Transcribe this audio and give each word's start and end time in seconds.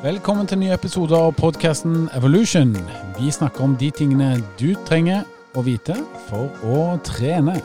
Velkommen 0.00 0.46
til 0.48 0.56
nye 0.56 0.70
ny 0.70 0.72
episode 0.72 1.12
av 1.12 1.34
podkasten 1.36 2.06
Evolution. 2.16 2.70
Vi 3.18 3.28
snakker 3.28 3.66
om 3.66 3.74
de 3.76 3.90
tingene 3.92 4.38
du 4.56 4.70
trenger 4.88 5.26
å 5.52 5.60
vite 5.60 5.92
for 6.24 6.48
å 6.64 6.94
trene. 7.04 7.58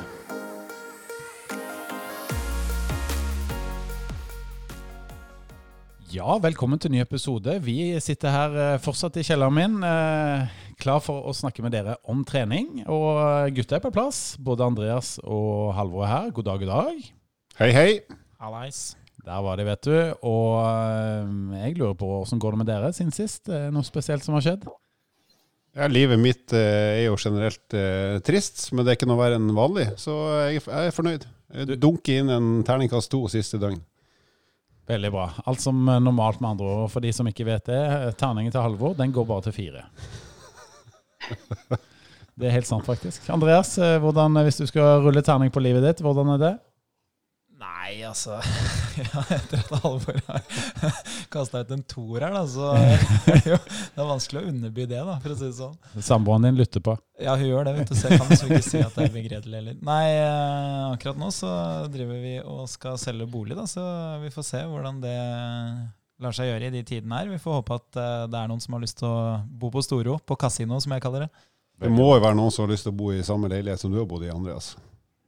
Ja, 6.11 6.35
velkommen 6.43 6.83
til 6.83 6.91
ny 6.91 6.99
episode. 7.05 7.55
Vi 7.63 7.95
sitter 8.03 8.35
her 8.35 8.59
eh, 8.65 8.75
fortsatt 8.83 9.15
i 9.15 9.23
kjelleren 9.23 9.55
min, 9.55 9.79
eh, 9.87 10.59
klar 10.83 10.99
for 11.07 11.23
å 11.23 11.37
snakke 11.39 11.63
med 11.63 11.71
dere 11.71 11.95
om 12.03 12.27
trening. 12.27 12.83
Og 12.83 13.23
eh, 13.23 13.53
gutta 13.61 13.79
er 13.79 13.87
på 13.87 13.95
plass. 13.95 14.35
Både 14.43 14.67
Andreas 14.67 15.15
og 15.23 15.71
Halvor 15.79 16.03
er 16.03 16.13
her. 16.17 16.29
God 16.35 16.51
dag, 16.51 16.67
god 16.67 16.75
dag. 16.75 17.09
Hei, 17.63 17.71
hei. 17.79 17.89
Hallais. 18.43 18.83
Der 19.25 19.41
var 19.41 19.57
de, 19.57 19.65
vet 19.65 19.87
du. 19.87 19.95
Og 20.29 20.49
eh, 20.61 21.61
jeg 21.65 21.77
lurer 21.79 21.95
på 21.97 22.09
åssen 22.21 22.41
går 22.41 22.53
det 22.53 22.61
med 22.63 22.69
dere 22.69 22.91
siden 22.93 23.13
sist? 23.15 23.49
Noe 23.49 23.85
spesielt 23.87 24.25
som 24.25 24.37
har 24.37 24.45
skjedd? 24.45 24.67
Ja, 25.75 25.89
livet 25.91 26.19
mitt 26.23 26.53
eh, 26.55 27.01
er 27.01 27.05
jo 27.09 27.17
generelt 27.19 27.73
eh, 27.75 28.21
trist, 28.23 28.69
men 28.71 28.85
det 28.85 28.93
er 28.93 28.95
ikke 28.95 29.09
noe 29.09 29.19
verre 29.19 29.35
enn 29.35 29.49
vanlig, 29.57 29.89
så 29.99 30.13
jeg, 30.47 30.61
jeg 30.63 30.87
er 30.87 30.95
fornøyd. 30.95 31.25
Jeg 31.51 31.77
dunker 31.83 32.21
inn 32.21 32.31
en 32.31 32.47
terningkast 32.65 33.11
to 33.11 33.19
siste 33.31 33.59
døgn. 33.59 33.81
Veldig 34.87 35.11
bra. 35.11 35.25
Alt 35.51 35.65
som 35.65 35.81
eh, 35.91 35.99
normalt, 35.99 36.39
med 36.39 36.53
andre 36.53 36.69
ord. 36.69 36.93
For 36.93 37.03
de 37.03 37.11
som 37.15 37.27
ikke 37.27 37.47
vet 37.49 37.67
det, 37.67 37.81
terningen 38.21 38.55
til 38.55 38.63
Halvor 38.63 38.95
den 38.95 39.11
går 39.11 39.27
bare 39.27 39.49
til 39.49 39.57
fire. 39.57 39.83
Det 42.35 42.49
er 42.49 42.51
helt 42.51 42.67
sant, 42.67 42.83
faktisk. 42.83 43.29
Andreas, 43.31 43.77
hvordan, 44.03 44.35
hvis 44.43 44.57
du 44.59 44.65
skal 44.67 45.05
rulle 45.05 45.21
terning 45.23 45.47
på 45.55 45.61
livet 45.63 45.85
ditt, 45.85 46.01
hvordan 46.03 46.33
er 46.33 46.41
det? 46.41 46.49
Nei, 47.85 47.99
altså 48.01 48.39
ja, 48.97 49.21
Etter 49.35 49.59
at 49.61 49.83
Halvor 49.83 50.15
har 50.25 50.45
kasta 51.33 51.59
ut 51.61 51.73
en 51.75 51.83
toer 51.85 52.23
her, 52.25 52.33
da, 52.33 52.41
så 52.49 52.71
er 53.29 53.43
det 53.43 53.51
jo 53.51 53.59
det 53.59 54.01
er 54.01 54.07
vanskelig 54.09 54.41
å 54.41 54.49
underby 54.49 54.87
det, 54.89 55.01
da, 55.05 55.17
for 55.21 55.33
å 55.33 55.37
si 55.37 55.45
det 55.45 55.57
sånn. 55.59 55.75
Samboeren 56.07 56.47
din 56.47 56.57
lytter 56.57 56.81
på. 56.81 56.95
Ja, 57.21 57.35
hun 57.37 57.45
gjør 57.45 57.67
det, 57.67 57.75
vet 57.77 57.91
du, 57.91 57.97
så 57.99 58.09
jeg 58.09 58.23
kan 58.23 58.33
så 58.33 58.47
ikke 58.49 58.65
si 58.65 58.81
at 58.81 58.97
det 58.97 59.05
er 59.05 59.13
begredelig 59.13 59.59
heller. 59.59 59.75
Nei, 59.85 60.07
eh, 60.15 60.79
akkurat 60.95 61.19
nå 61.21 61.29
så 61.35 61.51
driver 61.93 62.23
vi 62.23 62.33
og 62.41 62.63
skal 62.71 62.97
selge 63.01 63.29
bolig, 63.29 63.53
da, 63.59 63.67
så 63.69 63.85
vi 64.23 64.33
får 64.33 64.47
se 64.49 64.63
hvordan 64.71 64.97
det 65.05 65.19
lar 66.25 66.33
seg 66.39 66.49
gjøre 66.49 66.71
i 66.71 66.73
de 66.79 66.83
tidene 66.89 67.21
her. 67.21 67.29
Vi 67.35 67.41
får 67.43 67.59
håpe 67.59 67.77
at 67.83 68.01
eh, 68.01 68.25
det 68.33 68.41
er 68.41 68.49
noen 68.49 68.65
som 68.65 68.79
har 68.79 68.85
lyst 68.87 68.97
til 69.03 69.11
å 69.11 69.37
bo 69.45 69.69
på 69.69 69.85
Storo, 69.85 70.17
på 70.25 70.39
kasino, 70.41 70.81
som 70.81 70.97
jeg 70.97 71.05
kaller 71.05 71.27
det. 71.27 71.31
Det 71.85 71.93
må 71.93 72.15
jo 72.15 72.23
være 72.23 72.39
noen 72.39 72.49
som 72.55 72.65
har 72.65 72.73
lyst 72.73 72.89
til 72.89 72.95
å 72.95 72.99
bo 73.03 73.13
i 73.13 73.21
samme 73.27 73.51
leilighet 73.51 73.85
som 73.85 73.93
du 73.93 74.01
har 74.01 74.09
bodd 74.09 74.25
i, 74.25 74.33
Andreas. 74.33 74.73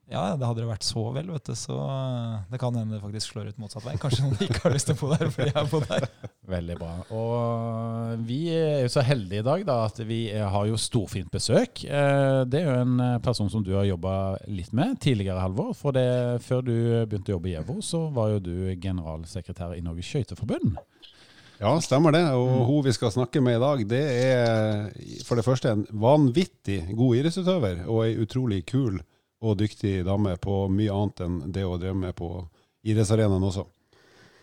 Ja, 0.08 0.22
det 0.40 0.48
hadde 0.48 0.62
det 0.62 0.70
vært 0.70 0.86
så 0.88 1.02
vel, 1.12 1.28
vet 1.34 1.50
du, 1.50 1.56
så 1.60 1.76
eh, 1.84 2.36
det 2.48 2.60
kan 2.62 2.76
hende 2.80 2.96
det 2.96 3.02
faktisk 3.04 3.34
slår 3.34 3.50
ut 3.52 3.58
motsatt 3.60 3.84
vei. 3.84 3.98
Kanskje 4.00 4.24
noen 4.24 4.38
ikke 4.46 4.62
har 4.64 4.72
lyst 4.72 4.88
til 4.88 4.96
å 4.96 5.00
bo 5.02 5.10
der 5.12 5.32
fordi 5.34 5.50
jeg 5.50 5.58
har 5.58 5.68
bodd 5.68 5.88
der. 5.90 6.06
Veldig 6.54 6.78
bra. 6.80 6.92
Og 7.12 8.22
vi 8.30 8.38
er 8.56 8.86
jo 8.86 8.92
så 8.94 9.04
heldige 9.04 9.44
i 9.44 9.48
dag 9.50 9.66
da, 9.68 9.76
at 9.90 10.00
vi 10.08 10.20
har 10.32 10.70
jo 10.70 10.80
storfint 10.80 11.28
besøk. 11.34 11.84
Eh, 11.84 12.40
Det 12.48 12.62
er 12.62 12.70
jo 12.70 12.78
en 12.86 13.02
eh, 13.04 13.18
person 13.26 13.52
som 13.52 13.66
du 13.68 13.74
har 13.76 13.84
jobba 13.90 14.14
litt 14.48 14.72
med 14.72 14.96
tidligere, 15.04 15.44
Halvor. 15.44 15.74
For 15.76 15.92
det, 15.98 16.08
før 16.48 16.64
du 16.64 16.74
begynte 17.04 17.34
å 17.34 17.36
jobbe 17.36 17.52
i 17.52 17.58
EVO, 17.60 17.78
så 17.84 18.06
var 18.16 18.32
jo 18.38 18.40
du 18.48 18.54
generalsekretær 18.80 19.76
i 19.76 19.84
Norges 19.84 20.08
Skøyteforbund. 20.14 20.80
Ja, 21.60 21.74
stemmer 21.84 22.16
det. 22.16 22.24
Og 22.38 22.64
hun 22.70 22.84
vi 22.88 22.96
skal 22.96 23.12
snakke 23.12 23.44
med 23.44 23.60
i 23.60 23.62
dag, 23.66 23.84
det 23.92 24.02
er 24.24 24.90
for 25.28 25.36
det 25.36 25.44
første 25.44 25.76
en 25.76 25.84
vanvittig 26.00 26.80
god 26.96 27.20
idrettsutøver, 27.20 27.84
og 27.92 28.06
ei 28.08 28.16
utrolig 28.24 28.64
kul 28.72 29.02
og 29.44 29.58
dyktig 29.60 30.02
dame 30.08 30.36
på 30.42 30.66
mye 30.74 30.94
annet 30.94 31.24
enn 31.26 31.40
det 31.54 31.66
hun 31.66 31.82
drev 31.82 31.98
med 31.98 32.16
på 32.18 32.30
idrettsarenaen 32.88 33.44
også. 33.44 33.66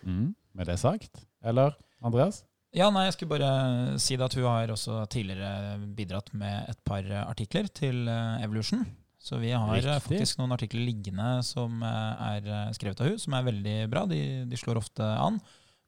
Mm. 0.05 0.35
Med 0.55 0.69
det 0.71 0.79
sagt, 0.79 1.25
eller 1.43 1.75
Andreas? 2.05 2.45
Ja, 2.75 2.89
nei, 2.91 3.07
jeg 3.07 3.15
skulle 3.15 3.37
bare 3.37 3.99
si 4.03 4.17
det 4.19 4.27
at 4.27 4.35
hun 4.35 4.49
har 4.49 4.71
også 4.75 5.05
tidligere 5.11 5.77
bidratt 5.95 6.33
med 6.35 6.71
et 6.73 6.81
par 6.87 7.07
artikler 7.23 7.69
til 7.71 8.09
eh, 8.11 8.43
Evolution. 8.43 8.83
Så 9.23 9.39
vi 9.41 9.53
har 9.55 9.77
eh, 9.77 9.79
Riktig. 9.79 10.01
faktisk 10.03 10.41
noen 10.41 10.57
artikler 10.57 10.83
liggende 10.83 11.29
som 11.47 11.85
eh, 11.87 12.25
er 12.35 12.75
skrevet 12.75 13.01
av 13.01 13.13
hun, 13.13 13.21
som 13.23 13.37
er 13.39 13.47
veldig 13.47 13.77
bra. 13.93 14.03
De, 14.11 14.21
de 14.51 14.59
slår 14.59 14.83
ofte 14.83 15.07
an. 15.07 15.39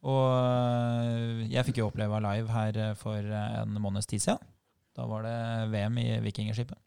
Og 0.06 1.50
jeg 1.50 1.67
fikk 1.67 1.81
jo 1.81 1.88
oppleve 1.91 2.23
live 2.23 2.53
her 2.55 2.94
for 3.00 3.19
en 3.19 3.81
måneds 3.83 4.06
tid 4.06 4.23
siden. 4.23 4.53
Da 4.94 5.09
var 5.11 5.27
det 5.27 5.38
VM 5.73 5.99
i 5.99 6.11
Vikingskipet. 6.23 6.78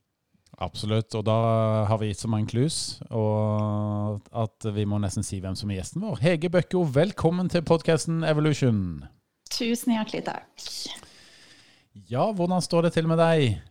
Absolutt. 0.59 1.15
Og 1.15 1.23
da 1.27 1.35
har 1.87 1.99
vi 2.01 2.09
gitt 2.11 2.19
så 2.23 2.29
mange 2.31 2.49
clues, 2.51 2.99
og 3.15 4.19
at 4.35 4.67
vi 4.75 4.83
må 4.89 4.99
nesten 4.99 5.23
si 5.25 5.39
hvem 5.43 5.55
som 5.55 5.71
er 5.71 5.79
gjesten 5.79 6.03
vår. 6.03 6.19
Hege 6.25 6.51
Bøkko, 6.51 6.83
velkommen 6.95 7.47
til 7.51 7.63
podkasten 7.67 8.25
Evolution. 8.27 9.05
Tusen 9.53 9.95
hjertelig 9.95 10.25
takk. 10.27 10.69
Ja, 12.11 12.29
hvordan 12.35 12.61
står 12.63 12.87
det 12.89 12.95
til 12.97 13.07
med 13.09 13.19
deg? 13.21 13.61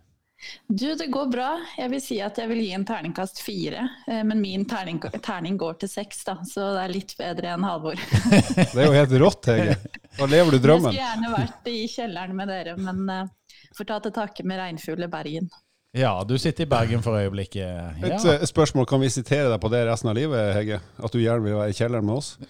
Du, 0.71 0.87
det 0.95 1.09
går 1.11 1.31
bra. 1.33 1.49
Jeg 1.77 1.91
vil 1.91 2.01
si 2.03 2.17
at 2.23 2.37
jeg 2.39 2.47
vil 2.53 2.61
gi 2.63 2.71
en 2.77 2.85
terningkast 2.87 3.41
fire. 3.43 3.89
eh, 4.07 4.21
Men 4.23 4.41
min 4.41 4.65
terning, 4.71 5.01
terning 5.25 5.57
går 5.59 5.81
til 5.83 5.91
seks, 5.91 6.23
da, 6.29 6.37
så 6.47 6.69
det 6.77 6.85
er 6.85 6.93
litt 6.95 7.15
bedre 7.19 7.57
enn 7.57 7.67
Halvor. 7.67 7.99
Det 8.73 8.79
er 8.79 8.87
jo 8.87 8.95
helt 8.95 9.17
rått, 9.25 9.49
Hege. 9.51 9.75
Da 10.15 10.29
lever 10.31 10.55
du 10.55 10.61
drømmen. 10.63 10.95
Jeg 10.95 11.03
skulle 11.03 11.09
gjerne 11.09 11.33
vært 11.35 11.73
i 11.73 11.81
kjelleren 11.91 12.39
med 12.39 12.53
dere, 12.55 12.77
men 12.79 13.03
eh, 13.11 13.65
får 13.77 13.91
ta 13.91 13.99
til 14.07 14.15
takke 14.23 14.47
med 14.47 14.63
regnfugle 14.63 15.11
Bergen. 15.11 15.51
Ja, 15.97 16.21
du 16.29 16.35
sitter 16.39 16.63
i 16.67 16.69
Bergen 16.69 17.01
for 17.03 17.17
øyeblikket. 17.17 17.65
Et 18.05 18.25
Ja. 18.25 18.33
Et 18.43 18.49
spørsmål, 18.49 18.87
kan 18.87 19.01
vi 19.01 19.09
sitere 19.09 19.49
deg 19.51 19.61
på 19.61 19.69
det 19.73 19.87
resten 19.89 20.09
av 20.11 20.15
livet, 20.17 20.55
Hege? 20.55 20.81
At 21.03 21.13
du 21.13 21.19
gjerne 21.19 21.43
vil 21.43 21.55
være 21.57 21.69
i 21.71 21.73
kjelleren 21.73 22.05
med 22.05 22.15
oss? 22.15 22.39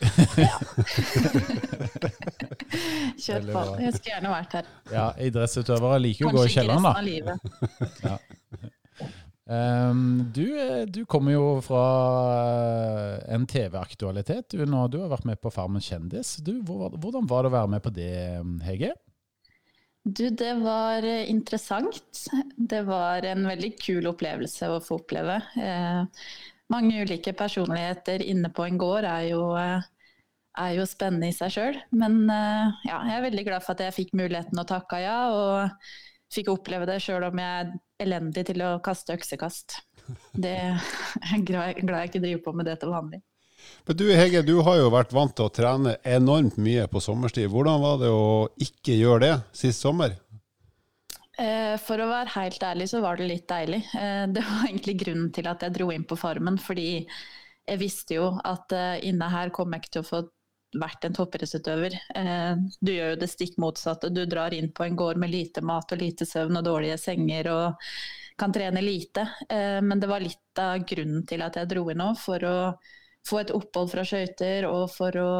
Kjør 3.18 3.42
på. 3.52 3.60
Jeg 3.82 3.92
skulle 3.94 4.12
gjerne 4.12 4.30
vært 4.32 4.52
her. 4.58 4.64
ja, 4.92 5.06
idrettsutøvere 5.28 5.98
liker 6.02 6.24
jo 6.26 6.30
å 6.32 6.34
gå 6.38 6.44
i 6.48 6.52
kjelleren, 6.52 6.82
da. 6.82 6.92
Kanskje 6.98 7.14
ikke 7.14 7.30
resten 7.30 7.48
av 7.54 7.86
livet. 8.14 8.22
Um, 9.48 10.28
du, 10.36 10.42
eh, 10.60 10.82
du 10.92 11.06
kommer 11.08 11.32
jo 11.32 11.44
fra 11.64 11.80
eh, 13.16 13.32
en 13.32 13.46
TV-aktualitet. 13.48 14.44
Du, 14.52 14.60
nå- 14.68 14.90
du 14.92 14.98
har 15.00 15.08
vært 15.08 15.24
med 15.24 15.40
på 15.40 15.48
Farmen 15.48 15.80
kjendis. 15.80 16.34
Du, 16.44 16.58
hvordan 16.68 17.24
var 17.30 17.46
det 17.46 17.48
å 17.48 17.54
være 17.54 17.70
med 17.72 17.80
på 17.80 17.88
det, 17.96 18.10
Hege? 18.66 18.90
Du, 20.08 20.30
det 20.30 20.54
var 20.54 21.02
eh, 21.04 21.30
interessant. 21.30 22.24
Det 22.56 22.82
var 22.82 23.22
en 23.28 23.44
veldig 23.48 23.74
kul 23.76 24.06
opplevelse 24.08 24.70
å 24.72 24.78
få 24.80 25.02
oppleve. 25.02 25.34
Eh, 25.60 26.30
mange 26.72 27.02
ulike 27.02 27.34
personligheter 27.36 28.24
inne 28.24 28.48
på 28.54 28.64
en 28.64 28.78
gård 28.80 29.04
er 29.08 29.26
jo, 29.34 29.42
eh, 29.60 29.84
er 30.64 30.72
jo 30.78 30.86
spennende 30.88 31.28
i 31.28 31.36
seg 31.36 31.52
sjøl. 31.52 31.80
Men 31.92 32.22
eh, 32.32 32.80
ja, 32.88 33.02
jeg 33.10 33.18
er 33.18 33.26
veldig 33.26 33.46
glad 33.50 33.66
for 33.66 33.76
at 33.76 33.84
jeg 33.84 33.98
fikk 33.98 34.16
muligheten 34.16 34.62
og 34.62 34.68
takka 34.70 35.02
ja, 35.04 35.18
og 35.34 35.92
fikk 36.32 36.54
oppleve 36.54 36.88
det 36.88 37.00
sjøl 37.04 37.28
om 37.28 37.44
jeg 37.44 37.66
er 37.66 37.74
elendig 38.06 38.46
til 38.48 38.64
å 38.64 38.78
kaste 38.84 39.18
øksekast. 39.18 39.82
Det 40.32 40.56
er 41.34 41.44
glad 41.44 41.84
jeg 41.84 42.14
ikke 42.14 42.24
driver 42.24 42.46
på 42.48 42.56
med 42.56 42.70
det 42.70 42.80
til 42.80 42.96
vanlig. 42.96 43.20
Men 43.88 43.96
du 43.96 44.06
Hege, 44.12 44.42
du 44.44 44.58
har 44.66 44.76
jo 44.80 44.90
vært 44.92 45.12
vant 45.16 45.34
til 45.36 45.46
å 45.48 45.52
trene 45.52 45.96
enormt 46.04 46.58
mye 46.60 46.86
på 46.92 47.00
sommerstid. 47.00 47.48
Hvordan 47.52 47.80
var 47.80 48.00
det 48.02 48.10
å 48.12 48.48
ikke 48.60 48.98
gjøre 48.98 49.20
det 49.24 49.34
sist 49.56 49.80
sommer? 49.84 50.16
Eh, 51.38 51.76
For 51.78 52.02
å 52.02 52.08
være 52.10 52.34
helt 52.34 52.64
ærlig 52.66 52.88
så 52.90 53.00
var 53.04 53.18
det 53.18 53.28
litt 53.30 53.46
deilig. 53.50 53.84
Eh, 53.94 54.26
Det 54.26 54.42
var 54.42 54.66
egentlig 54.66 54.98
grunnen 55.04 55.30
til 55.32 55.46
at 55.46 55.62
jeg 55.62 55.76
dro 55.76 55.90
inn 55.94 56.04
på 56.04 56.18
Farmen, 56.18 56.58
fordi 56.58 57.06
jeg 57.68 57.78
visste 57.78 58.18
jo 58.18 58.32
at 58.44 58.72
eh, 58.74 58.98
inne 59.06 59.28
her 59.30 59.52
kom 59.54 59.72
jeg 59.72 59.84
ikke 59.84 59.94
til 59.96 60.04
å 60.04 60.10
få 60.10 60.22
vært 60.78 61.06
en 61.06 61.14
toppidrettsutøver. 61.16 61.94
Du 62.84 62.90
gjør 62.92 63.14
jo 63.14 63.20
det 63.22 63.28
stikk 63.32 63.54
motsatte. 63.56 64.10
Du 64.12 64.26
drar 64.28 64.52
inn 64.52 64.66
på 64.76 64.84
en 64.84 64.98
gård 65.00 65.16
med 65.16 65.30
lite 65.32 65.62
mat 65.64 65.94
og 65.94 66.02
lite 66.02 66.26
søvn 66.28 66.58
og 66.60 66.66
dårlige 66.66 66.98
senger 67.00 67.48
og 67.48 67.86
kan 68.36 68.52
trene 68.52 68.82
lite. 68.84 69.24
Men 69.48 69.96
det 69.96 70.10
var 70.10 70.20
litt 70.20 70.60
av 70.60 70.84
grunnen 70.84 71.24
til 71.24 71.40
at 71.46 71.56
jeg 71.56 71.70
dro 71.72 71.86
inn 71.88 72.02
nå, 72.02 72.10
for 72.20 72.44
å 72.44 72.58
få 73.28 73.42
et 73.42 73.52
opphold 73.54 73.92
fra 73.92 74.04
skøyter 74.08 74.66
og 74.68 74.88
for 74.92 75.20
å 75.20 75.30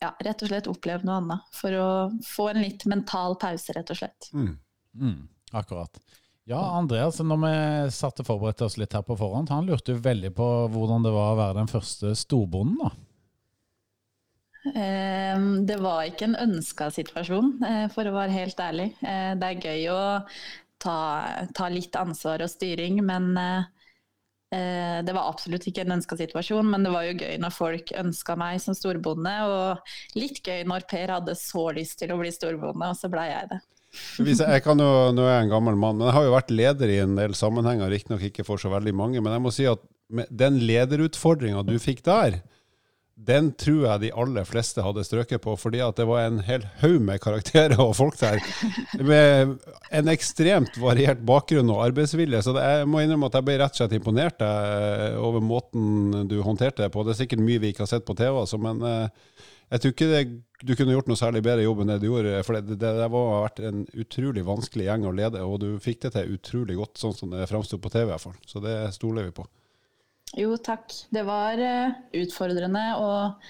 ja, 0.00 0.14
rett 0.24 0.42
og 0.42 0.48
slett 0.48 0.70
oppleve 0.70 1.04
noe 1.04 1.18
annet. 1.20 1.50
For 1.56 1.76
å 1.76 1.90
få 2.24 2.50
en 2.52 2.62
litt 2.62 2.86
mental 2.88 3.36
pause, 3.40 3.74
rett 3.76 3.92
og 3.92 4.00
slett. 4.00 4.30
Mm. 4.32 4.54
Mm, 4.96 5.20
akkurat. 5.52 6.00
Ja, 6.48 6.62
Andreas, 6.78 7.20
når 7.22 7.38
vi 7.44 7.52
satt 7.94 8.22
og 8.22 8.26
forberedte 8.26 8.66
oss 8.66 8.78
litt 8.80 8.96
her 8.96 9.04
på 9.06 9.14
forhånd, 9.18 9.52
han 9.52 9.68
lurte 9.68 9.94
jo 9.94 10.02
veldig 10.02 10.32
på 10.34 10.48
hvordan 10.72 11.04
det 11.04 11.12
var 11.14 11.34
å 11.34 11.38
være 11.38 11.58
den 11.60 11.70
første 11.70 12.14
storbonden, 12.18 12.80
da. 12.80 12.90
Ehm, 14.74 15.66
Det 15.66 15.76
var 15.80 16.08
ikke 16.08 16.26
en 16.30 16.40
ønska 16.48 16.90
situasjon, 16.92 17.52
eh, 17.64 17.86
for 17.92 18.08
å 18.08 18.16
være 18.16 18.34
helt 18.34 18.56
ærlig. 18.56 18.88
Eh, 19.02 19.34
Det 19.34 19.46
er 19.46 19.62
gøy 19.62 19.86
å 19.92 20.26
ta, 20.78 21.46
ta 21.54 21.68
litt 21.68 21.92
ansvar 21.96 22.42
og 22.42 22.50
styring, 22.50 23.04
men 23.04 23.36
eh, 24.54 25.00
det 25.06 25.14
var 25.16 25.30
absolutt 25.30 25.66
ikke 25.70 25.84
en 25.86 25.96
ønska 25.98 26.18
situasjon. 26.20 26.68
Men 26.72 26.86
det 26.86 26.92
var 26.94 27.08
jo 27.08 27.16
gøy 27.18 27.40
når 27.42 27.56
folk 27.56 27.92
ønska 28.02 28.36
meg 28.40 28.60
som 28.62 28.76
storbonde, 28.76 29.34
og 29.48 30.18
litt 30.18 30.42
gøy 30.44 30.64
når 30.68 30.86
Per 30.90 31.16
hadde 31.16 31.36
så 31.38 31.68
lyst 31.76 32.00
til 32.02 32.14
å 32.14 32.20
bli 32.20 32.32
storbonde, 32.34 32.92
og 32.92 32.98
så 32.98 33.12
blei 33.12 33.30
jeg 33.32 33.52
det. 33.54 33.60
Jeg, 34.30 34.62
kan 34.62 34.78
jo, 34.78 35.10
nå 35.10 35.24
er 35.26 35.32
jeg 35.32 35.46
en 35.48 35.50
gammel 35.50 35.74
mann, 35.74 35.96
men 35.98 36.06
jeg 36.06 36.14
har 36.14 36.26
jo 36.28 36.34
vært 36.36 36.52
leder 36.54 36.90
i 36.94 37.00
en 37.02 37.16
del 37.18 37.32
sammenhenger, 37.34 37.90
riktignok 37.90 38.22
ikke 38.28 38.44
for 38.46 38.62
så 38.62 38.70
veldig 38.70 38.92
mange. 38.94 39.18
Men 39.18 39.34
jeg 39.34 39.42
må 39.42 39.50
si 39.50 39.66
at 39.66 39.82
den 40.10 40.60
lederutfordringa 40.62 41.64
du 41.66 41.74
fikk 41.82 42.04
der, 42.06 42.38
den 43.26 43.50
tror 43.58 43.82
jeg 43.84 44.02
de 44.04 44.10
aller 44.22 44.46
fleste 44.48 44.82
hadde 44.84 45.04
strøket 45.04 45.42
på, 45.44 45.52
fordi 45.60 45.82
at 45.84 45.98
det 45.98 46.06
var 46.08 46.24
en 46.24 46.40
hel 46.46 46.64
haug 46.80 46.98
med 47.04 47.20
karakterer 47.22 47.76
og 47.82 47.92
folk 47.98 48.16
der 48.20 48.40
med 49.04 49.56
en 49.92 50.10
ekstremt 50.12 50.78
variert 50.80 51.20
bakgrunn 51.28 51.72
og 51.72 51.82
arbeidsvilje. 51.90 52.42
Så 52.46 52.54
det, 52.56 52.64
jeg 52.64 52.88
må 52.88 53.02
innrømme 53.02 53.28
at 53.28 53.36
jeg 53.38 53.48
ble 53.48 53.58
rett 53.60 53.76
og 53.76 53.82
slett 53.82 53.96
imponert 53.98 54.44
eh, 54.46 55.18
over 55.20 55.44
måten 55.44 56.28
du 56.30 56.38
håndterte 56.46 56.86
det 56.86 56.92
på. 56.94 57.04
Det 57.04 57.14
er 57.14 57.22
sikkert 57.22 57.44
mye 57.44 57.60
vi 57.62 57.74
ikke 57.74 57.84
har 57.84 57.92
sett 57.92 58.08
på 58.08 58.16
TV, 58.18 58.32
altså, 58.32 58.60
men 58.62 58.80
eh, 58.88 59.46
jeg 59.70 59.82
tror 59.82 59.94
ikke 59.94 60.10
det, 60.10 60.24
du 60.66 60.74
kunne 60.74 60.96
gjort 60.96 61.10
noe 61.10 61.20
særlig 61.20 61.44
bedre 61.46 61.62
jobb 61.62 61.84
enn 61.84 61.92
det 61.92 62.00
du 62.02 62.08
gjorde. 62.08 62.42
For 62.46 62.56
det, 62.56 62.80
det, 62.80 62.96
det 63.02 63.12
var 63.12 63.44
vært 63.44 63.64
en 63.68 63.84
utrolig 64.00 64.48
vanskelig 64.48 64.88
gjeng 64.88 65.06
å 65.06 65.16
lede, 65.20 65.44
og 65.46 65.60
du 65.62 65.70
fikk 65.82 66.06
det 66.06 66.16
til 66.16 66.36
utrolig 66.38 66.80
godt, 66.80 66.98
sånn 67.00 67.16
som 67.16 67.36
det 67.36 67.48
framsto 67.50 67.78
på 67.78 67.92
TV 67.92 68.08
i 68.08 68.12
hvert 68.14 68.24
fall. 68.24 68.38
Så 68.48 68.64
det 68.64 68.78
stoler 68.96 69.28
vi 69.28 69.36
på. 69.36 69.46
Jo, 70.38 70.54
takk. 70.56 70.92
Det 71.10 71.24
var 71.26 71.58
uh, 71.58 71.98
utfordrende. 72.20 72.84
og 73.00 73.40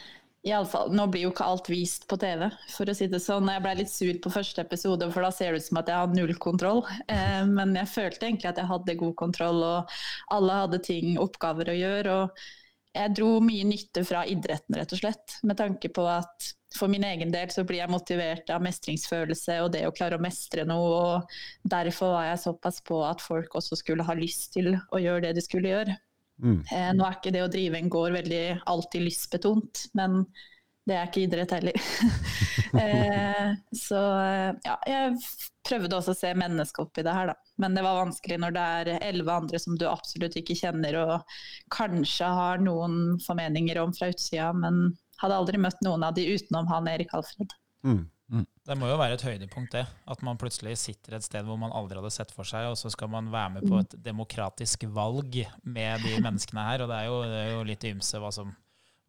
i 0.43 0.53
alle 0.57 0.69
fall, 0.73 0.89
Nå 0.97 1.05
blir 1.13 1.27
jo 1.27 1.33
ikke 1.35 1.45
alt 1.45 1.69
vist 1.69 2.07
på 2.09 2.17
TV, 2.21 2.47
for 2.73 2.89
å 2.89 2.95
si 2.97 3.11
det 3.13 3.21
sånn. 3.21 3.51
Jeg 3.53 3.61
ble 3.65 3.75
litt 3.83 3.93
sur 3.93 4.15
på 4.25 4.33
første 4.33 4.65
episode, 4.65 5.11
for 5.13 5.27
da 5.27 5.29
ser 5.37 5.53
det 5.53 5.61
ut 5.61 5.67
som 5.67 5.81
at 5.83 5.91
jeg 5.93 6.01
har 6.01 6.15
null 6.17 6.33
kontroll. 6.41 6.81
Eh, 7.13 7.43
men 7.49 7.77
jeg 7.77 7.93
følte 7.93 8.25
egentlig 8.25 8.49
at 8.49 8.63
jeg 8.63 8.71
hadde 8.71 8.97
god 9.03 9.13
kontroll, 9.21 9.61
og 9.67 9.93
alle 10.33 10.63
hadde 10.63 10.81
ting, 10.87 11.19
oppgaver 11.21 11.69
å 11.69 11.77
gjøre. 11.77 12.17
og 12.23 12.49
jeg 12.91 13.15
dro 13.15 13.37
mye 13.45 13.67
nytte 13.69 14.03
fra 14.03 14.25
idretten, 14.27 14.75
rett 14.75 14.97
og 14.97 14.99
slett. 14.99 15.37
Med 15.47 15.61
tanke 15.61 15.93
på 15.95 16.09
at 16.11 16.49
for 16.75 16.91
min 16.91 17.05
egen 17.07 17.31
del 17.31 17.53
så 17.55 17.63
blir 17.67 17.83
jeg 17.83 17.93
motivert 17.93 18.51
av 18.51 18.65
mestringsfølelse 18.65 19.61
og 19.63 19.73
det 19.75 19.85
å 19.87 19.95
klare 19.95 20.19
å 20.19 20.23
mestre 20.23 20.65
noe. 20.67 20.91
og 20.99 21.71
Derfor 21.71 22.17
var 22.17 22.31
jeg 22.33 22.43
såpass 22.47 22.81
på 22.87 23.05
at 23.07 23.23
folk 23.23 23.55
også 23.61 23.79
skulle 23.79 24.07
ha 24.09 24.17
lyst 24.19 24.55
til 24.57 24.73
å 24.75 25.03
gjøre 25.03 25.29
det 25.29 25.37
de 25.39 25.45
skulle 25.47 25.71
gjøre. 25.71 26.01
Mm. 26.43 26.61
Eh, 26.73 26.93
nå 26.97 27.07
er 27.07 27.19
ikke 27.19 27.35
det 27.35 27.45
å 27.45 27.51
drive 27.53 27.79
en 27.79 27.93
gård 27.93 28.17
veldig 28.17 28.45
alltid 28.71 29.05
lystbetont, 29.05 29.85
men 29.99 30.23
det 30.89 30.97
er 30.97 31.09
ikke 31.09 31.25
idrett 31.27 31.53
heller. 31.55 31.77
eh, 32.83 33.51
så 33.77 34.01
eh, 34.25 34.53
ja, 34.65 34.77
jeg 34.89 35.19
prøvde 35.69 35.99
også 35.99 36.15
å 36.15 36.19
se 36.19 36.33
mennesket 36.35 36.83
oppi 36.83 37.05
det 37.07 37.15
her, 37.15 37.33
da. 37.33 37.37
Men 37.61 37.77
det 37.77 37.85
var 37.85 38.01
vanskelig 38.01 38.41
når 38.41 38.57
det 38.57 38.65
er 38.79 38.93
elleve 39.11 39.37
andre 39.43 39.61
som 39.63 39.77
du 39.79 39.85
absolutt 39.91 40.39
ikke 40.41 40.57
kjenner 40.59 40.97
og 41.03 41.37
kanskje 41.75 42.31
har 42.41 42.65
noen 42.65 43.21
formeninger 43.27 43.79
om 43.83 43.93
fra 43.97 44.11
utsida, 44.11 44.51
men 44.57 44.89
hadde 45.21 45.37
aldri 45.37 45.61
møtt 45.61 45.85
noen 45.85 46.07
av 46.07 46.17
de 46.17 46.25
utenom 46.33 46.71
han 46.73 46.89
Erik 46.91 47.13
Alfred. 47.17 47.53
Mm. 47.85 48.07
Mm. 48.31 48.47
Det 48.47 48.77
må 48.79 48.87
jo 48.87 48.99
være 49.01 49.17
et 49.19 49.27
høydepunkt, 49.27 49.75
det. 49.75 49.85
At 50.11 50.23
man 50.27 50.39
plutselig 50.39 50.77
sitter 50.79 51.17
et 51.17 51.27
sted 51.27 51.47
hvor 51.47 51.59
man 51.59 51.75
aldri 51.75 51.99
hadde 51.99 52.13
sett 52.15 52.31
for 52.35 52.47
seg, 52.47 52.69
og 52.71 52.79
så 52.79 52.93
skal 52.95 53.11
man 53.11 53.31
være 53.33 53.57
med 53.57 53.67
på 53.67 53.81
et 53.83 53.97
demokratisk 54.05 54.87
valg 54.95 55.41
med 55.67 56.05
de 56.07 56.19
menneskene 56.27 56.67
her. 56.69 56.85
Og 56.85 56.93
det 56.93 56.99
er 56.99 57.09
jo, 57.11 57.23
det 57.27 57.41
er 57.41 57.55
jo 57.57 57.65
litt 57.67 57.87
ymse 57.91 58.21
hva 58.23 58.31
som, 58.35 58.53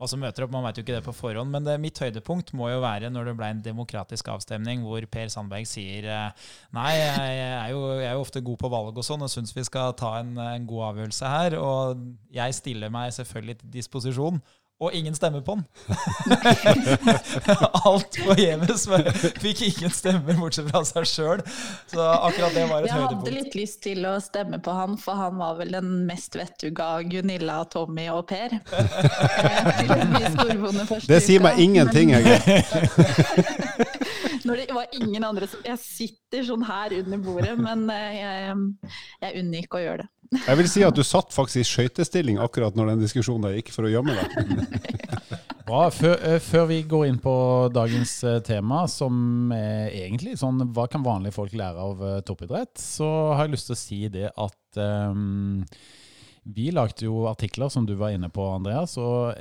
hva 0.01 0.09
som 0.09 0.23
møter 0.25 0.47
opp. 0.47 0.53
Man 0.55 0.65
vet 0.65 0.79
jo 0.79 0.85
ikke 0.85 0.95
det 0.97 1.03
på 1.05 1.13
forhånd. 1.13 1.53
Men 1.53 1.67
det, 1.67 1.77
mitt 1.83 2.01
høydepunkt 2.01 2.49
må 2.57 2.71
jo 2.71 2.81
være 2.81 3.11
når 3.13 3.29
det 3.29 3.35
ble 3.37 3.51
en 3.53 3.61
demokratisk 3.67 4.31
avstemning 4.33 4.81
hvor 4.87 5.05
Per 5.13 5.29
Sandberg 5.29 5.69
sier 5.69 6.07
eh, 6.09 6.47
nei, 6.73 6.89
jeg 6.97 7.43
er 7.59 7.75
jo, 7.75 7.83
jeg 7.99 8.09
er 8.09 8.17
jo 8.17 8.25
ofte 8.25 8.41
god 8.47 8.61
på 8.63 8.73
valg 8.73 8.97
og 8.97 9.05
sånn, 9.05 9.27
og 9.27 9.29
syns 9.33 9.53
vi 9.53 9.67
skal 9.69 9.93
ta 10.01 10.15
en, 10.23 10.33
en 10.47 10.65
god 10.71 10.87
avgjørelse 10.95 11.35
her. 11.35 11.59
Og 11.61 12.09
jeg 12.33 12.57
stiller 12.57 12.89
meg 12.97 13.13
selvfølgelig 13.19 13.59
til 13.61 13.77
disposisjon 13.77 14.41
og 14.81 14.93
ingen 14.97 15.13
stemmer 15.15 15.43
på 15.45 15.55
den. 15.55 15.65
Alt 17.85 18.17
forgjeves. 18.25 18.87
Fikk 19.43 19.61
ingen 19.67 19.93
stemmer 19.93 20.39
bortsett 20.39 20.71
fra 20.71 20.81
seg 20.87 21.05
sjøl. 21.05 21.43
Så 21.91 22.01
akkurat 22.01 22.55
det 22.57 22.65
var 22.65 22.81
et 22.81 22.89
høydepunkt. 22.89 22.95
Jeg 22.97 23.19
hadde 23.19 23.35
litt 23.35 23.57
lyst 23.59 23.81
til 23.85 24.07
å 24.09 24.15
stemme 24.23 24.57
på 24.63 24.73
han, 24.73 24.97
for 25.01 25.21
han 25.21 25.37
var 25.37 25.59
vel 25.61 25.75
den 25.77 25.91
mest 26.09 26.37
vettuga 26.39 26.89
Gunilla, 27.05 27.59
Tommy 27.69 28.07
og 28.09 28.25
Per. 28.31 28.57
det 31.11 31.21
sier 31.21 31.45
meg 31.45 31.61
ingenting, 31.61 32.15
egentlig. 32.17 32.65
Når 34.49 34.63
det 34.63 34.73
var 34.73 34.89
ingen 34.97 35.21
andre 35.21 35.45
som 35.45 35.61
Jeg 35.65 35.77
sitter 35.77 36.41
sånn 36.47 36.63
her 36.65 36.95
under 37.03 37.21
bordet, 37.21 37.53
men 37.61 37.85
eh, 37.93 38.17
jeg, 38.17 38.55
jeg 39.21 39.43
unngikk 39.43 39.77
å 39.77 39.83
gjøre 39.83 40.07
det. 40.07 40.09
Jeg 40.31 40.57
vil 40.61 40.69
si 40.71 40.83
at 40.87 40.95
du 40.95 41.03
satt 41.03 41.33
faktisk 41.35 41.59
i 41.59 41.67
skøytestilling 41.67 42.37
akkurat 42.39 42.75
når 42.77 42.93
den 42.93 43.01
diskusjonen 43.03 43.51
gikk, 43.57 43.71
for 43.75 43.87
å 43.87 43.91
gjemme 43.91 44.15
deg. 44.15 45.01
Bra. 45.67 45.85
Før, 45.93 46.15
eh, 46.27 46.39
før, 46.43 46.65
vi 46.69 46.77
går 46.87 47.05
inn 47.09 47.17
på 47.21 47.33
dagens 47.71 48.13
eh, 48.27 48.39
tema, 48.43 48.85
som 48.91 49.51
er 49.55 49.91
egentlig 50.05 50.37
sånn 50.39 50.63
hva 50.75 50.87
kan 50.91 51.03
vanlige 51.03 51.35
folk 51.35 51.55
lære 51.55 51.83
av 51.83 52.05
toppidrett, 52.27 52.79
så 52.79 53.09
har 53.35 53.45
jeg 53.45 53.55
lyst 53.57 53.69
til 53.69 53.75
å 53.75 53.81
si 53.81 53.99
det 54.11 54.31
at 54.31 54.79
um, 55.11 55.59
vi 56.43 56.71
lagde 56.75 57.05
jo 57.05 57.27
artikler, 57.29 57.71
som 57.71 57.85
du 57.87 57.93
var 57.99 58.15
inne 58.15 58.31
på, 58.33 58.47
Andreas. 58.55 58.97
og 58.99 59.35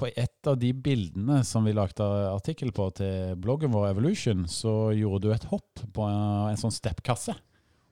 på 0.00 0.08
et 0.16 0.48
av 0.48 0.56
de 0.56 0.72
bildene 0.72 1.42
som 1.44 1.66
vi 1.68 1.76
lagde 1.76 2.04
artikkel 2.32 2.72
på 2.72 2.88
til 2.96 3.36
bloggen 3.40 3.72
vår 3.74 3.90
Evolution, 3.90 4.46
så 4.48 4.94
gjorde 4.96 5.26
du 5.26 5.34
et 5.34 5.48
hopp 5.52 5.84
på 5.92 6.08
en 6.08 6.60
sånn 6.60 6.74
steppkasse. 6.74 7.36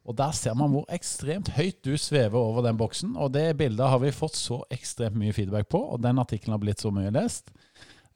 Og 0.09 0.17
Der 0.17 0.33
ser 0.33 0.55
man 0.57 0.73
hvor 0.73 0.87
ekstremt 0.89 1.51
høyt 1.53 1.83
du 1.85 1.93
svever 2.01 2.41
over 2.41 2.65
den 2.65 2.79
boksen. 2.81 3.13
Og 3.21 3.33
det 3.35 3.59
bildet 3.59 3.91
har 3.93 4.01
vi 4.01 4.15
fått 4.15 4.39
så 4.41 4.63
ekstremt 4.73 5.19
mye 5.21 5.35
feedback 5.37 5.69
på, 5.69 5.83
og 5.85 6.01
den 6.03 6.21
artikkelen 6.21 6.57
har 6.57 6.63
blitt 6.63 6.81
så 6.81 6.93
mye 6.95 7.13
lest, 7.13 7.53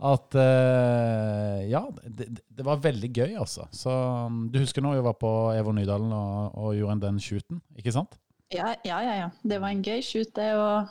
at 0.03 0.35
uh, 0.35 1.61
ja, 1.69 1.83
det, 2.03 2.31
det, 2.49 2.65
var 2.67 2.81
veldig 2.83 3.11
gøy, 3.12 3.37
altså. 3.39 3.69
Så 3.71 3.93
um, 3.93 4.49
Du 4.50 4.59
husker 4.59 4.83
når 4.83 4.97
vi 4.97 5.05
var 5.06 5.15
på 5.21 5.31
Evo 5.55 5.75
Nydalen 5.77 6.11
og, 6.17 6.56
og 6.59 6.73
gjorde 6.75 7.05
den 7.05 7.21
shooten, 7.23 7.61
ikke 7.79 7.94
sant? 7.94 8.17
Ja, 8.53 8.73
ja, 8.83 8.99
ja, 9.05 9.15
ja. 9.21 9.29
Det 9.44 9.61
var 9.62 9.71
en 9.71 9.85
gøy 9.85 10.03
shoot, 10.03 10.33
det. 10.35 10.49
og 10.59 10.91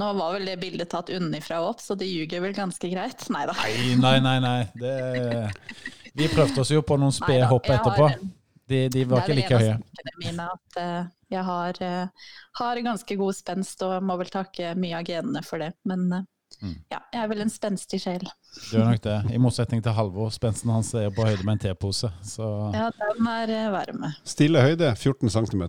nå 0.00 0.08
var 0.18 0.34
vel 0.34 0.48
det 0.50 0.56
bildet 0.58 0.90
tatt 0.90 1.12
unnafra 1.14 1.60
og 1.62 1.76
opp, 1.76 1.84
så 1.84 1.94
det 1.94 2.08
ljuger 2.10 2.42
vel 2.42 2.56
ganske 2.56 2.90
greit? 2.90 3.28
Nei 3.30 3.44
da. 3.46 3.54
Nei, 4.02 4.16
nei, 4.24 4.38
nei. 4.42 4.58
Det, 4.80 4.96
vi 6.16 6.32
prøvde 6.32 6.64
oss 6.64 6.72
jo 6.74 6.82
på 6.82 6.98
noen 6.98 7.14
spede 7.14 7.46
hopp 7.52 7.70
etterpå. 7.70 8.08
Har, 8.08 8.18
de, 8.70 8.88
de 8.88 9.04
var 9.08 9.24
ikke 9.24 9.36
like 9.38 9.58
høye. 9.60 9.78
Mine 10.20 10.46
at 10.52 10.78
uh, 10.80 11.10
jeg 11.32 11.44
har, 11.44 11.80
uh, 11.80 12.30
har, 12.60 12.80
ganske 12.86 13.16
god 13.20 13.36
spenst 13.36 13.82
og 13.86 13.98
må 14.04 14.16
vel 14.20 14.30
takke 14.32 14.72
mye 14.78 15.00
av 15.00 15.08
genene 15.08 15.44
for 15.44 15.62
det. 15.62 15.72
Men 15.88 16.06
uh, 16.12 16.24
mm. 16.62 16.74
ja, 16.94 17.02
jeg 17.12 17.22
er 17.22 17.30
vel 17.32 17.44
en 17.44 17.52
spenstig 17.52 18.00
sjel. 18.06 18.26
Du 18.70 18.78
er 18.80 18.88
nok 18.88 19.04
det. 19.04 19.18
I 19.34 19.40
motsetning 19.42 19.84
til 19.84 19.96
Halvor. 19.96 20.32
Spensten 20.34 20.72
hans 20.72 20.94
er 20.98 21.12
på 21.14 21.26
høyde 21.26 21.44
med 21.44 21.58
en 21.58 21.64
tepose. 21.68 22.10
Så. 22.24 22.50
Ja, 22.76 22.90
den 23.00 23.30
er 23.30 23.72
varm. 23.74 24.08
Stille 24.24 24.64
høyde 24.64 24.94
14 24.96 25.34
cm. 25.36 25.64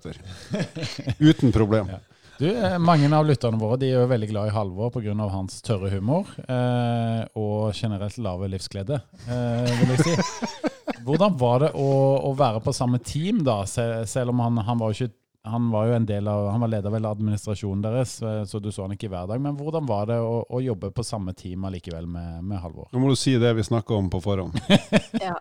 Uten 1.19 1.56
problem. 1.56 1.92
Ja. 1.95 2.03
Du, 2.36 2.50
Mange 2.83 3.07
av 3.15 3.24
lytterne 3.24 3.56
våre 3.56 3.77
de 3.80 3.88
er 3.94 4.01
jo 4.01 4.07
veldig 4.12 4.27
glad 4.27 4.50
i 4.50 4.51
Halvor 4.51 4.92
pga. 4.92 5.13
hans 5.31 5.62
tørre 5.63 5.88
humor 5.94 6.27
eh, 6.44 7.21
og 7.39 7.71
generelt 7.71 8.18
lave 8.19 8.50
livsglede, 8.51 9.00
eh, 9.24 9.71
vil 9.80 9.94
jeg 9.95 10.04
si. 10.04 10.71
Hvordan 11.06 11.38
var 11.38 11.62
det 11.66 11.71
å, 11.78 11.90
å, 12.26 12.33
være 12.38 12.64
på 12.66 12.74
samme 12.74 13.00
team, 13.04 13.44
da? 13.45 13.62
Selv 13.69 14.33
om 14.33 14.42
han, 14.44 14.57
han 14.66 14.81
var 14.81 14.92
jo 14.92 15.06
ikke 15.06 15.14
han 15.45 15.68
var 15.69 15.85
jo 15.85 15.94
en 15.94 16.06
del 16.09 16.28
av, 16.28 16.47
han 16.50 16.62
var 16.64 16.71
leder 16.74 16.90
vel 16.90 17.06
administrasjonen 17.06 17.83
deres, 17.83 18.16
så 18.50 18.59
du 18.59 18.71
så 18.74 18.88
han 18.88 18.95
ikke 18.95 19.12
hver 19.12 19.28
dag. 19.30 19.42
Men 19.42 19.54
hvordan 19.59 19.85
var 19.85 20.07
det 20.09 20.18
å, 20.18 20.40
å 20.50 20.62
jobbe 20.64 20.90
på 20.90 21.06
samme 21.06 21.35
team 21.38 21.68
allikevel 21.69 22.07
med, 22.09 22.40
med 22.50 22.64
Halvor? 22.64 22.88
Nå 22.90 23.02
må 23.04 23.12
du 23.12 23.19
si 23.19 23.35
det 23.42 23.52
vi 23.54 23.66
snakka 23.68 23.94
om 23.94 24.09
på 24.09 24.24
forhånd. 24.26 24.57
ja. 25.21 25.35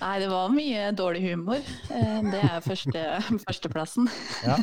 Nei, 0.00 0.16
det 0.18 0.28
var 0.32 0.50
mye 0.50 0.90
dårlig 0.98 1.22
humor. 1.28 1.62
Eh, 1.94 2.18
det 2.32 2.40
er 2.42 2.64
første, 2.64 3.04
førsteplassen. 3.44 4.08
Ja. 4.42 4.58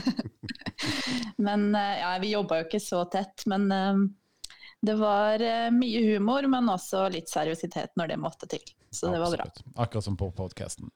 men 1.47 1.69
eh, 1.75 2.01
ja, 2.01 2.17
vi 2.19 2.33
jobba 2.33 2.59
jo 2.59 2.67
ikke 2.67 2.83
så 2.83 3.05
tett. 3.11 3.45
Men 3.47 3.69
eh, 3.71 4.01
det 4.83 4.97
var 4.99 5.43
mye 5.75 6.03
humor, 6.09 6.47
men 6.51 6.71
også 6.75 7.07
litt 7.13 7.31
seriøsitet 7.31 7.95
når 7.99 8.11
det 8.11 8.19
måtte 8.19 8.51
til. 8.51 8.63
Så 8.91 9.11
det 9.13 9.19
var 9.21 9.35
bra. 9.35 9.45
Akkurat 9.75 10.03
som 10.03 10.15
på 10.17 10.31
podkasten. 10.33 10.89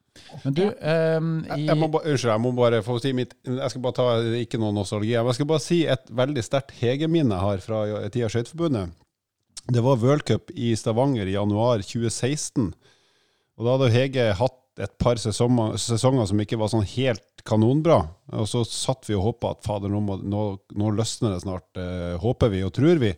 Men 0.44 0.56
du 0.58 0.64
ja. 0.66 1.18
um, 1.18 1.36
i... 1.46 1.66
jeg, 1.68 1.78
må 1.78 1.90
ba, 1.94 2.02
Unnskyld, 2.02 2.32
jeg 2.32 2.42
må 2.42 2.52
bare 2.58 2.82
få 2.86 2.98
si 3.02 3.12
mitt 3.18 3.36
Jeg 3.46 3.70
skal 3.70 3.84
bare 3.84 3.98
ta 3.98 4.08
ikke 4.40 4.60
noe 4.62 4.74
nostalgi. 4.74 5.14
Jeg 5.14 5.38
skal 5.38 5.50
bare 5.50 5.64
si 5.64 5.84
et 5.90 6.10
veldig 6.10 6.46
sterkt 6.46 6.74
Hege-minne 6.80 7.38
her 7.42 7.62
fra 7.64 7.86
tida 8.14 8.32
Skøyteforbundet. 8.34 8.96
Det 9.74 9.84
var 9.86 10.02
World 10.02 10.52
i 10.60 10.74
Stavanger 10.76 11.30
i 11.30 11.38
januar 11.38 11.86
2016. 11.86 12.74
Og 13.54 13.66
da 13.66 13.78
hadde 13.78 13.94
Hege 13.94 14.28
hatt 14.40 14.60
et 14.82 14.94
par 14.98 15.20
sesonger, 15.22 15.78
sesonger 15.78 16.26
som 16.30 16.40
ikke 16.42 16.58
var 16.58 16.72
sånn 16.74 16.88
helt 16.96 17.44
kanonbra. 17.48 18.00
Og 18.40 18.48
så 18.50 18.64
satt 18.68 19.06
vi 19.10 19.18
og 19.18 19.28
håpa 19.28 19.54
at 19.54 19.66
fader, 19.66 19.92
nå, 19.94 20.02
må, 20.04 20.18
nå, 20.18 20.46
nå, 20.74 20.94
løsner 20.98 21.36
det 21.36 21.44
snart. 21.44 21.70
Eh, 21.78 22.16
håper 22.22 22.52
vi 22.54 22.64
og 22.66 22.74
tror 22.76 23.02
vi. 23.04 23.14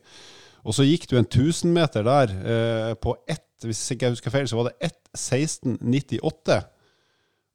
Og 0.65 0.73
så 0.73 0.85
gikk 0.87 1.05
du 1.11 1.17
en 1.19 1.27
1000-meter 1.27 2.05
der 2.07 2.31
eh, 2.41 2.93
på 2.97 3.13
ett 3.29 3.43
hvis 3.63 3.81
ikke 3.93 4.11
husker 4.13 4.33
feil, 4.33 4.47
så 4.49 4.59
var 4.59 4.69
det 4.69 4.91
1.16,98. 5.15 6.59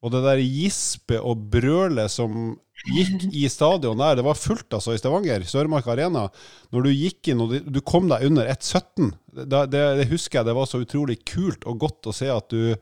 Og 0.01 0.13
det 0.15 0.23
der 0.25 0.41
gispe 0.41 1.19
og 1.21 1.43
brølet 1.53 2.13
som 2.13 2.55
gikk 2.89 3.27
i 3.37 3.45
stadion 3.53 4.01
der, 4.01 4.17
det 4.17 4.25
var 4.25 4.39
fullt 4.39 4.73
altså 4.73 4.95
i 4.95 5.01
Stavanger, 5.01 5.45
Sørmark 5.45 5.91
Arena. 5.93 6.25
Når 6.73 6.87
du 6.87 6.91
gikk 6.95 7.29
inn 7.33 7.43
og 7.45 7.53
du 7.69 7.81
kom 7.85 8.09
deg 8.09 8.25
under 8.31 8.49
1,17, 8.49 9.11
det, 9.43 9.61
det, 9.75 9.83
det, 10.01 10.09
husker 10.13 10.41
jeg 10.41 10.49
det 10.49 10.57
var 10.57 10.71
så 10.71 10.81
utrolig 10.81 11.21
kult 11.29 11.69
og 11.69 11.83
godt 11.85 12.09
å 12.09 12.17
se 12.17 12.31
at 12.33 12.49
du 12.49 12.73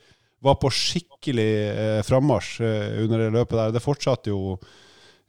var 0.44 0.54
på 0.62 0.70
skikkelig 0.70 1.50
eh, 1.72 2.00
frammarsj 2.06 2.62
eh, 2.62 3.00
under 3.02 3.24
det 3.24 3.32
løpet 3.34 3.58
der. 3.58 3.74
Det 3.74 3.82
fortsatte 3.82 4.30
jo 4.30 4.54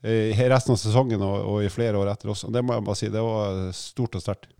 eh, 0.06 0.38
resten 0.54 0.76
av 0.76 0.82
sesongen 0.82 1.26
og, 1.26 1.38
og, 1.42 1.60
i 1.66 1.74
flere 1.74 1.98
år 1.98 2.14
etter 2.14 2.30
også. 2.36 2.54
Det 2.54 2.62
må 2.62 2.78
jeg 2.78 2.86
bare 2.86 3.02
si, 3.02 3.10
det 3.10 3.26
var 3.26 3.66
stort 3.74 4.22
og 4.22 4.26
sterkt. 4.28 4.54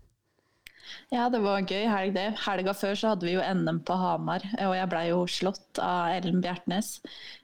Ja, 1.10 1.26
det 1.26 1.40
var 1.42 1.58
en 1.58 1.66
gøy 1.66 1.88
helg, 1.90 2.14
det. 2.14 2.28
Helga 2.44 2.72
før 2.78 2.94
så 2.94 3.12
hadde 3.12 3.26
vi 3.26 3.34
jo 3.34 3.42
NM 3.42 3.80
på 3.86 3.96
Hamar, 3.98 4.44
og 4.62 4.74
jeg 4.78 4.90
blei 4.92 5.08
jo 5.08 5.24
slått 5.26 5.80
av 5.82 6.12
Ellen 6.14 6.38
Bjertnæs. 6.44 7.00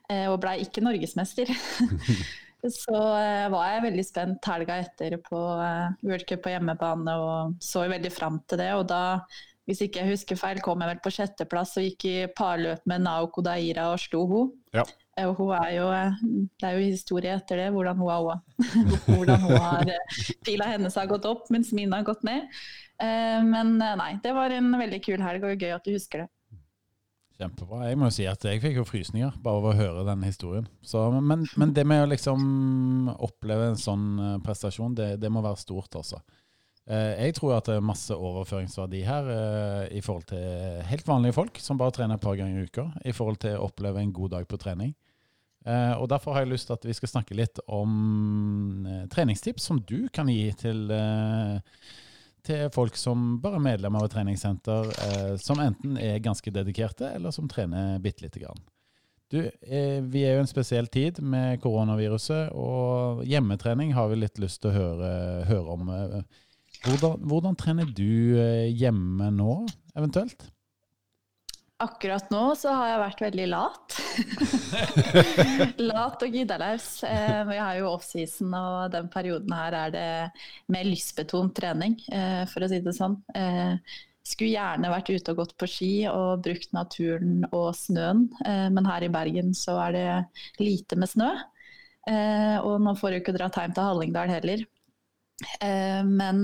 Eh, 0.06 0.28
og 0.30 0.38
blei 0.44 0.60
ikke 0.62 0.84
norgesmester. 0.86 1.50
så 2.76 3.00
eh, 3.18 3.48
var 3.50 3.72
jeg 3.72 3.84
veldig 3.88 4.04
spent 4.06 4.46
helga 4.52 4.78
etter 4.84 5.18
på 5.24 5.40
eh, 5.64 5.98
World 6.06 6.28
Cup 6.30 6.44
på 6.46 6.54
hjemmebane 6.54 7.18
og 7.18 7.58
så 7.62 7.88
veldig 7.90 8.14
fram 8.14 8.38
til 8.46 8.62
det. 8.62 8.70
Og 8.78 8.86
da, 8.92 9.00
hvis 9.66 9.82
ikke 9.82 10.04
jeg 10.04 10.14
husker 10.14 10.38
feil, 10.38 10.62
kom 10.62 10.86
jeg 10.86 10.92
vel 10.94 11.02
på 11.02 11.14
sjetteplass 11.18 11.74
og 11.82 11.88
gikk 11.88 12.06
i 12.06 12.14
parløp 12.38 12.86
med 12.86 13.02
Naoko 13.02 13.42
Daira 13.42 13.90
og 13.96 13.98
slo 14.04 14.22
henne. 14.30 14.62
Ja. 14.78 14.86
Og 15.26 15.38
hun 15.38 15.54
er 15.56 15.70
jo, 15.72 15.84
det 16.60 16.66
er 16.68 16.74
jo 16.76 16.88
historie 16.90 17.32
etter 17.32 17.56
det, 17.56 17.70
hvordan 17.72 17.96
hun 17.98 18.10
har, 18.12 18.42
hvordan 19.08 19.46
hun 19.46 19.62
har 19.64 19.94
Pila 20.44 20.66
hennes 20.74 20.98
har 21.00 21.08
gått 21.08 21.24
opp, 21.24 21.46
mens 21.50 21.70
mine 21.74 21.96
har 21.96 22.04
gått 22.04 22.26
ned. 22.28 22.44
Men 22.96 23.74
nei, 23.76 24.12
det 24.24 24.32
var 24.32 24.54
en 24.56 24.70
veldig 24.72 24.98
kul 25.04 25.20
helg, 25.20 25.44
og 25.44 25.60
gøy 25.60 25.74
at 25.74 25.84
du 25.84 25.92
husker 25.92 26.24
det. 26.24 26.28
Kjempebra. 27.36 27.82
Jeg 27.90 27.98
må 28.00 28.08
jo 28.08 28.14
si 28.16 28.24
at 28.28 28.44
jeg 28.48 28.62
fikk 28.62 28.78
jo 28.78 28.86
frysninger 28.88 29.34
bare 29.44 29.60
av 29.60 29.66
å 29.68 29.76
høre 29.76 30.04
den 30.08 30.24
historien. 30.24 30.64
Så, 30.80 31.02
men, 31.12 31.44
men, 31.60 31.74
det 31.76 31.84
med 31.88 32.06
å 32.06 32.08
liksom 32.08 32.40
oppleve 33.12 33.72
en 33.72 33.80
sånn 33.80 34.06
eh, 34.16 34.36
prestasjon, 34.44 34.94
det, 34.96 35.10
det 35.20 35.30
må 35.32 35.42
være 35.44 35.60
stort, 35.60 35.98
altså. 36.00 36.22
Eh, 36.88 37.26
jeg 37.26 37.36
tror 37.36 37.58
at 37.58 37.68
det 37.68 37.76
er 37.76 37.84
masse 37.84 38.16
overføringsverdi 38.16 39.02
her 39.04 39.28
eh, 39.34 39.82
i 39.98 40.00
forhold 40.04 40.30
til 40.30 40.80
helt 40.88 41.10
vanlige 41.10 41.36
folk 41.36 41.60
som 41.60 41.80
bare 41.80 41.92
trener 41.98 42.16
et 42.16 42.24
par 42.24 42.38
ganger 42.40 42.62
i 42.62 42.70
uka, 42.70 42.86
i 43.04 43.12
forhold 43.16 43.42
til 43.44 43.58
å 43.58 43.68
oppleve 43.68 44.00
en 44.00 44.16
god 44.16 44.38
dag 44.38 44.48
på 44.48 44.60
trening. 44.62 44.96
Og 45.66 46.04
Derfor 46.06 46.36
har 46.36 46.44
jeg 46.44 46.52
lyst 46.52 46.68
til 46.68 46.76
at 46.76 46.84
vi 46.86 46.94
skal 46.94 47.10
snakke 47.10 47.34
litt 47.34 47.58
om 47.74 48.84
treningstips 49.10 49.64
som 49.66 49.80
du 49.82 50.04
kan 50.14 50.28
gi 50.30 50.52
til 50.54 50.84
til 52.46 52.70
folk 52.74 52.96
som 52.98 53.36
bare 53.42 53.58
er 53.58 53.66
medlem 53.66 53.98
av 53.98 54.06
et 54.06 54.14
treningssenter, 54.14 54.88
eh, 55.08 55.34
som 55.42 55.60
enten 55.62 55.98
er 56.00 56.22
ganske 56.24 56.52
dedikerte, 56.54 57.10
eller 57.18 57.34
som 57.34 57.50
trener 57.50 57.98
bitte 58.02 58.26
lite 58.26 58.42
grann. 58.44 58.64
Du, 59.30 59.40
eh, 59.42 60.00
vi 60.06 60.22
er 60.22 60.36
jo 60.36 60.44
en 60.44 60.50
spesiell 60.50 60.86
tid 60.86 61.18
med 61.18 61.60
koronaviruset, 61.64 62.52
og 62.54 63.24
hjemmetrening 63.26 63.94
har 63.96 64.12
vi 64.12 64.20
litt 64.20 64.38
lyst 64.38 64.62
til 64.62 64.70
å 64.70 64.76
høre, 64.76 65.14
høre 65.50 65.74
om. 65.74 65.88
Hvordan, 66.86 67.24
hvordan, 67.26 67.56
trener 67.58 67.88
du 67.90 68.38
eh, 68.38 68.68
hjemme 68.70 69.32
nå, 69.34 69.64
eventuelt? 69.98 70.46
Akkurat 71.82 72.30
nå 72.32 72.52
så 72.56 72.72
har 72.78 72.92
jeg 72.92 73.02
vært 73.02 73.24
veldig 73.26 73.48
lat. 73.50 73.98
lat 75.90 76.24
og 76.24 76.34
giddalaus. 76.34 76.88
Eh, 77.06 77.42
vi 77.48 77.58
har 77.60 77.78
jo 77.78 77.92
offseason, 77.92 78.54
og 78.56 78.92
den 78.94 79.08
perioden 79.12 79.54
her 79.56 79.76
er 79.76 79.94
det 79.94 80.08
mer 80.72 80.88
lystbetont 80.88 81.54
trening, 81.56 81.96
eh, 82.12 82.44
for 82.50 82.64
å 82.64 82.70
si 82.70 82.80
det 82.84 82.94
sånn. 82.96 83.18
Eh, 83.36 83.76
skulle 84.26 84.54
gjerne 84.56 84.90
vært 84.90 85.12
ute 85.12 85.32
og 85.32 85.42
gått 85.42 85.54
på 85.60 85.68
ski 85.70 85.90
og 86.10 86.42
brukt 86.42 86.72
naturen 86.74 87.44
og 87.52 87.68
snøen, 87.78 88.24
men 88.74 88.88
her 88.88 89.04
i 89.06 89.10
Bergen 89.14 89.52
så 89.54 89.76
er 89.84 89.92
det 89.94 90.08
lite 90.58 90.98
med 90.98 91.12
snø. 91.12 91.28
Og 92.66 92.80
nå 92.82 92.94
får 92.98 93.14
du 93.14 93.18
ikke 93.20 93.36
dratt 93.36 93.54
hjem 93.60 93.76
til 93.76 93.86
Hallingdal 93.86 94.32
heller. 94.34 94.64
Men 96.10 96.42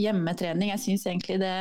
hjemmetrening, 0.00 0.72
jeg 0.72 0.84
syns 0.86 1.04
egentlig 1.04 1.36
det 1.44 1.52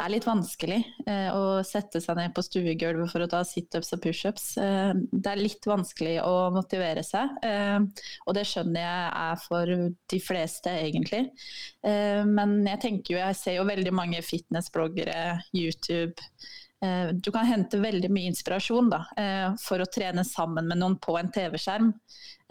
er 0.00 0.12
litt 0.12 0.26
vanskelig 0.26 0.78
eh, 1.06 1.28
å 1.34 1.60
sette 1.66 2.00
seg 2.02 2.16
ned 2.18 2.32
på 2.34 2.44
stuegulvet 2.44 3.10
for 3.12 3.24
å 3.24 3.28
ta 3.30 3.42
situps 3.46 3.92
og 3.96 4.02
pushups. 4.04 4.46
Eh, 4.60 4.92
det 5.12 5.32
er 5.32 5.40
litt 5.40 5.68
vanskelig 5.68 6.16
å 6.24 6.50
motivere 6.54 7.04
seg, 7.06 7.36
eh, 7.46 7.78
og 8.26 8.36
det 8.36 8.46
skjønner 8.48 8.84
jeg 8.84 9.12
er 9.22 9.42
for 9.44 9.74
de 10.14 10.22
fleste, 10.22 10.72
egentlig. 10.86 11.22
Eh, 11.84 12.22
men 12.28 12.60
jeg 12.68 12.82
tenker 12.86 13.16
jo, 13.16 13.20
jeg 13.22 13.38
ser 13.38 13.58
jo 13.58 13.68
veldig 13.68 13.94
mange 13.96 14.22
fitnessbloggere, 14.24 15.18
YouTube. 15.56 16.28
Eh, 16.82 17.12
du 17.12 17.30
kan 17.34 17.48
hente 17.48 17.82
veldig 17.82 18.10
mye 18.12 18.32
inspirasjon 18.32 18.90
da, 18.92 19.04
eh, 19.20 19.50
for 19.62 19.82
å 19.82 19.90
trene 19.90 20.24
sammen 20.26 20.70
med 20.70 20.82
noen 20.82 20.98
på 21.02 21.18
en 21.20 21.30
TV-skjerm, 21.32 21.92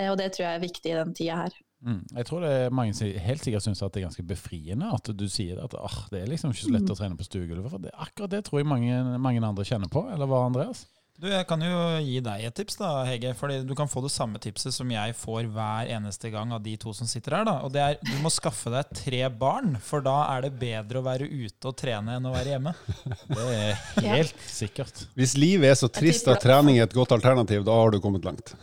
og 0.02 0.16
det 0.18 0.32
tror 0.34 0.48
jeg 0.48 0.56
er 0.56 0.64
viktig 0.64 0.90
i 0.92 0.98
den 0.98 1.14
tida 1.14 1.44
her. 1.44 1.60
Mm. 1.82 2.02
Jeg 2.14 2.28
tror 2.30 2.44
det 2.46 2.50
er 2.54 2.74
mange 2.78 2.94
som 2.94 3.10
helt 3.10 3.42
sikkert 3.42 3.66
syns 3.66 3.80
det 3.82 3.98
er 3.98 4.06
ganske 4.06 4.26
befriende 4.28 4.92
at 4.94 5.08
du 5.18 5.24
sier 5.32 5.58
at 5.64 5.74
det 6.14 6.20
er 6.22 6.30
liksom 6.30 6.54
ikke 6.54 6.68
så 6.68 6.74
lett 6.76 6.86
mm. 6.86 6.94
å 6.94 6.98
trene 7.00 7.18
på 7.18 7.26
stuegulvet. 7.26 7.70
For 7.74 7.82
det, 7.82 7.94
akkurat 7.98 8.34
det 8.36 8.44
tror 8.46 8.62
jeg 8.62 8.70
mange, 8.70 9.02
mange 9.18 9.42
andre 9.42 9.66
kjenner 9.66 9.90
på. 9.92 10.06
Eller 10.14 10.30
hva, 10.30 10.44
Andreas? 10.46 10.86
Du, 11.22 11.28
Jeg 11.30 11.46
kan 11.46 11.62
jo 11.62 11.80
gi 12.02 12.16
deg 12.26 12.46
et 12.48 12.56
tips, 12.58 12.80
da, 12.80 12.88
Hege. 13.06 13.36
fordi 13.38 13.60
Du 13.70 13.76
kan 13.78 13.90
få 13.90 14.02
det 14.02 14.10
samme 14.10 14.40
tipset 14.42 14.74
som 14.74 14.90
jeg 14.90 15.14
får 15.14 15.46
hver 15.54 15.92
eneste 15.94 16.32
gang 16.34 16.50
av 16.56 16.64
de 16.66 16.74
to 16.82 16.94
som 16.98 17.06
sitter 17.06 17.36
her. 17.38 17.46
da, 17.46 17.54
og 17.62 17.70
det 17.76 17.82
er 17.84 17.98
Du 18.02 18.16
må 18.24 18.32
skaffe 18.34 18.72
deg 18.74 18.90
tre 18.98 19.20
barn, 19.30 19.76
for 19.86 20.02
da 20.02 20.16
er 20.34 20.48
det 20.48 20.54
bedre 20.58 20.98
å 20.98 21.06
være 21.06 21.28
ute 21.30 21.70
og 21.70 21.78
trene 21.78 22.16
enn 22.18 22.26
å 22.26 22.34
være 22.34 22.56
hjemme. 22.56 22.74
Det 23.30 23.46
er 23.54 23.84
helt 24.08 24.34
ja. 24.34 24.48
sikkert. 24.50 25.04
Hvis 25.14 25.36
livet 25.38 25.70
er 25.70 25.78
så 25.78 25.92
trist 25.94 26.26
at 26.32 26.42
trening 26.42 26.80
er 26.80 26.88
et 26.90 26.98
godt 26.98 27.14
alternativ, 27.14 27.62
da 27.70 27.78
har 27.78 27.94
du 27.94 28.00
kommet 28.02 28.26
langt. 28.26 28.56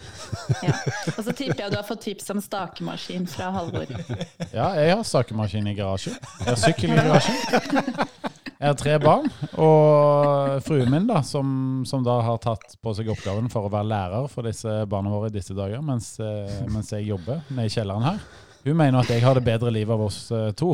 Ja. 0.59 0.75
Og 1.15 1.23
så 1.23 1.33
tipper 1.37 1.61
jeg 1.63 1.71
du 1.71 1.77
har 1.79 1.85
fått 1.87 2.01
tips 2.03 2.31
om 2.35 2.41
stakemaskin 2.43 3.29
fra 3.31 3.53
Halvor. 3.55 3.87
Ja, 4.59 4.73
jeg 4.81 4.97
har 4.97 5.05
stakemaskin 5.07 5.69
i 5.71 5.75
garasjen. 5.79 6.17
Jeg 6.41 6.49
har 6.49 6.59
sykkel 6.59 6.91
i 6.91 6.97
garasjen. 6.99 8.18
Jeg 8.59 8.73
har 8.73 8.75
tre 8.75 8.95
barn, 8.99 9.29
og 9.63 10.57
fruen 10.67 10.89
min, 10.91 11.05
da, 11.07 11.21
som, 11.23 11.85
som, 11.87 12.03
da 12.03 12.17
har 12.27 12.41
tatt 12.43 12.73
på 12.83 12.91
seg 12.97 13.07
oppgaven 13.13 13.47
for 13.53 13.69
å 13.69 13.71
være 13.71 13.87
lærer 13.87 14.25
for 14.33 14.49
disse 14.49 14.73
barna 14.91 15.13
våre 15.13 15.31
i 15.31 15.35
disse 15.37 15.55
dager, 15.55 15.79
mens, 15.79 16.17
eh, 16.19 16.65
mens 16.67 16.91
jeg 16.91 17.07
jobber 17.07 17.45
nede 17.53 17.69
i 17.69 17.71
kjelleren 17.71 18.09
her, 18.09 18.25
hun 18.65 18.81
mener 18.81 18.99
at 18.99 19.13
jeg 19.15 19.23
har 19.23 19.39
det 19.39 19.45
bedre 19.47 19.71
livet 19.71 19.95
av 19.95 20.03
oss 20.09 20.19
eh, 20.35 20.51
to. 20.59 20.73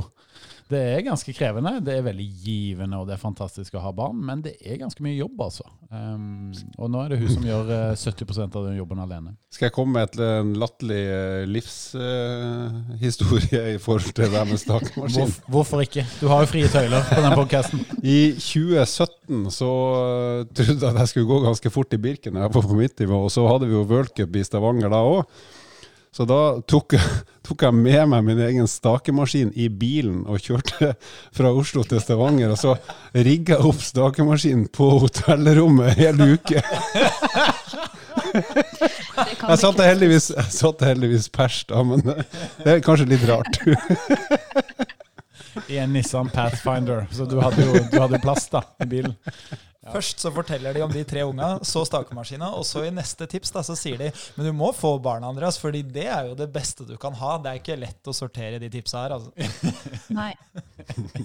Det 0.71 0.79
er 0.81 1.03
ganske 1.05 1.33
krevende. 1.37 1.75
Det 1.85 1.93
er 1.99 2.05
veldig 2.07 2.25
givende, 2.41 2.97
og 2.97 3.05
det 3.09 3.15
er 3.19 3.21
fantastisk 3.21 3.75
å 3.77 3.83
ha 3.85 3.91
barn, 3.95 4.17
men 4.25 4.41
det 4.45 4.55
er 4.65 4.79
ganske 4.81 5.03
mye 5.05 5.19
jobb, 5.19 5.37
altså. 5.45 5.65
Um, 5.93 6.53
og 6.81 6.89
nå 6.91 6.99
er 7.03 7.09
det 7.13 7.19
hun 7.21 7.33
som 7.35 7.45
gjør 7.45 7.65
70 8.01 8.25
eh, 8.25 8.45
av 8.49 8.65
den 8.71 8.79
jobben 8.79 9.03
alene. 9.05 9.31
Skal 9.53 9.67
jeg 9.69 9.75
komme 9.77 9.93
med 10.01 10.09
en 10.25 10.55
latterlig 10.59 11.05
eh, 11.13 11.45
livshistorie 11.51 13.61
uh, 13.61 13.75
i 13.75 13.83
forhold 13.83 14.13
til 14.17 14.33
det 14.33 14.45
med 14.49 14.59
stakemaskin? 14.63 15.21
Hvor, 15.21 15.29
hvorfor 15.59 15.79
ikke? 15.85 16.05
Du 16.23 16.27
har 16.33 16.39
jo 16.43 16.49
frie 16.55 16.69
tøyler 16.73 17.03
på 17.11 17.21
den 17.27 17.37
podkasten. 17.37 17.79
I 18.17 18.19
2017 18.39 19.53
så 19.53 19.73
trodde 20.49 20.81
jeg 20.81 20.95
at 20.95 21.01
jeg 21.05 21.11
skulle 21.13 21.29
gå 21.29 21.45
ganske 21.45 21.69
fort 21.77 21.93
i 21.93 22.03
Birken, 22.09 22.41
jeg 22.41 22.57
var 22.57 22.57
på 22.57 22.81
mitt 22.81 22.97
nivå, 23.05 23.17
og 23.29 23.33
så 23.35 23.45
hadde 23.51 23.69
vi 23.69 23.77
jo 23.77 23.91
worldcup 23.91 24.33
i 24.41 24.47
Stavanger 24.49 24.89
da 24.93 25.01
òg. 25.13 25.21
Så 26.15 26.25
da 26.25 26.61
tok, 26.71 26.95
tok, 27.47 27.63
jeg 27.67 27.75
med 27.75 28.09
meg 28.13 28.27
min 28.29 28.41
egen 28.47 28.69
stakemaskin 28.71 29.51
i 29.59 29.67
bilen 29.69 30.23
og 30.31 30.39
kjørte 30.43 30.95
fra 31.37 31.51
Oslo 31.51 31.83
til 31.89 32.03
Stavanger. 32.03 32.49
Og 32.55 32.59
så 32.61 32.77
rigga 33.15 33.57
jeg 33.57 33.65
opp 33.73 33.83
stakemaskinen 33.83 34.69
på 34.75 34.87
hotellrommet 35.03 35.99
hele 35.99 36.23
uke. 36.37 36.63
Jeg 38.35 39.59
satte 39.61 39.87
heldigvis, 39.87 40.31
jeg 40.35 40.53
satte 40.55 40.89
heldigvis 40.89 41.29
pers, 41.35 41.61
da, 41.71 41.83
men 41.87 42.03
det 42.07 42.71
er 42.71 42.81
kanskje 42.85 43.07
litt 43.11 43.27
rart. 43.29 43.55
I 45.71 45.79
en 45.83 45.93
Nissan 45.95 46.29
Pathfinder, 46.35 47.01
så 47.15 47.23
du 47.31 47.37
hadde 47.43 47.63
jo 47.63 47.73
du 47.91 47.99
hadde 48.01 48.19
plass 48.23 48.45
da, 48.51 48.61
i 48.83 48.85
bilen. 48.91 49.15
Først 49.93 50.23
så 50.23 50.33
forteller 50.33 50.77
de 50.77 50.83
om 50.85 50.93
de 50.93 51.03
tre 51.09 51.25
unga, 51.27 51.59
så 51.67 51.85
stakemaskina, 51.85 52.51
og 52.57 52.65
så 52.69 52.87
i 52.87 52.93
neste 52.95 53.27
tips 53.31 53.53
da, 53.55 53.63
så 53.67 53.77
sier 53.77 54.01
de 54.01 54.11
men 54.37 54.49
du 54.49 54.53
må 54.57 54.71
få 54.75 54.95
barna, 55.03 55.29
Andreas, 55.29 55.59
fordi 55.61 55.83
det 55.95 56.07
er 56.11 56.31
jo 56.31 56.37
det 56.39 56.49
beste 56.55 56.87
du 56.89 56.95
kan 57.01 57.15
ha. 57.19 57.37
Det 57.43 57.51
er 57.51 57.61
ikke 57.61 57.79
lett 57.79 58.11
å 58.11 58.15
sortere 58.17 58.61
de 58.63 58.71
tipsa 58.73 59.05
her. 59.05 59.17
altså. 59.17 59.33
Nei. 60.19 60.33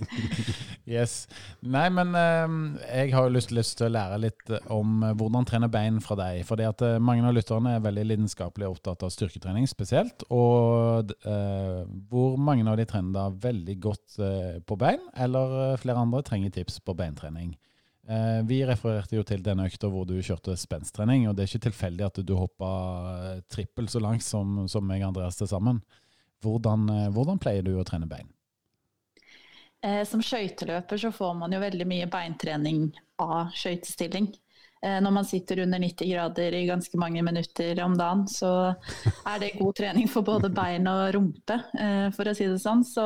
yes. 0.99 1.23
Nei, 1.61 1.85
men 1.93 2.13
uh, 2.15 2.57
jeg 2.85 3.13
har 3.15 3.27
jo 3.27 3.35
lyst, 3.35 3.53
lyst, 3.55 3.77
til 3.79 3.89
å 3.89 3.93
lære 3.95 4.19
litt 4.25 4.53
om 4.73 5.05
uh, 5.05 5.13
hvordan 5.17 5.47
trene 5.49 5.71
bein 5.71 6.01
fra 6.03 6.17
deg. 6.19 6.43
fordi 6.47 6.67
at 6.67 6.83
uh, 6.85 6.97
mange 7.01 7.25
av 7.27 7.35
lytterne 7.37 7.77
er 7.77 7.85
veldig 7.85 8.05
lidenskapelig 8.11 8.69
opptatt 8.69 9.05
av 9.07 9.13
styrketrening 9.13 9.67
spesielt. 9.69 10.25
Og 10.33 11.13
eh, 11.27 11.81
hvor 12.09 12.37
mange 12.41 12.65
av 12.69 12.77
de 12.79 12.85
trener 12.89 13.15
da 13.15 13.25
veldig 13.47 13.75
godt 13.81 14.19
på 14.67 14.77
bein, 14.79 15.01
eller 15.19 15.77
flere 15.81 16.01
andre 16.03 16.21
trenger 16.25 16.53
tips 16.53 16.79
på 16.85 16.95
beintrening. 16.97 17.53
Eh, 18.09 18.41
vi 18.49 18.63
refererte 18.65 19.13
jo 19.19 19.23
til 19.27 19.43
denne 19.45 19.67
økta 19.69 19.89
hvor 19.91 20.07
du 20.09 20.15
kjørte 20.17 20.55
spensttrening, 20.57 21.27
og 21.29 21.35
det 21.37 21.43
er 21.43 21.51
ikke 21.51 21.67
tilfeldig 21.67 22.07
at 22.07 22.19
du 22.25 22.33
hoppa 22.39 22.69
trippel 23.53 23.89
så 23.91 24.01
langt 24.01 24.25
som, 24.25 24.63
som 24.71 24.87
meg 24.87 25.03
og 25.03 25.11
Andreas 25.11 25.37
til 25.37 25.49
sammen. 25.51 25.83
Hvordan, 26.41 26.89
eh, 26.89 27.09
hvordan, 27.13 27.41
pleier 27.41 27.65
du 27.65 27.75
å 27.77 27.85
trene 27.85 28.09
bein? 28.09 28.31
Eh, 29.85 30.01
som 30.09 30.23
skøyteløper 30.25 30.99
så 30.99 31.11
får 31.13 31.37
man 31.37 31.53
jo 31.53 31.61
veldig 31.61 31.87
mye 31.87 32.09
beintrening 32.09 32.87
av 33.21 33.53
skøytestilling. 33.55 34.31
Eh, 34.81 34.97
når 35.03 35.11
man 35.11 35.27
sitter 35.27 35.61
under 35.67 35.79
90 35.79 36.09
grader 36.09 36.55
i 36.55 36.65
ganske 36.65 36.97
mange 36.97 37.21
minutter 37.23 37.83
om 37.83 37.97
dagen, 37.99 38.25
så 38.31 38.73
er 39.27 39.39
det 39.43 39.57
god 39.59 39.75
trening 39.75 40.09
for 40.09 40.25
både 40.25 40.49
bein 40.49 40.87
og 40.89 41.13
rumpe, 41.13 41.61
eh, 41.77 42.07
for 42.15 42.25
å 42.25 42.35
si 42.35 42.47
det 42.47 42.61
sånn. 42.63 42.81
Så 42.87 43.05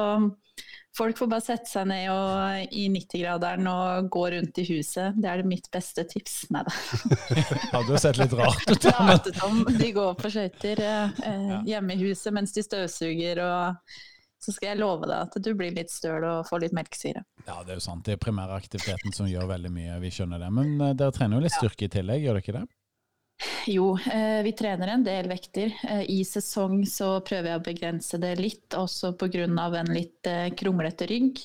Folk 0.97 1.17
får 1.17 1.29
bare 1.31 1.41
sette 1.41 1.69
seg 1.71 1.88
ned 1.89 2.05
og, 2.13 2.73
i 2.77 2.85
90-graderen 2.93 3.65
og 3.71 4.09
gå 4.13 4.27
rundt 4.35 4.59
i 4.62 4.65
huset. 4.67 5.17
Det 5.17 5.29
er 5.29 5.41
det 5.41 5.50
mitt 5.50 5.69
beste 5.73 6.05
tips. 6.05 6.43
Nei 6.53 6.62
da. 6.67 6.73
Hadde 7.73 7.95
har 7.95 8.01
sett 8.03 8.19
litt 8.21 8.35
rart 8.38 8.69
ut. 8.69 8.85
Ja, 8.85 9.17
de 9.73 9.91
går 9.95 10.13
på 10.19 10.33
skøyter 10.35 10.83
eh, 10.85 11.55
hjemme 11.65 11.97
i 11.97 12.03
huset 12.05 12.35
mens 12.35 12.53
de 12.53 12.65
støvsuger 12.65 13.41
og 13.41 13.95
så 14.43 14.51
skal 14.51 14.73
jeg 14.73 14.81
love 14.81 15.07
deg 15.07 15.17
at 15.23 15.38
du 15.39 15.53
blir 15.55 15.71
litt 15.73 15.91
støl 15.91 16.25
og 16.27 16.47
får 16.50 16.65
litt 16.65 16.73
melkesyre. 16.75 17.23
Ja, 17.47 17.62
det 17.63 17.73
er 17.73 17.79
jo 17.79 17.85
sant. 17.85 18.03
Det 18.05 18.17
er 18.17 18.21
primæraktiviteten 18.21 19.15
som 19.15 19.29
gjør 19.31 19.47
veldig 19.53 19.71
mye. 19.71 20.00
Vi 20.03 20.12
skjønner 20.12 20.41
det. 20.43 20.50
Men 20.53 20.73
uh, 20.81 20.89
dere 21.00 21.15
trener 21.15 21.39
jo 21.39 21.45
litt 21.45 21.55
styrke 21.55 21.88
i 21.88 21.93
tillegg, 21.93 22.25
gjør 22.25 22.38
dere 22.38 22.43
ikke 22.43 22.57
det? 22.57 22.65
Jo, 23.65 23.98
eh, 24.12 24.43
vi 24.43 24.51
trener 24.51 24.88
en 24.88 25.03
del 25.03 25.27
vekter. 25.32 25.72
Eh, 25.84 26.01
I 26.12 26.24
sesong 26.27 26.82
så 26.89 27.22
prøver 27.24 27.53
jeg 27.53 27.62
å 27.62 27.63
begrense 27.63 28.17
det 28.20 28.34
litt, 28.39 28.75
også 28.75 29.13
pga. 29.15 29.46
en 29.79 29.93
litt 29.93 30.27
eh, 30.27 30.50
kronglete 30.51 31.08
rygg. 31.08 31.39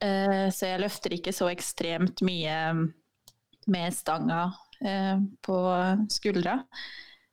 Så 0.00 0.64
jeg 0.64 0.80
løfter 0.80 1.12
ikke 1.12 1.32
så 1.36 1.50
ekstremt 1.52 2.22
mye 2.24 2.54
med 3.68 3.92
stanga 3.92 4.46
på 5.44 5.56
skuldra. 6.08 6.54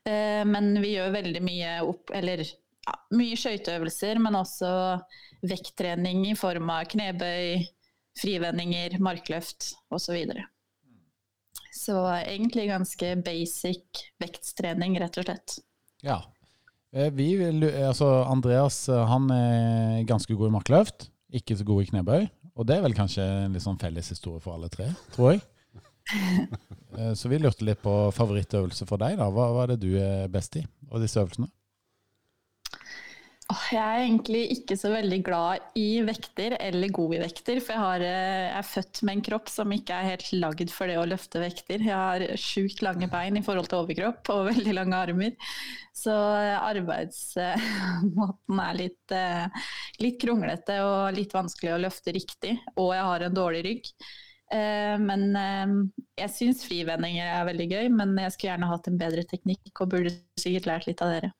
Men 0.04 0.68
vi 0.84 0.90
gjør 0.98 1.14
veldig 1.16 1.42
mye 1.48 1.78
opp, 1.88 2.12
eller 2.12 2.44
ja, 2.44 2.98
mye 3.16 3.40
skøyteøvelser, 3.40 4.20
men 4.20 4.36
også 4.36 4.74
vekttrening 5.48 6.26
i 6.28 6.36
form 6.36 6.68
av 6.76 6.92
knebøy, 6.92 7.64
frivendinger, 8.20 9.00
markløft 9.00 9.72
osv. 9.96 10.20
Så, 11.78 11.98
egentlig 12.18 12.68
ganske 12.72 13.12
basic 13.26 14.08
vektstrening, 14.22 14.98
rett 15.02 15.20
og 15.22 15.28
slett. 15.28 15.60
Ja. 16.06 16.22
Vi 16.92 17.28
vil, 17.38 17.62
altså 17.84 18.08
Andreas 18.26 18.86
han 18.90 19.28
er 19.34 20.02
ganske 20.08 20.34
god 20.34 20.50
i 20.50 20.54
markløft, 20.56 21.10
ikke 21.36 21.58
så 21.60 21.68
god 21.68 21.84
i 21.84 21.90
knebøy. 21.92 22.28
Og 22.58 22.66
det 22.66 22.78
er 22.78 22.86
vel 22.88 22.96
kanskje 22.98 23.26
en 23.44 23.54
litt 23.54 23.66
sånn 23.66 23.78
felles 23.82 24.10
historie 24.10 24.42
for 24.42 24.58
alle 24.58 24.72
tre, 24.74 24.90
tror 25.16 25.36
jeg. 25.36 25.46
Eh, 26.98 27.12
så 27.14 27.30
vi 27.30 27.38
lurte 27.38 27.66
litt 27.68 27.82
på 27.84 27.92
favorittøvelse 28.16 28.86
for 28.90 28.98
deg. 28.98 29.18
da. 29.20 29.28
Hva, 29.30 29.50
hva 29.54 29.66
er 29.66 29.74
det 29.74 29.82
du 29.84 30.00
er 30.00 30.30
best 30.34 30.56
i 30.58 30.64
av 30.88 31.04
disse 31.04 31.20
øvelsene? 31.20 31.50
Jeg 33.48 33.80
er 33.80 34.02
egentlig 34.04 34.42
ikke 34.58 34.76
så 34.76 34.90
veldig 34.92 35.22
glad 35.24 35.78
i 35.80 36.02
vekter, 36.04 36.58
eller 36.60 36.92
god 36.92 37.14
i 37.16 37.22
vekter. 37.22 37.62
For 37.64 37.78
jeg, 37.78 37.80
har, 37.80 38.04
eh, 38.04 38.44
jeg, 38.44 38.58
er 38.60 38.66
født 38.68 39.00
med 39.08 39.16
en 39.16 39.24
kropp 39.30 39.48
som 39.54 39.72
ikke 39.72 39.96
er 39.96 40.10
helt 40.12 40.28
lagd 40.36 40.74
for 40.76 40.92
det 40.92 40.98
å 41.00 41.06
løfte 41.08 41.40
vekter. 41.40 41.80
Jeg 41.88 41.96
har 41.96 42.26
sjukt 42.44 42.84
lange 42.84 43.08
bein 43.12 43.40
i 43.40 43.44
forhold 43.46 43.72
til 43.72 43.80
overkropp 43.80 44.28
og 44.36 44.48
veldig 44.52 44.74
lange 44.76 45.00
armer. 45.00 45.32
Så 45.96 46.12
eh, 46.12 46.60
arbeidsmåten 46.60 48.64
er 48.68 48.80
litt, 48.84 49.18
litt 50.04 50.20
kronglete 50.22 50.82
og 50.84 51.16
litt 51.16 51.32
vanskelig 51.38 51.78
å 51.78 51.84
løfte 51.88 52.12
riktig. 52.20 52.58
Og 52.76 52.92
jeg 52.98 53.12
har 53.14 53.30
en 53.30 53.42
dårlig 53.42 53.64
rygg. 53.72 53.94
Eh, 54.54 54.96
men 55.02 55.34
eh, 55.36 55.74
jeg 56.22 56.34
syns 56.36 56.64
frivendinger 56.68 57.34
er 57.34 57.48
veldig 57.50 57.68
gøy, 57.72 57.90
men 57.92 58.16
jeg 58.22 58.36
skulle 58.36 58.54
gjerne 58.54 58.72
hatt 58.72 58.88
en 58.88 59.00
bedre 59.00 59.26
teknikk 59.28 59.84
og 59.84 59.92
burde 59.92 60.16
sikkert 60.40 60.72
lært 60.72 60.92
litt 60.92 61.04
av 61.04 61.16
dere. 61.16 61.34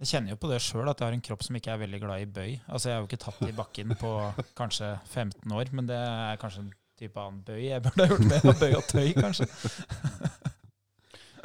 Jeg 0.00 0.08
kjenner 0.14 0.32
jo 0.32 0.38
på 0.40 0.48
det 0.48 0.62
sjøl, 0.64 0.88
at 0.88 1.00
jeg 1.00 1.10
har 1.10 1.14
en 1.14 1.22
kropp 1.24 1.42
som 1.44 1.56
ikke 1.58 1.74
er 1.74 1.80
veldig 1.82 1.98
glad 2.00 2.22
i 2.22 2.28
bøy. 2.32 2.52
Altså 2.72 2.88
Jeg 2.88 2.96
har 2.96 3.02
jo 3.02 3.08
ikke 3.10 3.20
tatt 3.20 3.40
i 3.44 3.56
bakken 3.56 3.90
på 4.00 4.12
kanskje 4.56 4.94
15 5.12 5.52
år, 5.52 5.72
men 5.76 5.90
det 5.90 5.98
er 5.98 6.38
kanskje 6.40 6.62
en 6.62 6.70
type 7.00 7.20
annen 7.20 7.42
bøy 7.44 7.66
jeg 7.66 7.84
burde 7.84 8.06
ha 8.06 8.14
gjort 8.14 8.30
mer 8.30 8.46
av. 8.48 8.62
Bøy 8.62 8.76
og 8.78 8.86
tøy, 8.88 9.10
kanskje. 9.18 9.48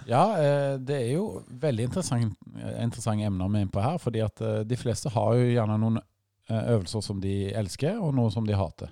Ja, 0.06 0.24
eh, 0.38 0.76
det 0.78 1.00
er 1.02 1.12
jo 1.16 1.42
veldig 1.50 1.88
interessant, 1.90 2.36
interessante 2.78 3.26
emner 3.26 3.50
vi 3.50 3.58
er 3.58 3.66
inne 3.66 3.74
på 3.74 3.82
her. 3.82 3.98
fordi 3.98 4.22
at 4.22 4.44
de 4.70 4.78
fleste 4.78 5.10
har 5.10 5.32
jo 5.34 5.48
gjerne 5.50 5.80
noen 5.82 5.98
øvelser 6.46 7.02
som 7.02 7.20
de 7.20 7.34
elsker, 7.58 7.98
og 7.98 8.14
noe 8.14 8.30
som 8.32 8.46
de 8.46 8.54
hater. 8.54 8.92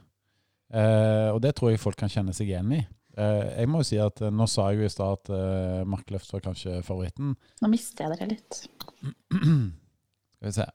Og 0.74 1.38
det 1.46 1.52
tror 1.54 1.70
jeg 1.70 1.84
folk 1.84 2.00
kan 2.00 2.10
kjenne 2.10 2.34
seg 2.34 2.50
igjen 2.50 2.72
i. 2.74 2.82
Uh, 3.14 3.46
jeg 3.60 3.70
må 3.70 3.84
jo 3.84 3.86
si 3.86 3.98
at 4.02 4.24
uh, 4.26 4.32
Nå 4.34 4.48
sa 4.50 4.72
jeg 4.72 4.82
jo 4.82 4.88
i 4.88 4.92
stad 4.92 5.20
at 5.20 5.30
uh, 5.30 5.82
markløft 5.86 6.32
var 6.34 6.42
kanskje 6.48 6.80
favoritten. 6.86 7.36
Nå 7.62 7.70
mister 7.70 8.08
jeg 8.08 8.18
dere 8.18 8.30
litt. 8.32 8.64
Skal 10.34 10.48
vi 10.50 10.56
se. 10.56 10.66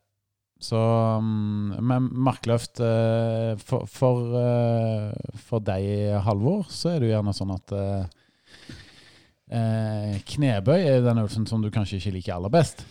Så 0.62 0.78
um, 0.78 1.74
Men 1.86 2.06
markløft 2.14 2.80
for, 3.62 3.86
for, 3.90 4.22
for, 5.38 5.62
deg, 5.62 6.16
Halvor, 6.26 6.64
så 6.70 6.94
er 6.94 6.98
det 6.98 7.10
jo 7.10 7.14
gjerne 7.16 7.34
sånn 7.36 7.54
at 7.54 7.74
knebøy 10.28 10.80
er 10.82 11.04
den 11.06 11.20
øvelsen 11.22 11.46
som 11.48 11.62
du 11.62 11.70
kanskje 11.72 12.00
ikke 12.00 12.16
liker 12.16 12.34
aller 12.34 12.52
best. 12.52 12.82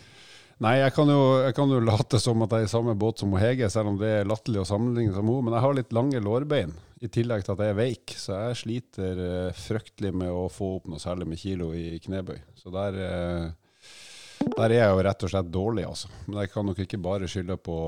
Nei, 0.58 0.74
jeg 0.80 0.90
kan, 0.96 1.06
jo, 1.06 1.18
jeg 1.44 1.54
kan, 1.54 1.70
jo, 1.70 1.78
late 1.86 2.18
som 2.18 2.40
at 2.42 2.54
jeg 2.56 2.66
er 2.66 2.66
i 2.66 2.72
samme 2.72 2.96
båt 2.98 3.20
som 3.22 3.34
Hege, 3.38 3.68
selv 3.70 3.92
om 3.92 3.98
det 4.00 4.08
er 4.10 4.26
latterlig 4.26 4.64
å 4.64 4.66
sammenligne 4.66 5.14
som 5.14 5.28
henne. 5.30 5.44
Men 5.46 5.54
jeg 5.54 5.64
har 5.64 5.76
litt 5.78 5.94
lange 5.94 6.22
lårbein, 6.24 6.72
i 6.98 7.10
tillegg 7.14 7.44
til 7.46 7.54
at 7.54 7.62
jeg 7.62 7.74
er 7.74 7.78
veik. 7.78 8.14
Så 8.18 8.34
jeg 8.34 8.58
sliter 8.64 9.20
uh, 9.22 9.54
fryktelig 9.54 10.10
med 10.18 10.34
å 10.34 10.48
få 10.50 10.72
opp 10.80 10.90
noe 10.90 11.02
særlig 11.02 11.28
med 11.30 11.38
kilo 11.38 11.70
i 11.78 12.00
knebøy. 12.02 12.40
Så 12.58 12.74
der, 12.74 12.98
uh, 12.98 14.48
der 14.56 14.66
er 14.66 14.76
jeg 14.80 14.96
jo 14.96 15.06
rett 15.06 15.24
og 15.28 15.32
slett 15.36 15.54
dårlig, 15.54 15.86
altså. 15.86 16.10
Men 16.26 16.42
jeg 16.42 16.52
kan 16.56 16.66
nok 16.66 16.82
ikke 16.82 17.02
bare 17.06 17.30
skylde 17.30 17.60
på 17.62 17.78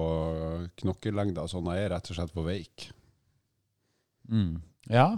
knokkelengda. 0.85 1.51
Sånn, 1.51 1.75
jeg 1.75 1.89
er 1.89 1.95
rett 1.97 2.15
og 2.15 2.21
slett 2.21 2.35
for 2.37 2.47
veik. 2.47 2.87
Mm. 4.31 4.61
Ja, 4.95 5.11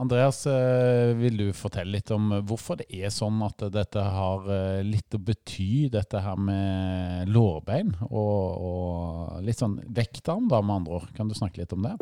Andreas, 0.00 0.46
eh, 0.46 1.12
vil 1.18 1.36
du 1.36 1.48
fortelle 1.52 1.98
litt 1.98 2.10
om 2.14 2.30
hvorfor 2.48 2.78
det 2.80 2.86
er 2.96 3.12
sånn 3.12 3.42
at 3.44 3.60
dette 3.74 4.00
har 4.00 4.46
eh, 4.48 4.80
litt 4.86 5.12
å 5.12 5.20
bety, 5.20 5.90
dette 5.92 6.22
her 6.24 6.38
med 6.40 7.28
lårbein 7.28 7.92
og, 8.08 8.40
og 8.56 9.42
litt 9.44 9.60
sånn 9.60 9.76
vektarm, 9.92 10.48
da, 10.48 10.62
med 10.64 10.80
andre 10.80 11.02
ord. 11.02 11.12
Kan 11.16 11.28
du 11.28 11.36
snakke 11.36 11.60
litt 11.60 11.74
om 11.76 11.84
det? 11.84 11.92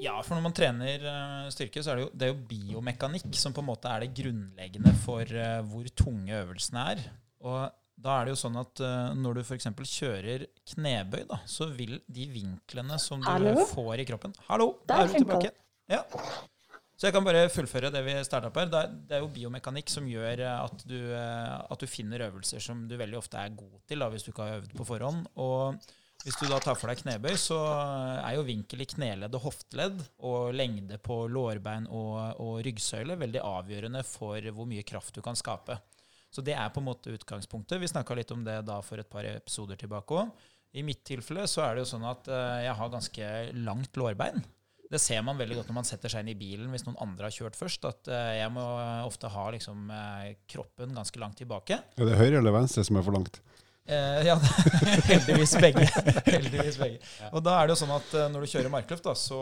Ja, 0.00 0.16
for 0.24 0.36
når 0.36 0.46
man 0.46 0.56
trener 0.56 1.04
eh, 1.10 1.50
styrke, 1.52 1.84
så 1.84 1.92
er 1.92 2.00
det 2.00 2.06
jo, 2.06 2.10
det 2.14 2.26
er 2.26 2.32
jo 2.32 2.46
biomekanikk 2.48 3.28
som 3.36 3.54
på 3.56 3.60
en 3.62 3.68
måte 3.68 3.92
er 3.92 4.06
det 4.06 4.14
grunnleggende 4.16 4.94
for 5.04 5.36
hvor 5.68 5.92
tunge 6.00 6.40
øvelsene 6.40 6.86
er. 6.94 7.04
Og 7.44 7.60
da 8.04 8.16
er 8.16 8.26
det 8.26 8.34
jo 8.34 8.40
sånn 8.40 8.56
at 8.58 8.80
når 9.20 9.36
du 9.36 9.42
f.eks. 9.44 9.68
kjører 9.92 10.48
knebøy, 10.72 11.20
da, 11.28 11.38
så 11.46 11.68
vil 11.76 12.00
de 12.08 12.24
vinklene 12.32 12.96
som 12.98 13.20
du 13.20 13.28
Hallo? 13.28 13.68
får 13.70 14.02
i 14.02 14.08
kroppen 14.08 14.34
Hallo, 14.48 14.72
da 14.88 15.04
er 15.04 15.12
du 15.12 15.20
tilbake. 15.20 15.52
Ja. 15.92 16.02
Så 17.04 17.10
jeg 17.10 17.18
kan 17.18 17.26
bare 17.26 17.48
fullføre 17.52 17.90
det 17.92 18.00
vi 18.00 18.12
starta 18.24 18.48
på 18.48 18.62
her. 18.62 18.70
Det 18.72 19.12
er 19.12 19.20
jo 19.20 19.26
biomekanikk 19.28 19.90
som 19.92 20.06
gjør 20.08 20.40
at 20.48 20.84
du, 20.88 20.96
eh, 21.12 21.58
at 21.60 21.82
du, 21.82 21.84
finner 21.84 22.22
øvelser 22.30 22.64
som 22.64 22.86
du 22.88 22.94
veldig 22.96 23.18
ofte 23.18 23.36
er 23.36 23.52
god 23.52 23.74
til 23.84 24.00
da, 24.00 24.08
hvis 24.08 24.24
du 24.24 24.30
ikke 24.30 24.46
har 24.46 24.62
øvd 24.62 24.72
på 24.78 24.86
forhånd. 24.88 25.26
Og 25.44 25.84
hvis 26.24 26.40
du 26.40 26.46
da 26.48 26.62
tar 26.64 26.78
for 26.80 26.88
deg 26.88 27.02
knebøy, 27.02 27.36
så 27.36 27.58
er 28.22 28.38
jo 28.38 28.46
vinkel 28.48 28.86
i 28.86 28.88
kneledd 28.94 29.36
og 29.36 29.44
hofteledd 29.50 30.00
og 30.30 30.56
lengde 30.56 30.96
på 31.04 31.18
lårbein 31.28 31.90
og, 31.92 32.40
og 32.40 32.64
ryggsøyle 32.64 33.20
veldig 33.20 33.44
avgjørende 33.50 34.04
for 34.08 34.48
hvor 34.56 34.72
mye 34.72 34.88
kraft 34.88 35.20
du 35.20 35.20
kan 35.28 35.36
skape. 35.36 35.76
Så 36.32 36.40
det 36.40 36.56
er 36.56 36.72
på 36.72 36.80
en 36.80 36.88
måte 36.88 37.12
utgangspunktet. 37.12 37.84
Vi 37.84 37.92
snakka 37.92 38.16
litt 38.16 38.32
om 38.32 38.48
det 38.48 38.62
da 38.64 38.80
for 38.80 38.96
et 38.96 39.12
par 39.12 39.28
episoder 39.28 39.76
tilbake 39.76 40.24
òg. 40.24 40.32
I 40.72 40.88
mitt 40.88 41.04
tilfelle 41.04 41.44
så 41.52 41.68
er 41.68 41.76
det 41.76 41.84
jo 41.84 41.92
sånn 41.98 42.12
at 42.16 42.32
eh, 42.32 42.60
jeg 42.70 42.80
har 42.80 42.96
ganske 42.96 43.32
langt 43.60 44.00
lårbein. 44.00 44.40
Det 44.94 45.00
ser 45.02 45.24
man 45.26 45.38
veldig 45.40 45.58
godt 45.58 45.70
når 45.72 45.78
man 45.80 45.88
setter 45.88 46.12
seg 46.12 46.22
inn 46.22 46.30
i 46.30 46.38
bilen 46.38 46.70
hvis 46.70 46.84
noen 46.86 47.00
andre 47.02 47.26
har 47.26 47.34
kjørt 47.34 47.58
først. 47.58 47.86
At 47.88 48.10
uh, 48.12 48.30
jeg 48.38 48.52
må 48.54 48.62
ofte 49.08 49.30
ha 49.32 49.48
liksom, 49.54 49.88
uh, 49.90 50.28
kroppen 50.50 50.94
ganske 50.94 51.22
langt 51.22 51.40
tilbake. 51.42 51.80
Er 51.98 52.10
det 52.10 52.20
høyre 52.20 52.38
eller 52.38 52.54
venstre 52.54 52.86
som 52.86 53.00
er 53.00 53.06
for 53.06 53.18
langt? 53.18 53.40
Uh, 53.84 54.22
ja, 54.24 54.34
heldigvis 55.10 55.52
begge. 55.60 55.84
heldigvis 56.24 56.78
begge. 56.80 57.00
Og 57.30 57.42
da 57.44 57.58
er 57.58 57.68
det 57.68 57.74
jo 57.74 57.80
sånn 57.82 57.92
at 57.92 58.14
når 58.32 58.46
du 58.46 58.50
kjører 58.54 58.72
markløft, 58.72 59.04
da, 59.04 59.12
så 59.18 59.40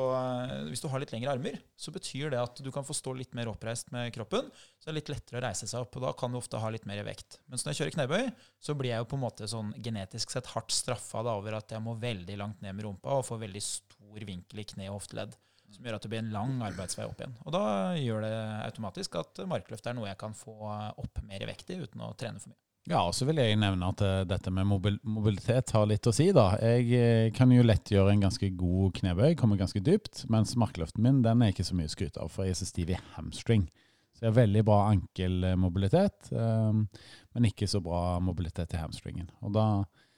hvis 0.66 0.82
du 0.82 0.88
har 0.90 1.02
litt 1.02 1.12
lengre 1.14 1.36
armer, 1.36 1.60
så 1.78 1.94
betyr 1.94 2.32
det 2.34 2.40
at 2.42 2.62
du 2.64 2.72
kan 2.74 2.86
få 2.86 2.96
stå 2.96 3.14
litt 3.18 3.36
mer 3.38 3.52
oppreist 3.52 3.92
med 3.94 4.10
kroppen. 4.16 4.50
Så 4.80 4.88
det 4.88 4.94
er 4.94 4.98
litt 4.98 5.12
lettere 5.14 5.38
å 5.38 5.44
reise 5.46 5.68
seg 5.70 5.84
opp, 5.84 5.94
og 6.00 6.06
da 6.08 6.10
kan 6.18 6.34
du 6.34 6.40
ofte 6.40 6.58
ha 6.58 6.72
litt 6.74 6.88
mer 6.90 7.04
vekt. 7.06 7.38
Mens 7.46 7.62
når 7.62 7.74
jeg 7.74 7.80
kjører 7.82 7.96
knebøy, 7.98 8.26
så 8.58 8.74
blir 8.78 8.94
jeg 8.94 9.04
jo 9.04 9.08
på 9.12 9.20
en 9.20 9.24
måte 9.28 9.50
sånn 9.50 9.70
genetisk 9.78 10.34
sett 10.34 10.50
hardt 10.56 10.74
straffa 10.74 11.22
over 11.22 11.60
at 11.60 11.70
jeg 11.70 11.84
må 11.84 11.94
veldig 12.02 12.40
langt 12.40 12.66
ned 12.66 12.74
med 12.74 12.88
rumpa 12.88 13.20
og 13.20 13.26
få 13.28 13.38
veldig 13.38 13.62
stor 13.62 14.26
vinkel 14.26 14.64
i 14.64 14.66
kne 14.74 14.90
og 14.90 14.98
hofteledd 14.98 15.38
som 15.72 15.86
gjør 15.86 15.96
at 15.96 16.04
det 16.04 16.10
blir 16.12 16.20
en 16.20 16.34
lang 16.34 16.58
arbeidsvei 16.66 17.06
opp 17.08 17.22
igjen. 17.22 17.32
Og 17.46 17.54
da 17.54 17.62
gjør 17.96 18.26
det 18.26 18.34
automatisk 18.66 19.16
at 19.20 19.40
markløft 19.48 19.86
er 19.88 19.96
noe 19.96 20.10
jeg 20.10 20.20
kan 20.20 20.36
få 20.36 20.56
opp 20.68 21.22
mer 21.24 21.46
vekt 21.48 21.72
i 21.72 21.78
uten 21.80 22.04
å 22.04 22.12
trene 22.18 22.42
for 22.42 22.52
mye. 22.52 22.60
Ja, 22.90 23.04
og 23.06 23.12
så 23.14 23.28
vil 23.28 23.38
jeg 23.38 23.60
nevne 23.62 23.92
at 23.92 24.00
uh, 24.02 24.24
dette 24.26 24.50
med 24.50 24.66
mobil 24.66 24.96
mobilitet 25.06 25.70
har 25.76 25.86
litt 25.86 26.06
å 26.10 26.14
si. 26.14 26.32
da. 26.34 26.48
Jeg 26.58 26.88
uh, 26.90 27.28
kan 27.36 27.52
jo 27.54 27.62
lett 27.62 27.92
gjøre 27.92 28.10
en 28.10 28.24
ganske 28.24 28.48
god 28.58 28.96
knebøy, 28.98 29.36
kommer 29.38 29.60
ganske 29.60 29.82
dypt, 29.86 30.24
mens 30.32 30.56
markløften 30.58 31.04
min 31.04 31.20
den 31.22 31.44
er 31.44 31.54
ikke 31.54 31.66
så 31.68 31.78
mye 31.78 31.90
å 31.90 31.94
skryte 31.94 32.22
av, 32.24 32.32
for 32.32 32.48
jeg 32.48 32.56
er 32.56 32.58
så 32.58 32.68
stiv 32.68 32.90
i 32.90 32.98
hamstring. 33.14 33.68
Så 34.16 34.26
jeg 34.26 34.32
har 34.32 34.40
veldig 34.40 34.64
bra 34.66 34.80
ankelmobilitet, 34.90 36.32
um, 36.34 36.88
men 37.36 37.46
ikke 37.48 37.70
så 37.70 37.78
bra 37.84 38.18
mobilitet 38.22 38.74
i 38.74 38.82
hamstringen. 38.82 39.30
Og 39.46 39.54
da, 39.54 39.66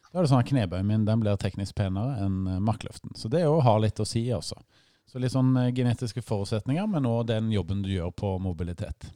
da 0.08 0.16
er 0.16 0.24
det 0.24 0.32
sånn 0.32 0.40
at 0.40 0.48
knebøyen 0.48 0.88
min 0.88 1.04
den 1.04 1.20
blir 1.20 1.36
teknisk 1.40 1.76
penere 1.76 2.16
enn 2.24 2.64
markløften. 2.64 3.12
Så 3.20 3.28
det 3.32 3.44
òg 3.50 3.60
har 3.68 3.84
litt 3.84 4.00
å 4.00 4.08
si 4.08 4.24
også. 4.32 4.56
Så 5.10 5.20
litt 5.20 5.34
sånn 5.34 5.52
eh, 5.60 5.72
genetiske 5.76 6.24
forutsetninger, 6.24 6.88
men 6.90 7.06
òg 7.08 7.28
den 7.28 7.52
jobben 7.52 7.84
du 7.84 7.92
gjør 7.92 8.10
på 8.16 8.34
mobilitet. 8.42 9.10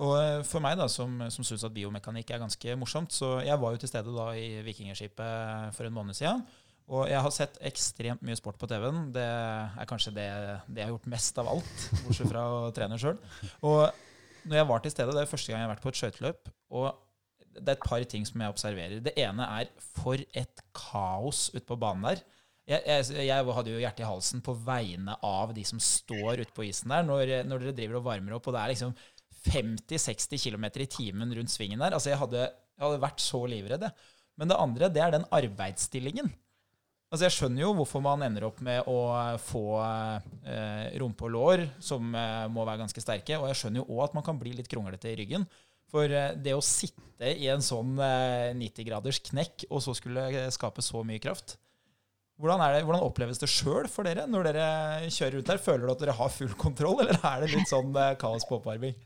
Og 0.00 0.14
eh, 0.16 0.40
For 0.48 0.64
meg, 0.64 0.78
da, 0.80 0.88
som, 0.90 1.18
som 1.32 1.46
syns 1.46 1.66
at 1.66 1.74
biomekanikk 1.76 2.32
er 2.32 2.42
ganske 2.42 2.76
morsomt, 2.80 3.12
så 3.12 3.38
jeg 3.44 3.60
var 3.60 3.74
jo 3.74 3.82
til 3.82 3.92
stede 3.92 4.14
da 4.16 4.30
i 4.38 4.62
Vikingskipet 4.66 5.76
for 5.76 5.88
en 5.88 5.96
måned 5.96 6.16
siden. 6.16 6.44
Og 6.90 7.04
jeg 7.06 7.22
har 7.22 7.34
sett 7.34 7.58
ekstremt 7.68 8.22
mye 8.26 8.38
sport 8.38 8.58
på 8.58 8.66
TV-en. 8.70 9.10
Det 9.14 9.22
er 9.22 9.86
kanskje 9.86 10.14
det, 10.16 10.26
det, 10.66 10.80
jeg 10.80 10.88
har 10.88 10.94
gjort 10.96 11.12
mest 11.12 11.36
av 11.38 11.50
alt, 11.52 11.84
bortsett 12.02 12.32
fra 12.32 12.46
å 12.50 12.72
trene 12.74 12.98
sjøl. 12.98 13.20
Og 13.62 13.84
når 14.48 14.58
jeg 14.58 14.68
var 14.72 14.82
til 14.82 14.94
stede, 14.94 15.14
det 15.14 15.22
er 15.22 15.30
første 15.30 15.52
gang 15.52 15.62
jeg 15.62 15.68
har 15.68 15.72
vært 15.76 15.84
på 15.84 15.92
et 15.92 16.00
skøyteløp. 16.00 16.50
Og 16.80 16.88
det 17.60 17.68
er 17.68 17.76
et 17.76 17.86
par 17.86 18.08
ting 18.10 18.26
som 18.26 18.42
jeg 18.42 18.56
observerer. 18.56 19.04
Det 19.04 19.14
ene 19.22 19.46
er 19.60 19.70
for 20.00 20.18
et 20.18 20.64
kaos 20.74 21.48
ute 21.54 21.66
på 21.68 21.78
banen 21.78 22.08
der. 22.08 22.24
jeg, 22.70 22.82
jeg, 22.86 23.28
jeg 23.28 23.54
hadde 23.60 23.72
jo 23.74 23.84
hjertet 23.84 24.04
i 24.04 24.10
halsen 24.10 24.42
på 24.46 24.56
vegne 24.66 25.14
av 25.26 25.54
de 25.54 25.64
som 25.66 25.78
står 25.82 26.42
ute 26.42 26.54
på 26.56 26.66
isen 26.66 26.90
der, 26.90 27.06
når, 27.06 27.36
når 27.46 27.64
dere 27.68 27.78
driver 27.78 28.00
og 28.00 28.06
varmer 28.08 28.38
opp, 28.38 28.50
og 28.50 28.56
det 28.56 28.64
er 28.64 28.74
liksom 28.74 28.94
50-60 29.46 30.42
km 30.44 30.66
i 30.82 30.90
timen 30.90 31.32
rundt 31.36 31.52
svingen 31.52 31.80
der. 31.80 31.96
Altså, 31.96 32.12
jeg 32.12 32.20
hadde, 32.20 32.44
jeg 32.76 32.84
hadde 32.84 33.02
vært 33.02 33.24
så 33.24 33.42
livredd, 33.48 33.88
jeg. 33.88 34.16
Men 34.40 34.50
det 34.50 34.60
andre, 34.60 34.88
det 34.92 35.02
er 35.04 35.14
den 35.14 35.26
arbeidsstillingen. 35.36 36.30
Altså 37.10 37.26
Jeg 37.26 37.34
skjønner 37.34 37.64
jo 37.64 37.72
hvorfor 37.74 38.02
man 38.04 38.22
ender 38.22 38.44
opp 38.46 38.60
med 38.62 38.86
å 38.86 39.00
få 39.42 39.64
eh, 39.82 40.92
rumpe 41.02 41.26
og 41.26 41.32
lår 41.34 41.64
som 41.82 42.12
eh, 42.14 42.44
må 42.54 42.62
være 42.62 42.84
ganske 42.84 43.02
sterke, 43.02 43.34
og 43.34 43.48
jeg 43.50 43.58
skjønner 43.58 43.82
jo 43.82 43.96
òg 43.96 44.04
at 44.04 44.14
man 44.14 44.24
kan 44.28 44.38
bli 44.38 44.52
litt 44.54 44.70
kronglete 44.70 45.10
i 45.10 45.16
ryggen. 45.18 45.48
For 45.90 46.06
eh, 46.06 46.36
det 46.38 46.54
å 46.54 46.62
sitte 46.62 47.32
i 47.34 47.48
en 47.50 47.64
sånn 47.66 47.98
90-graders 47.98 49.18
eh, 49.18 49.26
knekk 49.32 49.66
og 49.66 49.82
så 49.82 49.96
skulle 49.98 50.46
skape 50.54 50.86
så 50.86 51.02
mye 51.04 51.22
kraft 51.22 51.58
hvordan, 52.40 52.64
det, 52.72 52.82
hvordan 52.88 53.04
oppleves 53.04 53.40
det 53.42 53.50
sjøl 53.52 53.86
for 53.90 54.08
dere 54.08 54.26
når 54.30 54.50
dere 54.50 54.66
kjører 55.12 55.38
rundt 55.38 55.52
her? 55.52 55.62
Føler 55.62 55.86
du 55.86 55.92
at 55.92 56.02
dere 56.02 56.16
har 56.18 56.32
full 56.34 56.56
kontroll, 56.58 57.04
eller 57.04 57.20
er 57.20 57.44
det 57.44 57.52
litt 57.54 57.70
sånn 57.70 57.94
eh, 57.94 58.16
kaos 58.20 58.48
på 58.48 58.58
oppvarming? 58.58 58.96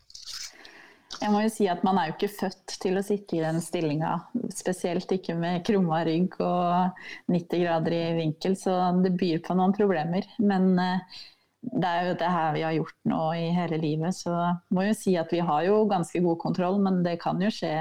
Jeg 1.15 1.31
må 1.31 1.45
jo 1.45 1.51
si 1.53 1.67
at 1.71 1.83
Man 1.85 1.95
er 1.99 2.09
jo 2.09 2.15
ikke 2.17 2.33
født 2.33 2.73
til 2.83 2.97
å 2.99 3.03
sitte 3.05 3.37
i 3.37 3.43
den 3.43 3.61
stillinga, 3.63 4.17
spesielt 4.51 5.11
ikke 5.15 5.37
med 5.39 5.63
krumma 5.67 6.01
rygg 6.07 6.35
og 6.43 7.05
90 7.31 7.61
grader 7.61 7.95
i 7.95 8.01
vinkel, 8.17 8.57
så 8.59 8.73
det 9.03 9.13
byr 9.19 9.39
på 9.45 9.55
noen 9.55 9.75
problemer. 9.77 10.27
Men 10.43 10.73
det 11.73 11.89
er 11.89 12.09
jo 12.09 12.17
det 12.19 12.31
her 12.31 12.53
vi 12.53 12.63
har 12.65 12.75
gjort 12.75 12.97
nå 13.09 13.21
i 13.39 13.45
hele 13.55 13.79
livet. 13.81 14.17
Så 14.17 14.33
må 14.75 14.85
jo 14.87 14.95
si 14.97 15.15
at 15.19 15.31
vi 15.33 15.41
har 15.45 15.65
jo 15.67 15.85
ganske 15.89 16.21
god 16.25 16.39
kontroll, 16.41 16.79
men 16.83 17.01
det 17.05 17.17
kan 17.23 17.41
jo 17.41 17.51
skje, 17.53 17.73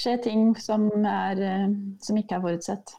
skje 0.00 0.16
ting 0.24 0.54
som, 0.60 0.88
er, 1.04 1.40
eh, 1.44 1.68
som, 2.04 2.18
ikke 2.20 2.38
er 2.38 2.44
forutsett. 2.46 2.96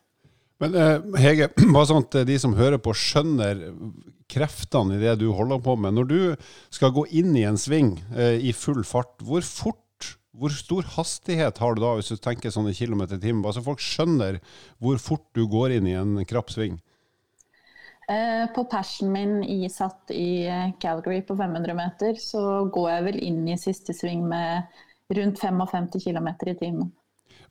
Men 0.62 0.78
eh, 0.78 1.21
Hege, 1.21 1.52
bare 1.76 1.89
sånn 1.89 2.06
at 2.06 2.21
de 2.30 2.39
som 2.41 2.58
hører 2.58 2.82
på 2.82 2.93
skjønner 2.97 3.63
kreftene 4.32 4.95
i 4.95 5.02
det 5.02 5.17
du 5.19 5.28
holder 5.36 5.62
på 5.63 5.76
med. 5.80 5.97
Når 5.97 6.10
du 6.10 6.19
skal 6.74 6.93
gå 6.95 7.06
inn 7.19 7.34
i 7.36 7.47
en 7.50 7.60
sving 7.60 7.97
eh, 8.15 8.38
i 8.39 8.54
full 8.56 8.86
fart, 8.88 9.17
hvor 9.26 9.45
fort 9.45 9.80
hvor 10.32 10.54
stor 10.56 10.86
hastighet 10.95 11.60
har 11.60 11.76
du 11.76 11.82
da, 11.84 11.91
hvis 11.97 12.13
du 12.13 12.19
tenker 12.21 12.54
sånne 12.54 12.71
kilometer 12.74 13.19
i 13.19 13.21
timen? 13.21 13.43
Altså 13.45 13.63
folk 13.65 13.82
skjønner 13.84 14.39
hvor 14.82 15.02
fort 15.02 15.26
du 15.36 15.43
går 15.50 15.76
inn 15.76 15.89
i 15.91 15.97
en 16.00 16.21
krapp 16.26 16.54
sving. 16.54 16.80
Eh, 18.12 18.45
på 18.56 18.63
persen 18.71 19.12
min 19.13 19.41
i, 19.43 19.67
satt 19.69 20.12
i 20.15 20.47
eh, 20.47 20.71
Calgary 20.82 21.21
på 21.28 21.36
500 21.38 21.76
meter, 21.78 22.15
så 22.19 22.63
går 22.74 22.89
jeg 22.89 23.06
vel 23.10 23.19
inn 23.28 23.43
i 23.52 23.60
siste 23.60 23.95
sving 23.95 24.24
med 24.32 24.71
rundt 25.12 25.43
55 25.43 25.91
km 26.00 26.32
i 26.47 26.58
timen. 26.63 26.89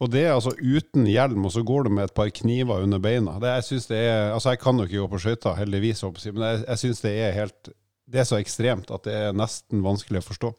Og 0.01 0.09
det 0.13 0.23
er 0.25 0.33
altså 0.33 0.55
uten 0.57 1.05
hjelm, 1.09 1.45
og 1.45 1.53
så 1.53 1.63
går 1.67 1.87
du 1.87 1.93
med 1.99 2.09
et 2.09 2.17
par 2.17 2.31
kniver 2.33 2.87
under 2.87 3.03
beina. 3.03 3.37
Det, 3.43 3.53
jeg, 3.59 3.83
det 3.91 4.01
er, 4.01 4.31
altså 4.33 4.55
jeg 4.55 4.63
kan 4.63 4.81
jo 4.81 4.89
ikke 4.89 5.03
gå 5.03 5.11
på 5.13 5.21
skøyter, 5.27 5.59
heldigvis, 5.59 6.03
men 6.31 6.47
jeg, 6.47 6.65
jeg 6.65 6.83
syns 6.85 7.05
det 7.05 7.15
er 7.21 7.37
helt 7.37 7.71
Det 8.11 8.23
er 8.23 8.27
så 8.27 8.41
ekstremt 8.41 8.91
at 8.91 9.05
det 9.07 9.15
er 9.15 9.37
nesten 9.37 9.85
vanskelig 9.85 10.23
å 10.23 10.29
forstå. 10.31 10.51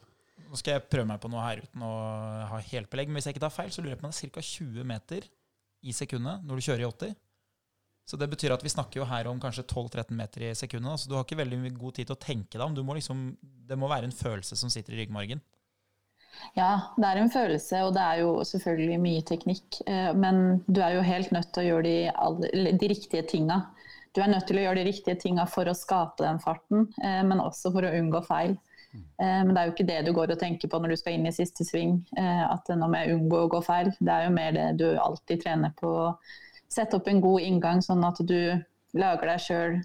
Nå 0.52 0.60
skal 0.60 0.76
jeg 0.76 0.88
prøve 0.92 1.08
meg 1.08 1.20
på 1.24 1.32
noe 1.32 1.44
her 1.46 1.64
uten 1.64 1.84
å 1.88 1.92
ha 2.52 2.62
helt 2.74 2.92
belegg, 2.92 3.10
men 3.10 3.20
hvis 3.20 3.30
jeg 3.30 3.38
ikke 3.38 3.46
tar 3.48 3.56
feil, 3.56 3.72
så 3.72 3.82
lurer 3.82 3.96
jeg 3.96 4.02
på 4.02 4.08
om 4.08 4.14
det 4.14 4.28
er 4.28 4.34
ca. 4.36 4.46
20 4.52 4.88
meter 4.94 5.28
i 5.82 5.94
sekundet 5.96 6.46
når 6.46 6.60
du 6.60 6.66
kjører 6.68 6.84
i 6.84 6.90
80. 6.90 7.14
Så 8.12 8.18
det 8.20 8.28
betyr 8.28 8.52
at 8.52 8.64
vi 8.66 8.72
snakker 8.74 9.00
jo 9.00 9.08
her 9.08 9.30
om 9.32 9.40
kanskje 9.40 9.64
12-13 9.64 10.18
meter 10.20 10.44
i 10.50 10.52
sekundet. 10.58 11.00
Så 11.00 11.10
du 11.10 11.16
har 11.16 11.24
ikke 11.24 11.40
veldig 11.40 11.72
god 11.80 11.96
tid 11.96 12.10
til 12.10 12.18
å 12.18 12.20
tenke 12.20 12.58
deg 12.58 12.66
om. 12.66 12.76
Må 12.84 12.98
liksom, 12.98 13.22
det 13.40 13.78
må 13.80 13.88
være 13.88 14.10
en 14.10 14.16
følelse 14.16 14.58
som 14.60 14.74
sitter 14.74 14.98
i 14.98 15.02
ryggmargen. 15.02 15.40
Ja, 16.58 16.94
det 16.98 17.08
er 17.08 17.20
en 17.20 17.32
følelse, 17.32 17.84
og 17.86 17.94
det 17.96 18.02
er 18.04 18.22
jo 18.24 18.32
selvfølgelig 18.48 18.98
mye 19.04 19.22
teknikk. 19.28 19.82
Eh, 19.88 20.12
men 20.18 20.62
du 20.68 20.82
er 20.84 20.98
jo 20.98 21.06
helt 21.06 21.32
nødt 21.36 21.52
til 21.54 21.64
å 21.64 21.68
gjøre 21.70 21.86
de, 21.88 22.74
de 22.82 22.90
riktige 22.92 23.24
tinga. 23.28 23.62
Du 24.12 24.20
er 24.20 24.32
nødt 24.32 24.50
til 24.50 24.60
å 24.60 24.66
gjøre 24.66 24.82
de 24.82 24.90
riktige 24.90 25.16
tinga 25.20 25.46
for 25.48 25.70
å 25.72 25.78
skape 25.78 26.26
den 26.26 26.42
farten, 26.44 26.90
eh, 27.04 27.22
men 27.28 27.44
også 27.44 27.72
for 27.72 27.88
å 27.88 27.94
unngå 28.02 28.24
feil. 28.28 28.58
Eh, 28.92 29.42
men 29.46 29.54
det 29.54 29.62
er 29.62 29.70
jo 29.70 29.76
ikke 29.76 29.88
det 29.88 30.00
du 30.08 30.12
går 30.18 30.34
og 30.34 30.42
tenker 30.42 30.72
på 30.72 30.82
når 30.82 30.94
du 30.94 31.00
skal 31.00 31.16
inn 31.16 31.30
i 31.30 31.36
siste 31.36 31.64
sving. 31.68 32.02
At 32.20 32.68
nå 32.68 32.90
må 32.92 33.00
jeg 33.00 33.16
unngå 33.16 33.46
å 33.46 33.52
gå 33.54 33.62
feil. 33.64 33.94
Det 34.00 34.12
er 34.12 34.28
jo 34.28 34.34
mer 34.36 34.58
det 34.58 34.68
du 34.82 34.90
alltid 35.00 35.46
trener 35.46 35.72
på 35.80 35.94
sette 36.72 37.00
opp 37.00 37.08
en 37.12 37.24
god 37.24 37.48
inngang, 37.48 37.80
sånn 37.84 38.04
at 38.08 38.20
du 38.28 38.40
lager 38.96 39.28
deg 39.28 39.44
sjøl 39.44 39.80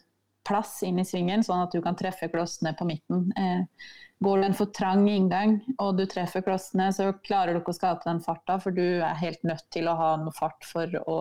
plass 0.47 0.79
inn 0.87 1.01
i 1.03 1.07
svingen, 1.07 1.43
sånn 1.43 1.65
at 1.65 1.73
du 1.75 1.81
kan 1.83 1.99
treffe 1.99 2.29
klossene 2.31 2.75
på 2.79 2.87
midten. 2.87 3.33
Går 4.25 4.39
du 4.39 4.47
en 4.47 4.57
for 4.57 4.73
trang 4.73 5.05
inngang 5.11 5.59
og 5.77 5.99
du 5.99 6.07
treffer 6.09 6.45
klossene, 6.45 6.89
så 6.93 7.11
klarer 7.27 7.53
du 7.53 7.61
ikke 7.61 7.75
å 7.75 7.79
skape 7.79 8.09
den 8.09 8.23
farta, 8.25 8.59
for 8.63 8.73
du 8.73 9.01
er 9.05 9.19
helt 9.21 9.43
nødt 9.45 9.67
til 9.75 9.91
å 9.91 9.97
ha 9.99 10.15
noe 10.21 10.35
fart 10.37 10.65
for 10.65 10.93
å 11.05 11.19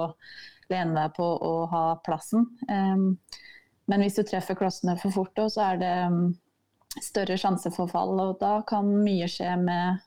lene 0.71 0.95
deg 0.95 1.17
på 1.17 1.25
å 1.25 1.53
ha 1.71 1.83
plassen. 2.05 2.47
Eh, 2.71 3.41
men 3.85 4.01
hvis 4.01 4.17
du 4.17 4.23
treffer 4.25 4.57
klossene 4.57 4.97
for 5.01 5.13
fort, 5.13 5.43
så 5.51 5.69
er 5.73 5.81
det 5.81 5.95
større 7.03 7.37
sjanse 7.39 7.71
for 7.75 7.91
fall, 7.91 8.15
og 8.21 8.37
da 8.41 8.59
kan 8.67 8.87
mye 9.03 9.27
skje 9.29 9.51
med, 9.61 10.05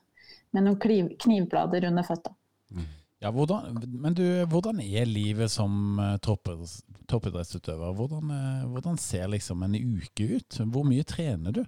med 0.55 0.65
noen 0.65 1.11
knivblader 1.21 1.87
under 1.91 2.07
føttene. 2.07 2.35
Mm. 2.73 2.87
Ja, 3.19 3.33
hvordan, 3.35 3.81
men 3.99 4.15
du, 4.15 4.23
hvordan 4.47 4.79
er 4.79 5.07
livet 5.09 5.51
som 5.51 5.99
uh, 5.99 6.15
toppidrettsutøver? 6.23 7.91
Hvordan, 7.97 8.29
uh, 8.31 8.67
hvordan, 8.71 8.99
ser 9.01 9.27
liksom 9.33 9.65
en 9.65 9.75
uke 9.75 10.37
ut? 10.37 10.59
Hvor 10.71 10.87
mye 10.87 11.03
trener 11.03 11.57
du? 11.57 11.65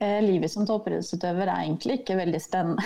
Eh, 0.00 0.22
livet 0.24 0.48
som 0.48 0.64
toppidrettsutøver 0.64 1.44
er 1.44 1.66
egentlig 1.66 1.98
ikke 1.98 2.14
veldig 2.16 2.38
spennende. 2.40 2.84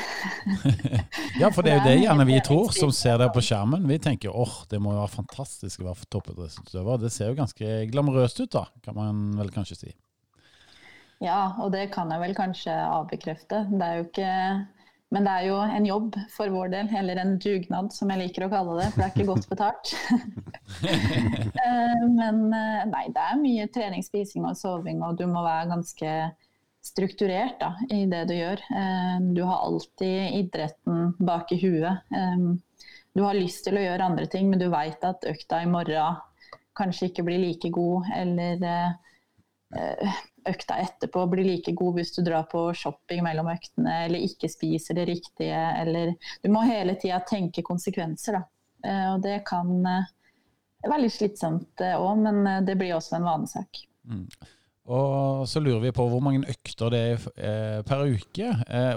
ja, 1.40 1.46
for 1.55 1.62
det 1.62 1.70
er 1.70 1.77
jo 1.79 1.85
det 1.87 1.92
gjerne 2.00 2.27
vi 2.27 2.40
tror, 2.42 2.72
som 2.74 2.90
ser 2.90 3.20
det 3.22 3.29
på 3.37 3.42
skjermen. 3.44 3.85
Vi 3.87 4.00
tenker 4.03 4.35
åh, 4.35 4.42
oh, 4.42 4.57
det 4.66 4.81
må 4.83 4.96
jo 4.96 4.98
være 4.98 5.12
fantastisk 5.12 5.85
å 5.85 5.92
være 5.92 6.09
toppidrettsutøver. 6.11 6.98
Det 7.05 7.12
ser 7.14 7.31
jo 7.31 7.38
ganske 7.38 7.77
glamorøst 7.92 8.42
ut, 8.42 8.50
da, 8.57 8.64
kan 8.83 8.98
man 8.98 9.24
vel 9.38 9.55
kanskje 9.55 9.79
si. 9.79 9.94
Ja, 11.22 11.55
og 11.62 11.70
det 11.77 11.92
kan 11.94 12.11
jeg 12.11 12.18
vel 12.24 12.35
kanskje 12.35 12.74
avbekrefte. 12.83 13.62
Det 13.70 13.87
er 13.87 14.00
jo 14.00 14.09
ikke 14.09 14.33
men 15.14 15.22
det 15.29 15.31
er 15.31 15.44
jo 15.46 15.59
en 15.62 15.85
jobb 15.87 16.16
for 16.35 16.50
vår 16.50 16.72
del, 16.72 16.88
eller 16.98 17.20
en 17.22 17.37
dugnad 17.38 17.92
som 17.94 18.11
jeg 18.11 18.18
liker 18.24 18.48
å 18.48 18.50
kalle 18.50 18.81
det. 18.81 18.88
For 18.90 18.98
det 18.98 19.05
er 19.07 19.12
ikke 19.12 19.29
godt 19.31 19.46
betalt. 19.53 19.94
Eh, 21.64 22.00
men 22.12 22.50
eh, 22.53 22.83
nei, 22.90 23.07
det 23.14 23.22
er 23.22 23.38
mye 23.40 23.64
trening, 23.72 24.03
spising 24.05 24.44
og 24.44 24.57
soving, 24.59 24.98
og 25.07 25.16
du 25.16 25.22
må 25.31 25.40
være 25.46 25.70
ganske 25.70 26.11
strukturert 26.85 27.57
da, 27.61 27.73
i 27.90 28.05
det 28.11 28.25
du 28.29 28.35
gjør. 28.37 28.61
Eh, 28.81 29.16
du 29.37 29.42
har 29.49 29.64
alltid 29.68 30.38
idretten 30.40 31.14
bak 31.18 31.53
i 31.55 31.61
huet. 31.62 32.12
Du 33.14 33.23
har 33.23 33.38
lyst 33.38 33.62
til 33.66 33.79
å 33.79 33.83
gjøre 33.85 34.11
andre 34.11 34.27
ting, 34.27 34.49
men 34.51 34.59
du 34.61 34.66
veit 34.73 35.05
at 35.07 35.25
økta 35.31 35.62
i 35.62 35.70
morgen 35.70 36.18
kanskje 36.75 37.12
ikke 37.12 37.23
blir 37.29 37.38
like 37.38 37.70
god, 37.70 38.09
eller 38.16 38.64
økta 40.49 40.77
etterpå 40.83 41.25
blir 41.31 41.47
like 41.47 41.73
god 41.73 41.99
hvis 41.99 42.12
du 42.16 42.23
drar 42.27 42.47
på 42.51 42.66
shopping 42.77 43.23
mellom 43.25 43.49
øktene 43.53 43.94
eller 44.07 44.27
ikke 44.27 44.51
spiser 44.53 44.99
det 44.99 45.07
riktige. 45.09 45.61
Eller 45.81 46.14
du 46.42 46.51
må 46.53 46.64
hele 46.68 46.97
tida 47.01 47.20
tenke 47.29 47.64
konsekvenser, 47.66 48.40
da. 48.40 48.44
Eh, 48.85 49.07
og 49.14 49.23
det 49.25 49.40
kan 49.49 49.73
eh, 49.88 50.11
være 50.85 51.07
litt 51.07 51.16
slitsomt 51.16 51.85
òg, 51.85 52.11
eh, 52.11 52.20
men 52.27 52.66
det 52.66 52.77
blir 52.81 52.97
også 52.97 53.18
en 53.18 53.29
vanesak. 53.29 53.85
Mm. 54.05 54.27
Og 54.85 55.47
så 55.49 55.62
lurer 55.64 55.81
vi 55.81 55.94
på 55.97 56.05
hvor 56.12 56.20
mange 56.20 56.44
økter 56.51 56.90
det 56.92 57.03
er 57.40 57.85
per 57.88 58.03
uke. 58.05 58.51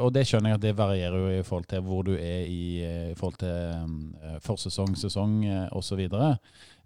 Og 0.04 0.10
det 0.12 0.26
skjønner 0.28 0.52
jeg 0.52 0.60
at 0.60 0.66
det 0.66 0.74
varierer 0.76 1.16
jo 1.16 1.30
i 1.38 1.46
forhold 1.48 1.70
til 1.72 1.86
hvor 1.86 2.04
du 2.04 2.12
er 2.18 2.44
i, 2.44 2.84
i 2.84 3.16
forhold 3.16 3.38
til 3.40 4.42
forsesong, 4.44 4.98
sesong 5.00 5.46
osv. 5.72 6.04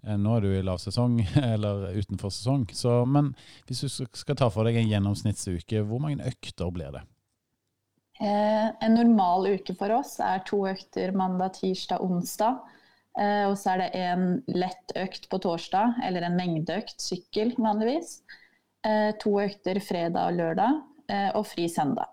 Eh, 0.06 0.18
nå 0.18 0.34
er 0.36 0.42
du 0.44 0.50
i 0.50 0.64
lavsesong 0.66 1.20
eller 1.54 1.88
utenfor 1.94 2.32
sesong. 2.34 2.66
Så, 2.74 3.02
men 3.06 3.32
hvis 3.68 3.84
du 3.84 3.88
skal 3.90 4.38
ta 4.38 4.50
for 4.52 4.66
deg 4.68 4.80
en 4.80 4.90
gjennomsnittsuke, 4.90 5.84
hvor 5.86 6.02
mange 6.02 6.26
økter 6.28 6.72
blir 6.74 6.94
det? 6.96 7.04
Eh, 8.22 8.68
en 8.84 8.98
normal 8.98 9.48
uke 9.54 9.74
for 9.78 9.94
oss 9.96 10.18
er 10.22 10.44
to 10.48 10.64
økter 10.70 11.14
mandag, 11.16 11.56
tirsdag, 11.60 12.02
onsdag. 12.02 12.60
Eh, 13.20 13.44
og 13.48 13.56
så 13.60 13.74
er 13.74 13.82
det 13.82 13.90
en 14.02 14.28
lett 14.50 14.94
økt 14.98 15.28
på 15.30 15.40
torsdag, 15.42 15.98
eller 16.06 16.26
en 16.26 16.38
mengdeøkt, 16.38 16.98
sykkel 17.02 17.54
vanligvis. 17.60 18.20
Eh, 18.82 19.12
to 19.22 19.36
økter 19.38 19.78
fredag 19.78 20.32
og 20.32 20.38
lørdag, 20.40 20.80
eh, 21.08 21.28
og 21.38 21.46
fri 21.46 21.68
søndag. 21.70 22.10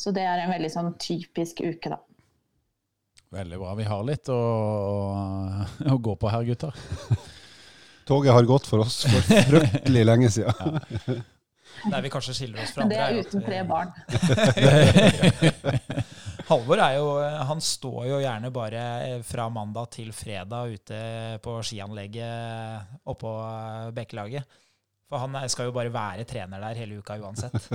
Så 0.00 0.12
det 0.16 0.24
er 0.24 0.40
en 0.40 0.52
veldig 0.54 0.70
sånn 0.72 0.94
typisk 0.96 1.60
uke, 1.60 1.90
da. 1.92 1.98
Veldig 3.30 3.58
bra. 3.60 3.74
Vi 3.76 3.84
har 3.84 4.06
litt 4.08 4.30
å, 4.32 4.38
å, 4.40 5.66
å 5.92 5.98
gå 6.00 6.14
på 6.16 6.30
her, 6.32 6.46
gutter. 6.48 6.72
Toget 8.08 8.32
har 8.32 8.48
gått 8.48 8.66
for 8.66 8.82
oss 8.82 9.04
for 9.04 9.20
fryktelig 9.28 10.06
lenge 10.08 10.30
siden. 10.32 10.80
Ja. 11.04 11.18
Der 11.92 12.02
vi 12.02 12.10
kanskje 12.12 12.34
skiller 12.34 12.64
oss 12.64 12.72
fra 12.74 12.82
andre. 12.82 12.96
Det 12.96 13.02
er 13.04 13.20
uten 13.20 13.44
tre 13.44 13.60
barn. 13.68 13.92
Halvor 16.50 16.82
er 16.82 16.96
jo 16.96 17.12
Han 17.46 17.60
står 17.62 18.08
jo 18.08 18.18
gjerne 18.18 18.50
bare 18.52 18.82
fra 19.28 19.46
mandag 19.52 19.92
til 19.94 20.10
fredag 20.16 20.74
ute 20.74 20.98
på 21.44 21.54
skianlegget 21.68 23.06
oppå 23.12 23.36
Bekkelaget. 23.94 24.58
For 25.10 25.24
han 25.24 25.36
skal 25.50 25.68
jo 25.68 25.74
bare 25.74 25.92
være 25.92 26.24
trener 26.28 26.62
der 26.62 26.78
hele 26.78 27.00
uka 27.02 27.18
uansett. 27.18 27.56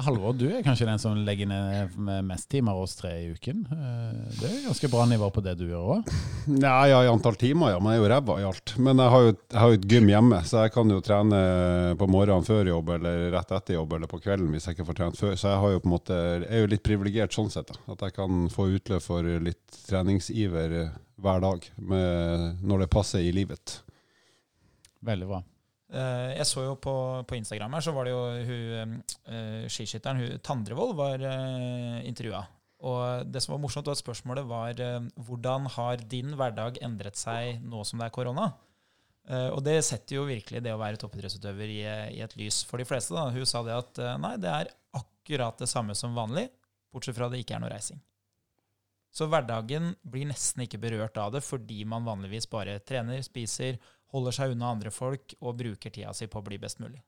Halvor, 0.00 0.32
du 0.32 0.46
er 0.48 0.62
kanskje 0.64 0.86
den 0.88 1.00
som 1.02 1.18
legger 1.26 1.48
ned 1.50 1.96
mest 2.24 2.46
timer 2.52 2.78
hos 2.78 2.94
tre 2.96 3.10
i 3.20 3.26
uken. 3.34 3.64
Eh, 3.74 4.20
det 4.38 4.48
er 4.48 4.62
ganske 4.68 4.88
bra 4.88 5.02
nivå 5.10 5.28
på 5.34 5.42
det 5.44 5.56
du 5.60 5.66
gjør 5.66 5.90
òg. 5.96 6.12
Ja, 6.62 6.76
ja, 6.88 7.00
i 7.04 7.10
antall 7.10 7.36
timer, 7.36 7.74
ja. 7.74 7.80
Men 7.82 7.92
jeg 7.92 8.00
er 8.00 8.04
jo 8.04 8.10
ræva 8.14 8.36
i 8.40 8.46
alt. 8.48 8.72
Men 8.80 9.02
jeg 9.02 9.12
har, 9.12 9.26
jo, 9.26 9.34
jeg 9.50 9.60
har 9.60 9.72
jo 9.72 9.80
et 9.80 9.88
gym 9.92 10.08
hjemme, 10.12 10.38
så 10.48 10.62
jeg 10.64 10.72
kan 10.76 10.94
jo 10.94 11.02
trene 11.04 11.40
på 12.00 12.08
morgenen 12.10 12.46
før 12.46 12.70
jobb, 12.70 12.94
eller 12.96 13.26
rett 13.34 13.52
etter 13.58 13.76
jobb, 13.76 13.98
eller 13.98 14.10
på 14.10 14.22
kvelden 14.24 14.48
hvis 14.54 14.70
jeg 14.70 14.78
ikke 14.78 14.88
får 14.92 15.00
trent 15.02 15.20
før. 15.20 15.36
Så 15.36 15.52
jeg 15.52 15.62
har 15.66 15.74
jo 15.74 15.84
på 15.84 15.90
en 15.90 15.96
måte, 15.98 16.22
jeg 16.38 16.48
er 16.48 16.64
jo 16.64 16.72
litt 16.72 16.86
privilegert 16.86 17.36
sånn 17.36 17.52
sett. 17.52 17.74
da. 17.74 17.84
At 17.96 18.06
jeg 18.08 18.16
kan 18.16 18.48
få 18.54 18.70
utløp 18.78 19.04
for 19.04 19.28
litt 19.50 19.82
treningsiver 19.90 20.78
hver 21.20 21.44
dag 21.44 21.68
med, 21.76 22.64
når 22.64 22.86
det 22.86 22.92
passer 22.94 23.26
i 23.26 23.34
livet. 23.36 23.82
Veldig 25.06 25.28
bra. 25.30 25.40
Uh, 25.90 26.30
jeg 26.36 26.46
så 26.46 26.62
jo 26.68 26.76
på, 26.78 26.94
på, 27.26 27.36
Instagram 27.40 27.74
her, 27.74 27.82
så 27.82 27.92
var 27.94 28.06
det 28.06 28.12
jo 28.12 28.22
hun, 28.46 28.96
uh, 29.26 29.66
skiskytteren 29.66 30.20
hun, 30.22 30.40
Tandrevold 30.46 30.94
var 30.98 31.22
uh, 31.24 31.98
intervjua. 32.06 32.44
Og 32.86 33.26
det 33.28 33.42
som 33.42 33.56
var 33.56 33.62
morsomt, 33.64 33.88
var 33.90 33.98
at 33.98 34.02
spørsmålet 34.02 34.46
var 34.48 34.78
uh, 34.78 35.08
hvordan 35.26 35.66
har 35.74 36.04
din 36.12 36.36
hverdag 36.38 36.78
endret 36.86 37.18
seg 37.18 37.58
nå 37.66 37.82
som 37.84 38.00
det 38.00 38.06
er 38.08 38.16
korona? 38.18 38.52
Og 39.30 39.60
det 39.62 39.76
setter 39.86 40.16
jo 40.16 40.22
virkelig 40.26 40.58
det 40.64 40.72
å 40.74 40.78
være 40.80 40.98
toppidrettsutøver 40.98 41.70
i, 41.70 41.82
i, 42.16 42.22
et 42.24 42.32
lys 42.40 42.64
for 42.66 42.82
de 42.82 42.86
fleste. 42.88 43.12
Da. 43.14 43.28
Hun 43.30 43.46
sa 43.46 43.60
det 43.62 43.76
at 43.76 44.00
nei, 44.18 44.32
det 44.42 44.48
er 44.50 44.70
akkurat 44.96 45.60
det 45.60 45.68
samme 45.70 45.94
som 45.94 46.16
vanlig, 46.16 46.48
bortsett 46.90 47.14
fra 47.14 47.28
det 47.30 47.42
ikke 47.44 47.54
er 47.54 47.62
noe 47.62 47.70
reising. 47.70 48.00
Så 49.14 49.28
hverdagen 49.30 49.92
blir 50.02 50.26
nesten 50.32 50.64
ikke 50.64 50.80
berørt 50.82 51.20
av 51.20 51.36
det 51.36 51.44
fordi 51.46 51.84
man 51.86 52.08
vanligvis 52.08 52.48
bare 52.50 52.80
trener, 52.82 53.22
spiser, 53.22 53.78
holder 54.14 54.34
seg 54.34 54.54
unna 54.54 54.74
andre 54.74 54.92
folk 54.94 55.34
og 55.40 55.56
bruker 55.58 55.92
tida 55.94 56.12
si 56.16 56.28
på 56.30 56.40
å 56.40 56.46
bli 56.46 56.58
best 56.60 56.82
mulig. 56.82 57.00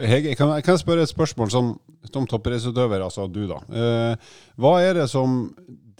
Hege, 0.00 0.32
kan 0.38 0.54
jeg, 0.54 0.64
kan 0.64 0.78
spørre 0.80 1.04
et 1.04 1.10
spørsmål 1.10 1.50
som, 1.52 1.70
som 2.08 2.26
toppidrettsutøver, 2.28 3.02
altså 3.04 3.26
du, 3.28 3.42
da. 3.50 3.58
Eh, 3.68 4.30
hva 4.60 4.74
er 4.80 4.96
det 4.96 5.08
som 5.12 5.42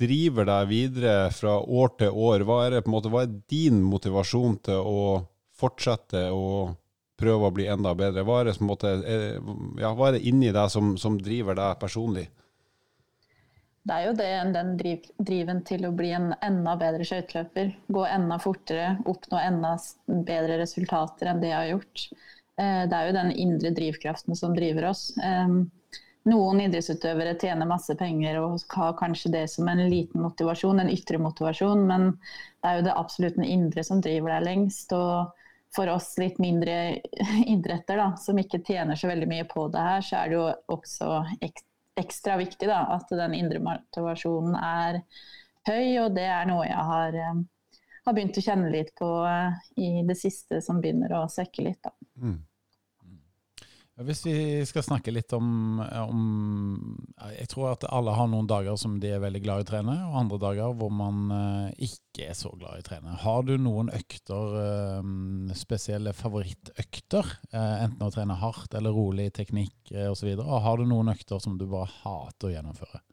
driver 0.01 0.47
deg 0.49 0.71
videre 0.71 1.17
fra 1.37 1.59
år 1.61 1.93
til 2.01 2.17
år? 2.17 2.47
Hva 2.49 2.63
er, 2.65 2.79
det, 2.79 2.85
måte, 2.89 3.11
hva 3.13 3.27
er 3.27 3.35
din 3.51 3.83
motivasjon 3.85 4.57
til 4.71 4.81
å 4.81 5.03
fortsette 5.61 6.31
å 6.33 6.71
prøve 7.21 7.51
å 7.51 7.53
bli 7.53 7.69
enda 7.69 7.93
bedre? 7.99 8.25
Hva 8.25 8.41
er 8.41 8.49
det, 8.49 8.57
som, 8.57 8.71
måte, 8.71 8.95
er, 9.05 9.27
ja, 9.83 9.93
hva 9.93 10.09
er 10.09 10.17
det 10.17 10.25
inni 10.31 10.55
deg 10.55 10.73
som, 10.73 10.95
som 11.01 11.21
driver 11.21 11.59
deg 11.59 11.83
personlig? 11.83 12.31
Det 13.89 13.97
er 13.97 14.07
jo 14.07 14.13
det, 14.19 14.31
den 14.55 14.75
driv, 14.77 15.07
driven 15.19 15.63
til 15.65 15.87
å 15.89 15.95
bli 15.97 16.11
en 16.13 16.35
enda 16.45 16.77
bedre 16.81 17.07
skøyteløper. 17.09 17.73
Gå 17.89 18.05
enda 18.07 18.37
fortere, 18.43 18.93
oppnå 19.09 19.41
enda 19.41 19.75
bedre 20.07 20.61
resultater 20.61 21.31
enn 21.31 21.41
det 21.41 21.53
jeg 21.53 21.59
har 21.59 21.71
gjort. 21.73 22.07
Eh, 22.61 22.83
det 22.91 22.97
er 22.97 23.09
jo 23.09 23.17
den 23.17 23.33
indre 23.47 23.73
drivkraften 23.77 24.37
som 24.37 24.57
driver 24.57 24.91
oss. 24.93 25.09
Noen 26.29 26.61
idrettsutøvere 26.61 27.39
tjener 27.41 27.69
masse 27.69 27.95
penger 27.97 28.37
og 28.43 28.61
har 28.77 28.97
kanskje 28.99 29.33
det 29.33 29.47
som 29.49 29.69
en 29.73 29.81
liten 29.89 30.21
motivasjon, 30.21 30.83
en 30.83 30.93
ytre 30.93 31.17
motivasjon, 31.23 31.87
men 31.89 32.11
det 32.61 32.69
er 32.69 32.77
jo 32.77 32.87
det 32.91 32.97
absolutt 33.01 33.39
den 33.41 33.49
indre 33.49 33.85
som 33.87 34.03
driver 34.05 34.37
deg 34.37 34.49
lengst. 34.51 34.93
og 34.93 35.37
for 35.75 35.87
oss 35.87 36.17
litt 36.19 36.39
mindre 36.43 36.99
idretter 37.55 38.01
da, 38.01 38.11
som 38.19 38.39
ikke 38.43 38.63
tjener 38.67 38.99
så 38.99 39.09
veldig 39.09 39.29
mye 39.31 39.47
på 39.49 39.69
det 39.71 39.85
her, 39.87 40.05
så 40.05 40.21
er 40.21 40.29
det 40.29 40.39
jo 40.39 40.47
også 40.77 41.11
ekstra 41.39 41.70
viktig 42.41 42.69
da, 42.69 42.83
at 42.97 43.11
den 43.15 43.35
indre 43.39 43.61
motivasjonen 43.65 44.57
er 44.57 45.01
høy, 45.69 45.99
og 46.05 46.15
det 46.17 46.27
er 46.29 46.47
noe 46.49 46.67
jeg 46.67 46.87
har, 46.91 47.17
eh, 47.17 47.41
har 48.07 48.17
begynt 48.17 48.39
å 48.41 48.45
kjenne 48.45 48.71
litt 48.73 48.95
på 48.99 49.11
eh, 49.29 49.59
i 49.81 49.91
det 50.09 50.17
siste, 50.19 50.63
som 50.65 50.81
begynner 50.81 51.17
å 51.19 51.27
svekke 51.31 51.67
litt. 51.67 51.81
Da. 51.85 51.95
Mm. 52.23 52.39
Hvis 54.01 54.23
vi 54.25 54.35
skal 54.65 54.85
snakke 54.85 55.13
litt 55.13 55.33
om, 55.37 55.81
om, 55.81 56.21
Jeg 57.37 57.51
tror 57.53 57.75
at 57.75 57.85
alle 57.93 58.15
har 58.17 58.31
noen 58.33 58.49
dager 58.49 58.79
som 58.81 58.95
de 59.03 59.11
er 59.13 59.21
veldig 59.21 59.43
glad 59.45 59.61
i 59.61 59.67
å 59.67 59.69
trene, 59.69 59.97
og 60.09 60.17
andre 60.23 60.39
dager 60.41 60.73
hvor 60.79 60.93
man 60.95 61.19
uh, 61.29 61.67
ikke 61.77 62.31
er 62.31 62.39
så 62.39 62.53
glad 62.55 62.79
i 62.79 62.85
å 62.85 62.87
trene. 62.87 63.19
Har 63.21 63.45
du 63.45 63.53
noen 63.61 63.93
økter, 63.93 64.57
uh, 64.57 65.53
spesielle 65.59 66.15
favorittøkter? 66.17 67.29
Uh, 67.53 67.77
enten 67.85 68.07
å 68.07 68.13
trene 68.15 68.39
hardt 68.41 68.79
eller 68.79 68.97
rolig 68.97 69.29
teknikk 69.37 69.93
osv. 70.09 70.33
Og, 70.39 70.47
og 70.47 70.65
har 70.65 70.81
du 70.81 70.89
noen 70.89 71.13
økter 71.13 71.43
som 71.43 71.61
du 71.61 71.67
bare 71.69 71.93
hater 72.01 72.49
å 72.49 72.55
gjennomføre? 72.57 73.05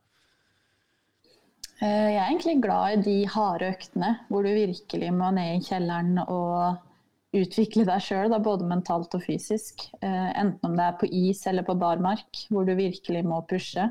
Jeg 1.78 2.15
er 2.15 2.23
egentlig 2.23 2.58
glad 2.63 2.95
i 2.95 3.02
de 3.06 3.17
harde 3.30 3.67
øktene, 3.76 4.15
hvor 4.32 4.47
du 4.47 4.50
virkelig 4.50 5.12
må 5.13 5.30
ned 5.36 5.60
i 5.60 5.65
kjelleren 5.67 6.23
og 6.23 6.87
utvikle 7.36 7.86
deg 7.88 8.04
sjøl, 8.04 8.34
både 8.44 8.68
mentalt 8.68 9.16
og 9.18 9.24
fysisk. 9.26 9.88
Eh, 10.02 10.30
enten 10.40 10.70
om 10.70 10.76
det 10.78 10.86
er 10.86 11.00
på 11.00 11.10
is 11.12 11.44
eller 11.50 11.66
på 11.68 11.76
barmark, 11.80 12.44
hvor 12.52 12.68
du 12.68 12.74
virkelig 12.78 13.24
må 13.28 13.42
pushe. 13.50 13.90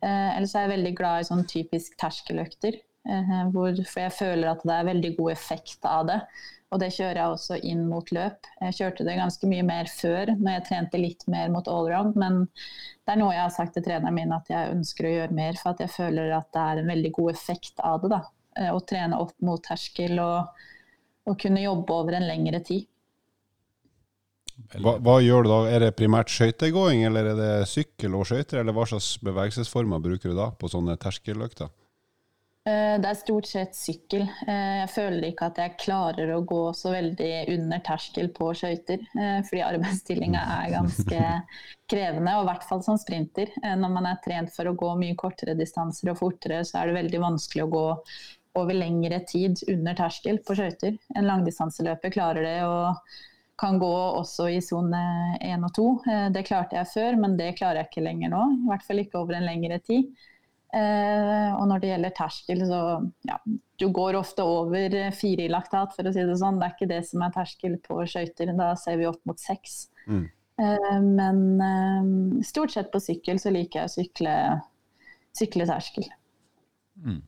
Eh, 0.00 0.28
eller 0.36 0.46
så 0.46 0.60
er 0.60 0.68
jeg 0.68 0.76
veldig 0.76 0.92
glad 0.98 1.22
i 1.22 1.30
sånn 1.30 1.46
typisk 1.50 1.96
terskeløkter, 2.00 2.78
eh, 3.08 3.32
hvor, 3.54 3.72
for 3.82 4.04
jeg 4.04 4.14
føler 4.18 4.52
at 4.52 4.62
det 4.66 4.76
er 4.76 4.92
veldig 4.92 5.16
god 5.18 5.32
effekt 5.34 5.88
av 5.88 6.06
det. 6.12 6.20
Og 6.74 6.80
det 6.82 6.90
kjører 6.96 7.20
jeg 7.20 7.32
også 7.32 7.58
inn 7.62 7.84
mot 7.86 8.08
løp. 8.14 8.46
Jeg 8.58 8.74
kjørte 8.78 9.04
det 9.06 9.18
ganske 9.20 9.50
mye 9.50 9.66
mer 9.66 9.90
før, 9.90 10.32
når 10.34 10.56
jeg 10.56 10.64
trente 10.66 10.98
litt 10.98 11.22
mer 11.30 11.50
mot 11.54 11.68
allround, 11.70 12.16
men 12.18 12.40
det 12.46 13.14
er 13.14 13.20
noe 13.20 13.34
jeg 13.36 13.44
har 13.44 13.54
sagt 13.54 13.76
til 13.76 13.84
treneren 13.86 14.16
min 14.16 14.34
at 14.34 14.50
jeg 14.50 14.72
ønsker 14.74 15.06
å 15.06 15.12
gjøre 15.12 15.36
mer, 15.38 15.58
for 15.60 15.74
at 15.74 15.84
jeg 15.84 15.94
føler 15.94 16.34
at 16.34 16.50
det 16.54 16.64
er 16.64 16.80
en 16.82 16.90
veldig 16.90 17.12
god 17.20 17.30
effekt 17.36 17.84
av 17.86 18.02
det. 18.02 18.16
da. 18.16 18.24
Å 18.72 18.80
trene 18.88 19.18
opp 19.20 19.36
mot 19.44 19.62
terskel 19.62 20.18
og 20.22 20.66
å 21.26 21.34
kunne 21.38 21.64
jobbe 21.64 21.96
over 21.96 22.18
en 22.18 22.28
lengre 22.28 22.62
tid. 22.66 22.86
Hva, 24.80 24.96
hva, 25.04 25.18
gjør 25.20 25.44
du 25.44 25.50
da? 25.50 25.58
Er 25.68 25.84
det 25.84 25.96
primært 25.98 26.32
skøytegåing, 26.32 27.02
eller 27.06 27.32
er 27.32 27.40
det 27.40 27.50
sykkel 27.68 28.16
og 28.16 28.24
skøyter? 28.28 28.62
Eller 28.62 28.76
hva 28.76 28.86
slags 28.88 29.16
bevegelsesformer 29.24 30.00
bruker 30.02 30.32
du 30.32 30.38
da 30.38 30.48
på 30.56 30.70
sånne 30.72 30.96
terskeløkter? 31.00 31.68
Eh, 32.66 32.96
det 32.98 33.06
er 33.06 33.18
stort 33.20 33.46
sett 33.46 33.76
sykkel. 33.78 34.24
Eh, 34.26 34.78
jeg 34.80 34.88
føler 34.90 35.28
ikke 35.28 35.50
at 35.52 35.60
jeg 35.62 35.76
klarer 35.78 36.32
å 36.34 36.42
gå 36.42 36.62
så 36.74 36.90
veldig 36.96 37.30
under 37.52 37.82
terskel 37.86 38.32
på 38.34 38.48
skøyter. 38.58 39.04
Eh, 39.14 39.38
fordi 39.46 39.62
arbeidsstillinga 39.68 40.42
er 40.56 40.72
ganske 40.74 41.20
krevende, 41.86 42.32
og 42.34 42.42
i 42.42 42.48
hvert 42.48 42.66
fall 42.66 42.82
som 42.82 42.98
sprinter. 42.98 43.52
Når 43.62 43.92
man 43.92 44.08
er 44.10 44.18
trent 44.24 44.50
for 44.56 44.66
å 44.66 44.74
gå 44.74 44.88
mye 44.98 45.14
kortere 45.20 45.54
distanser 45.54 46.10
og 46.10 46.18
fortere, 46.18 46.64
så 46.66 46.80
er 46.80 46.90
det 46.90 46.98
veldig 46.98 47.22
vanskelig 47.22 47.68
å 47.68 47.70
gå 47.76 47.86
over 48.56 48.76
lengre 48.76 49.20
tid 49.28 49.60
under 49.70 49.96
terskel 49.98 50.40
på 50.44 50.56
skøyter. 50.58 50.96
En 51.16 51.28
langdistanseløper 51.28 52.14
klarer 52.14 52.46
det 52.46 52.58
og 52.66 53.00
kan 53.60 53.78
gå 53.80 53.92
også 54.20 54.50
i 54.52 54.60
sone 54.64 55.02
1 55.40 55.64
og 55.64 55.74
2. 55.76 55.88
Eh, 56.12 56.24
det 56.34 56.44
klarte 56.48 56.76
jeg 56.78 56.92
før, 56.92 57.20
men 57.22 57.36
det 57.38 57.54
klarer 57.58 57.82
jeg 57.82 57.90
ikke 57.90 58.06
lenger 58.06 58.32
nå. 58.32 58.42
I 58.52 58.70
hvert 58.70 58.86
fall 58.86 59.02
ikke 59.02 59.20
over 59.22 59.38
en 59.38 59.46
lengre 59.48 59.78
tid. 59.84 60.10
Eh, 60.76 61.50
og 61.56 61.64
når 61.70 61.80
det 61.80 61.92
gjelder 61.92 62.16
terskel, 62.16 62.64
så 62.68 62.80
ja, 63.28 63.38
du 63.80 63.86
går 63.96 64.18
ofte 64.18 64.44
over 64.44 64.96
fire 65.16 65.46
i 65.46 65.52
laktat, 65.52 65.94
for 65.96 66.08
å 66.08 66.12
si 66.12 66.24
det 66.28 66.38
sånn. 66.40 66.60
Det 66.60 66.68
er 66.68 66.76
ikke 66.76 66.90
det 66.92 67.02
som 67.08 67.24
er 67.24 67.36
terskel 67.36 67.78
på 67.84 68.00
skøyter. 68.04 68.52
Da 68.58 68.72
ser 68.80 69.00
vi 69.00 69.08
opp 69.08 69.22
mot 69.28 69.40
seks. 69.40 69.86
Mm. 70.04 70.26
Eh, 70.60 70.98
men 71.06 72.44
stort 72.44 72.76
sett 72.76 72.92
på 72.92 73.00
sykkel 73.02 73.40
så 73.40 73.54
liker 73.56 73.82
jeg 73.82 73.88
å 73.88 73.94
sykle, 73.96 74.36
sykle 75.36 75.68
terskel. 75.72 76.10
Mm. 77.00 77.22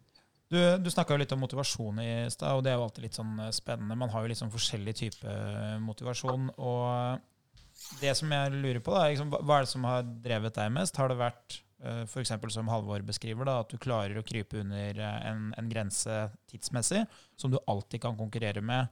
Du, 0.49 0.57
du 0.81 0.89
snakka 0.91 1.17
litt 1.21 1.33
om 1.35 1.43
motivasjon 1.45 2.01
i 2.01 2.11
stad, 2.33 2.57
og 2.57 2.65
det 2.65 2.73
er 2.73 2.79
jo 2.79 2.85
alltid 2.87 3.05
litt 3.05 3.17
sånn 3.19 3.37
eh, 3.45 3.53
spennende. 3.53 3.99
Man 4.01 4.13
har 4.15 4.25
jo 4.25 4.31
litt 4.33 4.41
sånn 4.41 4.53
forskjellig 4.53 4.95
type 4.97 5.29
eh, 5.29 5.77
motivasjon. 5.85 6.47
Og 6.57 7.99
det 8.01 8.15
som 8.17 8.33
jeg 8.33 8.55
lurer 8.55 8.81
på, 8.85 8.95
da, 8.97 9.11
liksom, 9.13 9.35
hva 9.37 9.59
er 9.59 9.67
det 9.67 9.73
som 9.75 9.85
har 9.89 10.07
drevet 10.25 10.57
deg 10.57 10.71
mest? 10.73 10.97
Har 10.97 11.13
det 11.13 11.19
vært 11.21 11.59
eh, 11.85 12.07
f.eks. 12.07 12.33
som 12.55 12.71
Halvor 12.73 13.05
beskriver, 13.05 13.45
da, 13.45 13.59
at 13.61 13.75
du 13.75 13.77
klarer 13.83 14.17
å 14.17 14.25
krype 14.25 14.63
under 14.63 15.03
en, 15.05 15.51
en, 15.53 15.69
grense 15.69 16.17
tidsmessig 16.49 17.05
som 17.37 17.53
du 17.53 17.59
alltid 17.67 18.07
kan 18.07 18.17
konkurrere 18.17 18.65
med 18.65 18.89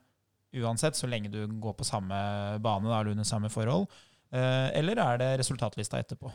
uansett, 0.56 0.96
så 0.96 1.08
lenge 1.08 1.32
du 1.32 1.40
går 1.60 1.78
på 1.80 1.88
samme 1.88 2.18
bane 2.64 2.88
da, 2.88 3.00
eller 3.00 3.16
under 3.16 3.28
samme 3.28 3.48
forhold? 3.52 3.88
Eller 4.32 4.98
er 5.02 5.18
det 5.20 5.28
resultatlista 5.40 5.98
etterpå? 6.00 6.30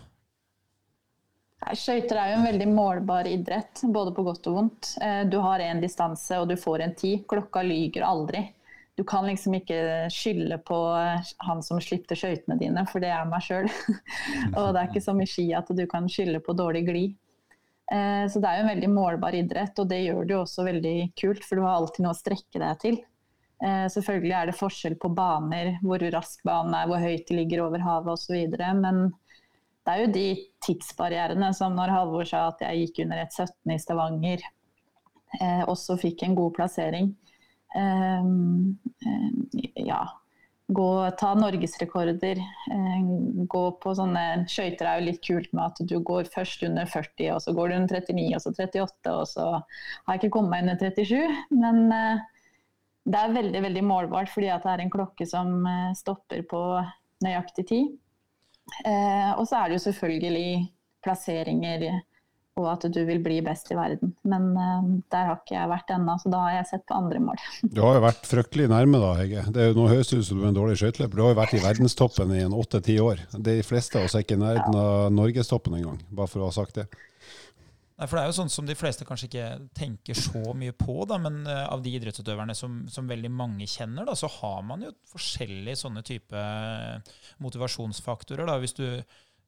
Skøyter 1.61 2.17
er 2.17 2.31
jo 2.31 2.39
en 2.39 2.47
veldig 2.47 2.67
målbar 2.73 3.27
idrett, 3.29 3.83
både 3.93 4.11
på 4.17 4.23
godt 4.25 4.47
og 4.49 4.55
vondt. 4.57 4.95
Eh, 5.01 5.21
du 5.29 5.37
har 5.43 5.61
én 5.61 5.81
distanse 5.81 6.39
og 6.41 6.49
du 6.49 6.57
får 6.57 6.83
en 6.83 6.95
tid. 6.97 7.21
Klokka 7.29 7.61
lyger 7.63 8.05
aldri. 8.07 8.47
Du 8.97 9.03
kan 9.07 9.27
liksom 9.29 9.55
ikke 9.59 10.09
skylde 10.11 10.57
på 10.65 10.79
eh, 10.97 11.29
han 11.45 11.61
som 11.63 11.79
slipte 11.83 12.17
skøytene 12.17 12.57
dine, 12.59 12.85
for 12.89 13.03
det 13.03 13.13
er 13.13 13.29
meg 13.29 13.45
sjøl. 13.45 13.69
og 14.57 14.73
det 14.73 14.81
er 14.81 14.89
ikke 14.89 15.05
som 15.05 15.21
i 15.21 15.29
ski 15.29 15.51
at 15.57 15.69
du 15.69 15.85
kan 15.91 16.09
skylde 16.11 16.41
på 16.43 16.57
dårlig 16.57 16.83
glid. 16.89 17.15
Eh, 17.93 18.25
så 18.25 18.41
det 18.41 18.49
er 18.49 18.57
jo 18.57 18.65
en 18.65 18.73
veldig 18.73 18.91
målbar 18.97 19.37
idrett, 19.37 19.77
og 19.77 19.93
det 19.93 20.01
gjør 20.01 20.25
det 20.25 20.37
jo 20.37 20.43
også 20.47 20.65
veldig 20.65 20.97
kult, 21.21 21.45
for 21.45 21.61
du 21.61 21.67
har 21.67 21.77
alltid 21.77 22.07
noe 22.07 22.17
å 22.17 22.21
strekke 22.23 22.63
deg 22.63 22.83
til. 22.83 23.01
Selvfølgelig 23.61 24.33
er 24.33 24.47
det 24.49 24.57
forskjell 24.57 24.95
på 24.97 25.11
baner, 25.13 25.75
hvor 25.85 26.01
rask 26.09 26.39
banen 26.41 26.73
er, 26.73 26.87
hvor 26.89 26.97
høyt 26.97 27.27
de 27.27 27.35
ligger 27.37 27.61
over 27.67 27.83
havet 27.85 28.15
osv. 28.15 28.55
Men 28.57 29.11
det 29.85 29.93
er 29.93 30.01
jo 30.03 30.13
de 30.13 30.27
tidsbarrierene 30.65 31.51
som 31.57 31.73
når 31.77 31.93
Halvor 31.95 32.27
sa 32.29 32.47
at 32.51 32.61
jeg 32.61 32.85
gikk 32.85 33.03
under 33.05 33.23
et 33.23 33.33
17 33.33 33.73
i 33.73 33.79
Stavanger, 33.81 34.43
eh, 35.39 35.63
også 35.65 35.97
fikk 36.01 36.25
en 36.27 36.37
god 36.37 36.53
plassering. 36.59 37.13
Um, 37.71 38.77
um, 39.07 39.47
ja. 39.79 40.01
gå, 40.67 40.87
ta 41.19 41.31
norgesrekorder. 41.39 42.41
Eh, 42.75 42.99
gå 43.51 43.63
på 43.83 43.93
sånne 43.95 44.45
Skøyter 44.51 44.87
er 44.87 44.99
jo 44.99 45.07
litt 45.07 45.23
kult 45.25 45.49
med 45.55 45.63
at 45.65 45.81
du 45.87 45.97
går 45.99 46.29
først 46.31 46.63
under 46.67 46.85
40, 46.85 47.31
og 47.35 47.41
så 47.43 47.55
går 47.55 47.71
du 47.71 47.77
under 47.79 48.03
39, 48.03 48.27
og 48.35 48.43
så 48.43 48.53
38, 48.53 49.15
og 49.15 49.25
så 49.31 49.47
har 49.55 50.13
jeg 50.13 50.21
ikke 50.21 50.35
kommet 50.37 50.53
meg 50.53 50.67
under 50.67 50.79
37. 50.83 51.41
Men 51.55 51.81
eh, 51.95 52.29
det 53.09 53.17
er 53.17 53.35
veldig 53.39 53.65
veldig 53.65 53.83
målbart 53.87 54.29
fordi 54.29 54.51
det 54.51 54.73
er 54.75 54.83
en 54.83 54.93
klokke 54.93 55.25
som 55.27 55.65
eh, 55.65 55.91
stopper 55.97 56.45
på 56.49 56.61
nøyaktig 57.25 57.67
tid. 57.71 57.91
Eh, 58.85 59.31
og 59.35 59.45
så 59.49 59.61
er 59.61 59.69
det 59.69 59.79
jo 59.79 59.85
selvfølgelig 59.89 60.47
plasseringer 61.01 61.89
og 62.59 62.67
at 62.67 62.85
du 62.91 62.99
vil 63.07 63.21
bli 63.23 63.37
best 63.45 63.69
i 63.71 63.77
verden. 63.77 64.11
Men 64.27 64.49
uh, 64.57 64.87
der 65.13 65.29
har 65.29 65.39
ikke 65.39 65.55
jeg 65.55 65.71
vært 65.71 65.93
ennå, 65.95 66.17
så 66.19 66.31
da 66.33 66.41
har 66.45 66.57
jeg 66.57 66.67
sett 66.73 66.83
på 66.89 66.97
andre 66.97 67.21
mål. 67.23 67.45
Du 67.63 67.79
har 67.83 67.95
jo 67.97 68.03
vært 68.03 68.27
fryktelig 68.27 68.67
nærme 68.71 68.99
da, 69.01 69.13
Hege. 69.21 69.45
Det 69.55 69.63
er 69.63 69.71
jo 69.71 69.77
noe 69.79 69.91
høres 69.93 70.11
ut 70.11 70.25
som 70.27 70.41
du 70.41 70.43
er 70.43 70.51
en 70.51 70.57
dårlig 70.57 70.75
skøyteløper. 70.81 71.15
Du 71.15 71.23
har 71.25 71.33
jo 71.33 71.39
vært 71.39 71.55
i 71.55 71.63
verdenstoppen 71.63 72.33
i 72.35 72.43
en 72.43 72.57
åtte-ti 72.57 72.97
år. 73.03 73.23
De 73.37 73.55
fleste 73.65 73.99
av 73.99 74.09
oss 74.09 74.17
er 74.17 74.25
ikke 74.25 74.37
i 74.37 74.43
nærheten 74.43 74.77
av 74.81 75.07
norgestoppen 75.15 75.79
engang, 75.79 76.03
bare 76.11 76.31
for 76.31 76.43
å 76.43 76.51
ha 76.51 76.57
sagt 76.59 76.81
det. 76.81 76.89
Nei, 78.01 78.07
for 78.09 78.17
Det 78.17 78.21
er 78.23 78.31
jo 78.31 78.37
sånn 78.39 78.49
som 78.49 78.65
de 78.65 78.73
fleste 78.73 79.05
kanskje 79.05 79.27
ikke 79.29 79.47
tenker 79.77 80.17
så 80.17 80.55
mye 80.57 80.73
på, 80.73 80.95
da, 81.05 81.19
men 81.21 81.43
uh, 81.45 81.67
av 81.69 81.83
de 81.85 81.91
idrettsutøverne 81.99 82.55
som, 82.57 82.79
som, 82.89 83.09
veldig 83.09 83.29
mange 83.29 83.67
kjenner, 83.69 84.07
da, 84.09 84.15
så 84.17 84.29
har 84.39 84.63
man 84.65 84.87
jo 84.87 84.95
forskjellige 85.11 85.83
sånne 85.83 86.01
type 86.07 86.45
motivasjonsfaktorer. 87.45 88.49
Da. 88.49 88.57
Hvis 88.63 88.73
du 88.79 88.87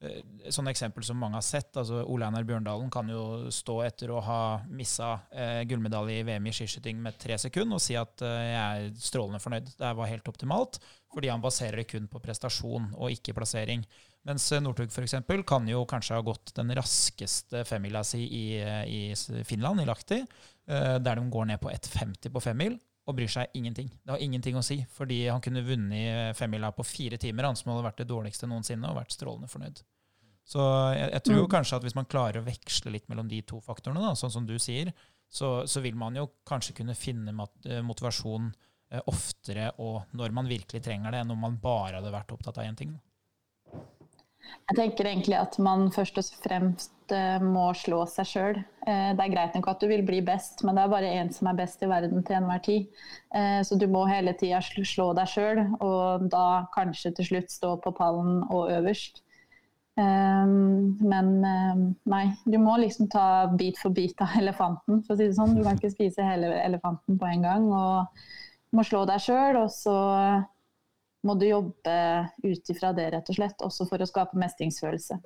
Eh, 0.04 0.50
sånne 0.52 0.74
eksempel 0.74 1.06
som 1.08 1.20
mange 1.20 1.38
har 1.40 1.46
sett. 1.46 1.78
altså 1.78 2.02
Ole 2.04 2.28
Einar 2.28 2.44
Bjørndalen 2.48 2.90
kan 2.92 3.08
jo 3.10 3.52
stå 3.54 3.78
etter 3.86 4.12
å 4.12 4.22
ha 4.26 4.42
missa 4.68 5.14
eh, 5.32 5.62
gullmedalje 5.70 6.20
i 6.20 6.26
VM 6.28 6.50
i 6.50 6.56
skiskyting 6.56 7.00
med 7.04 7.20
tre 7.22 7.38
sekunder 7.40 7.80
og 7.80 7.84
si 7.84 7.96
at 8.00 8.24
eh, 8.26 8.48
jeg 8.52 8.90
er 8.90 8.90
strålende 9.00 9.40
fornøyd. 9.44 9.72
Det 9.80 9.94
var 10.00 10.12
helt 10.12 10.28
optimalt, 10.28 10.82
fordi 11.14 11.32
han 11.32 11.44
baserer 11.44 11.80
det 11.80 11.88
kun 11.94 12.10
på 12.12 12.24
prestasjon 12.24 12.92
og 12.98 13.16
ikke 13.16 13.36
plassering. 13.38 13.86
Mens 14.28 14.46
eh, 14.52 14.62
Northug 14.64 14.92
f.eks. 14.92 15.16
kan 15.48 15.68
jo 15.68 15.84
kanskje 15.90 16.16
ha 16.16 16.24
gått 16.24 16.54
den 16.56 16.72
raskeste 16.76 17.64
femmila 17.68 18.04
si 18.08 18.24
i, 18.24 18.46
eh, 18.62 18.84
i 18.88 19.44
Finland, 19.44 19.84
i 19.84 19.88
Lahti, 19.88 20.22
eh, 20.22 20.98
der 21.04 21.20
de 21.20 21.30
går 21.30 21.50
ned 21.52 21.62
på 21.62 21.72
1,50 21.72 22.32
på 22.32 22.44
femmil 22.44 22.78
og 23.04 23.18
bryr 23.18 23.28
seg 23.28 23.52
ingenting. 23.60 23.90
Det 24.00 24.14
har 24.16 24.22
ingenting 24.24 24.56
å 24.56 24.64
si, 24.64 24.80
fordi 24.96 25.26
han 25.28 25.44
kunne 25.44 25.66
vunnet 25.68 26.38
femmila 26.40 26.70
på 26.72 26.86
fire 26.88 27.20
timer, 27.20 27.50
han 27.50 27.58
som 27.60 27.74
hadde 27.74 27.84
vært 27.84 28.00
det 28.00 28.08
dårligste 28.08 28.48
noensinne, 28.48 28.88
og 28.88 28.96
vært 28.96 29.12
strålende 29.12 29.52
fornøyd. 29.52 29.82
Så 30.48 30.64
jeg, 30.96 31.10
jeg 31.12 31.24
tror 31.28 31.42
mm. 31.42 31.50
kanskje 31.52 31.80
at 31.80 31.84
hvis 31.84 31.98
man 31.98 32.08
klarer 32.08 32.40
å 32.40 32.46
veksle 32.48 32.94
litt 32.96 33.10
mellom 33.12 33.28
de 33.28 33.42
to 33.48 33.60
faktorene, 33.64 34.06
da, 34.06 34.16
sånn 34.16 34.32
som 34.32 34.48
du 34.48 34.56
sier, 34.56 34.94
så, 35.28 35.66
så, 35.68 35.84
vil 35.84 36.00
man 36.00 36.16
jo 36.16 36.30
kanskje 36.48 36.78
kunne 36.78 36.96
finne 36.96 37.36
motivasjon 37.84 38.54
oftere 39.10 39.72
og 39.82 40.14
når 40.14 40.36
man 40.38 40.48
virkelig 40.48 40.84
trenger 40.86 41.12
det, 41.12 41.24
enn 41.24 41.34
om 41.34 41.44
man 41.44 41.60
bare 41.60 41.98
hadde 41.98 42.14
vært 42.14 42.32
opptatt 42.36 42.62
av 42.62 42.70
én 42.70 42.78
ting. 42.80 42.94
Jeg 44.70 44.78
tenker 44.78 45.10
egentlig 45.10 45.38
at 45.40 45.58
man 45.64 45.90
først 45.92 46.20
og 46.20 46.30
fremst 46.44 47.14
eh, 47.16 47.42
må 47.44 47.70
slå 47.78 48.04
seg 48.10 48.30
sjøl. 48.30 48.62
Det 48.84 49.24
er 49.24 49.32
greit 49.32 49.56
nok 49.56 49.70
at 49.72 49.84
du 49.84 49.88
vil 49.88 50.04
bli 50.08 50.20
best, 50.26 50.64
men 50.64 50.76
det 50.76 50.84
er 50.84 50.92
bare 50.92 51.12
én 51.22 51.30
som 51.32 51.48
er 51.48 51.56
best 51.56 51.84
i 51.84 51.88
verden 51.88 52.24
til 52.28 52.36
enhver 52.36 52.60
tid. 52.66 53.04
Så 53.64 53.78
du 53.80 53.86
må 53.88 54.02
hele 54.10 54.34
tida 54.36 54.60
slå 54.60 55.06
deg 55.16 55.30
sjøl, 55.32 55.62
og 55.80 56.26
da 56.34 56.66
kanskje 56.74 57.14
til 57.16 57.30
slutt 57.30 57.54
stå 57.54 57.78
på 57.80 57.94
pallen 57.96 58.42
og 58.52 58.74
øverst. 58.76 59.22
Men 59.96 61.32
nei, 61.40 62.26
du 62.44 62.60
må 62.60 62.76
liksom 62.84 63.08
ta 63.14 63.48
bit 63.56 63.80
for 63.80 63.96
bit 63.96 64.20
av 64.20 64.36
elefanten, 64.42 65.00
for 65.08 65.16
å 65.16 65.22
si 65.22 65.30
det 65.30 65.40
sånn. 65.40 65.56
Du 65.56 65.64
kan 65.64 65.80
ikke 65.80 65.96
spise 65.96 66.28
hele 66.28 66.52
elefanten 66.60 67.24
på 67.24 67.32
en 67.32 67.48
gang. 67.48 67.72
Og 67.72 68.76
må 68.76 68.84
slå 68.86 69.04
deg 69.10 69.22
sjøl, 69.22 69.60
og 69.64 69.72
så 69.72 69.96
må 71.24 71.36
du 71.40 71.46
jobbe 71.48 71.96
ut 72.44 72.70
ifra 72.74 72.92
det, 72.96 73.10
rett 73.14 73.30
og 73.32 73.38
slett. 73.38 73.64
Også 73.66 73.88
for 73.90 74.04
å 74.04 74.08
skape 74.08 74.40
mestringsfølelse. 74.40 75.20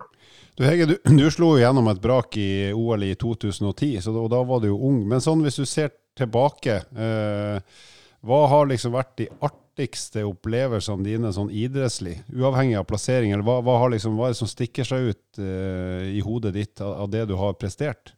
Du 0.57 0.65
Hege, 0.67 0.89
du, 0.91 0.95
du 1.09 1.27
slo 1.33 1.55
gjennom 1.57 1.89
et 1.91 2.01
brak 2.01 2.37
i 2.39 2.71
OL 2.75 3.05
i 3.07 3.13
2010, 3.17 3.97
så 4.05 4.13
da, 4.13 4.25
og 4.25 4.33
da 4.33 4.41
var 4.45 4.61
du 4.63 4.69
jo 4.69 4.81
ung. 4.89 5.01
Men 5.09 5.23
sånn 5.23 5.41
hvis 5.45 5.59
du 5.61 5.65
ser 5.69 5.93
tilbake, 6.17 6.81
eh, 6.97 7.79
hva 8.27 8.41
har 8.51 8.69
liksom 8.69 8.95
vært 8.97 9.15
de 9.21 9.29
artigste 9.45 10.23
opplevelsene 10.25 11.05
dine 11.05 11.31
sånn 11.33 11.51
idrettslig, 11.53 12.17
uavhengig 12.33 12.79
av 12.79 12.87
plassering? 12.89 13.33
Eller 13.33 13.45
hva, 13.45 13.59
hva, 13.65 13.79
liksom, 13.93 14.17
hva 14.17 14.29
er 14.29 14.35
det 14.35 14.41
som 14.41 14.49
stikker 14.51 14.87
seg 14.87 15.11
ut 15.11 15.41
eh, 15.41 16.13
i 16.17 16.23
hodet 16.25 16.55
ditt 16.57 16.81
av, 16.81 16.95
av, 17.05 17.11
det 17.13 17.27
du 17.29 17.37
har 17.39 17.57
prestert? 17.61 18.13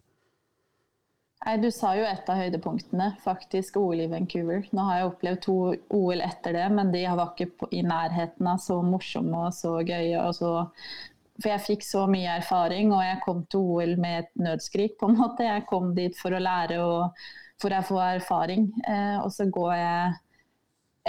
Nei, 1.45 1.57
Du 1.57 1.69
sa 1.71 1.93
jo 1.95 2.03
et 2.03 2.27
av 2.29 2.39
høydepunktene, 2.41 3.13
faktisk 3.23 3.77
OL 3.79 4.01
i 4.03 4.09
Vancouver. 4.11 4.65
Nå 4.75 4.87
har 4.89 4.99
jeg 4.99 5.11
opplevd 5.11 5.41
to 5.45 5.57
OL 5.95 6.23
etter 6.25 6.57
det, 6.57 6.65
men 6.75 6.91
de 6.91 7.05
var 7.07 7.31
ikke 7.31 7.69
i 7.71 7.83
nærheten 7.85 8.49
av 8.51 8.59
så 8.59 8.81
morsomme 8.83 9.45
og 9.47 9.55
så 9.55 9.77
gøye. 9.79 10.19
Og 10.19 10.35
så 10.35 10.51
for 11.39 11.53
jeg 11.53 11.63
fikk 11.63 11.85
så 11.87 12.03
mye 12.11 12.39
erfaring, 12.41 12.91
og 12.91 13.03
jeg 13.05 13.21
kom 13.23 13.45
til 13.47 13.63
OL 13.63 13.93
med 14.03 14.25
et 14.25 14.31
nødskrik. 14.35 14.97
på 14.99 15.07
en 15.07 15.19
måte. 15.21 15.47
Jeg 15.47 15.67
kom 15.69 15.93
dit 15.95 16.17
for 16.19 16.35
å 16.35 16.41
lære 16.43 16.81
og 16.83 17.21
for 17.61 17.75
å 17.75 17.83
få 17.83 17.99
erfaring. 18.03 18.67
Eh, 18.87 19.17
og 19.23 19.31
så 19.31 19.47
går 19.47 19.73
jeg 19.75 20.17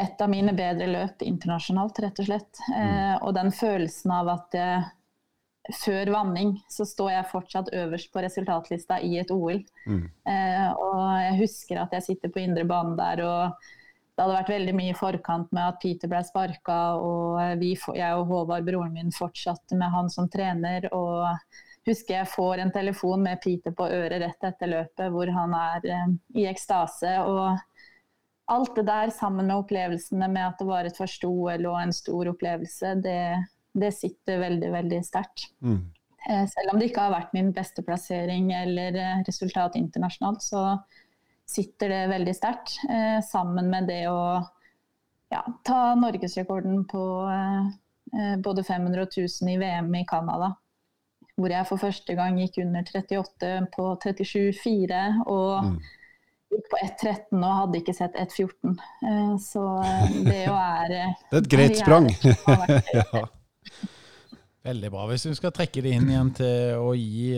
et 0.00 0.22
av 0.22 0.30
mine 0.30 0.54
bedre 0.54 0.86
løp 0.86 1.22
internasjonalt, 1.26 1.98
rett 2.04 2.22
og 2.22 2.30
slett. 2.30 2.62
Mm. 2.68 2.78
Eh, 2.78 3.16
og 3.26 3.34
den 3.34 3.50
følelsen 3.54 4.14
av 4.14 4.30
at 4.36 4.54
eh, 4.58 4.90
før 5.68 6.10
vanning 6.14 6.54
så 6.72 6.86
står 6.88 7.10
jeg 7.12 7.30
fortsatt 7.30 7.72
øverst 7.76 8.10
på 8.12 8.22
resultatlista 8.24 9.00
i 9.04 9.18
et 9.20 9.30
OL. 9.34 9.60
Mm. 9.86 10.06
Eh, 10.32 10.68
og 10.72 11.02
jeg 11.20 11.38
husker 11.42 11.82
at 11.82 11.94
jeg 11.96 12.06
sitter 12.08 12.32
på 12.32 12.42
indre 12.42 12.64
bane 12.68 12.96
der, 12.98 13.24
og 13.26 13.70
det 14.16 14.24
hadde 14.24 14.36
vært 14.36 14.52
veldig 14.52 14.76
mye 14.76 14.92
i 14.92 14.98
forkant 14.98 15.52
med 15.56 15.64
at 15.64 15.80
Peter 15.82 16.10
ble 16.10 16.20
sparka, 16.26 16.80
og 17.00 17.60
vi, 17.60 17.74
jeg 17.96 18.18
og 18.18 18.26
Håvard, 18.32 18.66
broren 18.66 18.94
min, 18.96 19.14
fortsatte 19.14 19.78
med 19.78 19.92
han 19.94 20.10
som 20.12 20.28
trener. 20.32 20.88
og 20.92 21.28
husker 21.88 22.18
jeg 22.18 22.28
får 22.28 22.60
en 22.60 22.72
telefon 22.72 23.22
med 23.24 23.40
Peter 23.40 23.72
på 23.72 23.86
øret 23.88 24.20
rett 24.20 24.44
etter 24.50 24.68
løpet, 24.68 25.08
hvor 25.12 25.30
han 25.32 25.56
er 25.56 25.88
eh, 25.88 26.14
i 26.42 26.46
ekstase. 26.50 27.18
og 27.24 27.58
alt 28.50 28.74
det 28.74 28.82
der 28.88 29.10
sammen 29.14 29.46
med 29.46 29.60
opplevelsene 29.62 30.26
med 30.28 30.42
at 30.42 30.58
det 30.58 30.66
var 30.66 30.84
et 30.84 30.96
første 30.98 31.28
OL 31.28 31.66
og 31.70 31.76
en 31.78 31.92
stor 31.94 32.32
opplevelse, 32.32 32.96
det, 33.04 33.20
det 33.72 33.92
sitter 33.94 34.40
veldig, 34.42 34.70
veldig 34.72 35.00
sterkt. 35.06 35.50
Mm. 35.62 35.82
Eh, 36.28 36.46
selv 36.50 36.72
om 36.72 36.80
det 36.80 36.90
ikke 36.90 37.04
har 37.06 37.14
vært 37.14 37.36
min 37.36 37.52
beste 37.56 37.84
plassering 37.86 38.50
eller 38.56 38.96
eh, 38.98 39.20
resultat 39.26 39.78
internasjonalt, 39.78 40.42
så 40.44 40.64
sitter 41.48 41.92
det 41.92 42.00
veldig 42.12 42.34
sterkt. 42.36 42.78
Eh, 42.90 43.20
sammen 43.26 43.70
med 43.72 43.88
det 43.90 44.02
å 44.10 44.40
ja, 45.30 45.44
ta 45.66 45.94
norgesrekorden 45.94 46.84
på 46.90 47.04
både 48.42 48.64
500 48.66 49.04
og 49.04 49.12
1000 49.14 49.50
i 49.52 49.58
VM 49.60 49.92
i 49.94 50.02
Canada. 50.02 50.48
Hvor 51.38 51.52
jeg 51.54 51.68
for 51.68 51.78
første 51.78 52.16
gang 52.18 52.40
gikk 52.40 52.58
under 52.64 52.82
38 52.82 53.50
på 53.76 53.84
37,4. 54.02 55.02
og 55.30 55.68
mm 55.68 55.76
gikk 56.50 56.70
på 56.70 56.80
1.13 56.82 57.44
og 57.44 57.58
hadde 57.60 57.80
ikke 57.80 57.94
sett 57.96 58.16
1.14. 58.18 58.78
Eh, 59.06 59.34
så 59.42 59.66
det 60.26 60.40
jo 60.44 60.56
er 60.80 60.94
Det 60.94 61.36
er 61.38 61.42
et 61.42 61.52
greit 61.52 61.78
sprang. 61.78 62.10
ja. 62.98 63.26
Veldig 64.66 64.90
bra. 64.92 65.06
Hvis 65.08 65.24
vi 65.24 65.34
skal 65.38 65.54
trekke 65.56 65.82
det 65.84 65.94
inn 65.96 66.10
igjen 66.10 66.30
til 66.36 66.82
å 66.82 66.92
gi 66.92 67.32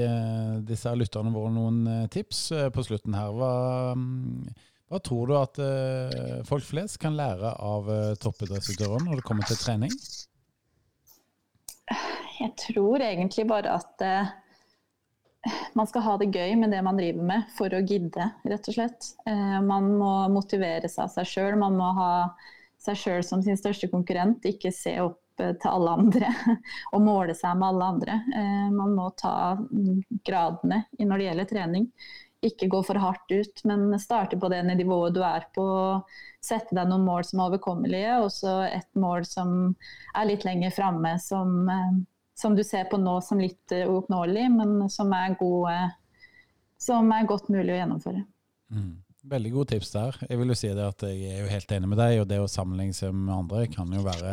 disse 0.67 0.91
lytterne 0.99 1.31
våre 1.35 1.53
noen 1.55 2.09
tips 2.11 2.41
på 2.75 2.85
slutten 2.89 3.15
her, 3.15 3.31
hva, 3.37 3.53
hva 4.91 5.01
tror 5.07 5.31
du 5.31 5.37
at 5.39 5.63
folk 6.49 6.67
flest 6.67 6.99
kan 7.03 7.15
lære 7.15 7.55
av 7.63 7.93
toppidrettsutøvere 8.25 9.07
når 9.07 9.23
det 9.23 9.27
kommer 9.29 9.47
til 9.47 9.61
trening? 9.63 9.95
Jeg 12.43 12.51
tror 12.59 13.07
egentlig 13.07 13.47
bare 13.47 13.79
at 13.79 14.03
man 15.75 15.89
skal 15.89 16.05
ha 16.07 16.17
det 16.21 16.31
gøy 16.35 16.55
med 16.59 16.71
det 16.71 16.83
man 16.85 16.99
driver 16.99 17.27
med 17.27 17.49
for 17.57 17.73
å 17.75 17.83
gidde, 17.83 18.29
rett 18.47 18.69
og 18.69 18.77
slett. 18.77 19.13
Eh, 19.27 19.59
man 19.65 19.91
må 19.99 20.13
motivere 20.33 20.89
seg 20.91 21.07
av 21.07 21.15
seg 21.17 21.31
sjøl. 21.31 21.57
Man 21.59 21.79
må 21.79 21.89
ha 21.97 22.13
seg 22.83 22.99
sjøl 22.99 23.25
som 23.27 23.43
sin 23.43 23.59
største 23.59 23.91
konkurrent, 23.91 24.45
ikke 24.47 24.73
se 24.75 24.95
opp 25.03 25.19
eh, 25.19 25.22
til 25.63 25.71
alle 25.71 25.95
andre 25.99 26.33
og 26.95 27.05
måle 27.05 27.37
seg 27.39 27.57
med 27.59 27.69
alle 27.69 27.89
andre. 27.95 28.19
Eh, 28.35 28.69
man 28.75 28.95
må 28.99 29.09
ta 29.19 29.55
gradene 30.27 30.85
når 30.99 31.17
det 31.17 31.29
gjelder 31.31 31.51
trening. 31.51 31.89
Ikke 32.43 32.67
gå 32.71 32.81
for 32.83 32.99
hardt 32.99 33.31
ut, 33.31 33.61
men 33.71 33.93
starte 34.03 34.39
på 34.39 34.49
det 34.51 34.65
nivået 34.67 35.15
du 35.15 35.21
er 35.23 35.45
på. 35.55 35.67
Sette 36.43 36.75
deg 36.75 36.89
noen 36.91 37.05
mål 37.07 37.27
som 37.29 37.39
er 37.39 37.53
overkommelige, 37.53 38.17
og 38.25 38.33
så 38.35 38.57
et 38.67 38.89
mål 38.99 39.29
som 39.29 39.53
er 40.19 40.27
litt 40.27 40.47
lenger 40.49 40.75
framme, 40.75 41.15
som 41.23 41.71
som 42.43 42.57
du 42.57 42.65
ser 42.65 42.89
på 42.91 42.99
nå 43.01 43.21
som 43.25 43.41
litt 43.41 43.73
eh, 43.75 43.87
uoppnåelig, 43.89 44.49
men 44.57 44.91
som 44.91 45.13
er, 45.17 45.37
gode, 45.41 45.77
som 46.81 47.11
er, 47.15 47.29
godt 47.29 47.51
mulig 47.53 47.75
å 47.75 47.81
gjennomføre. 47.81 48.25
Mm. 48.73 48.93
Veldig 49.33 49.53
gode 49.55 49.71
tips 49.77 49.93
der. 49.95 50.17
Jeg 50.27 50.39
vil 50.41 50.51
jo 50.51 50.59
si 50.59 50.71
det 50.75 50.83
at 50.83 51.05
jeg 51.07 51.29
er 51.31 51.45
jo 51.45 51.51
helt 51.53 51.75
enig 51.77 51.93
med 51.93 52.01
deg, 52.03 52.17
og 52.23 52.31
det 52.31 52.41
å 52.43 52.51
sammenligne 52.51 52.97
seg 52.97 53.15
med 53.15 53.35
andre 53.37 53.69
kan 53.71 53.93
jo 53.95 54.03
være 54.03 54.33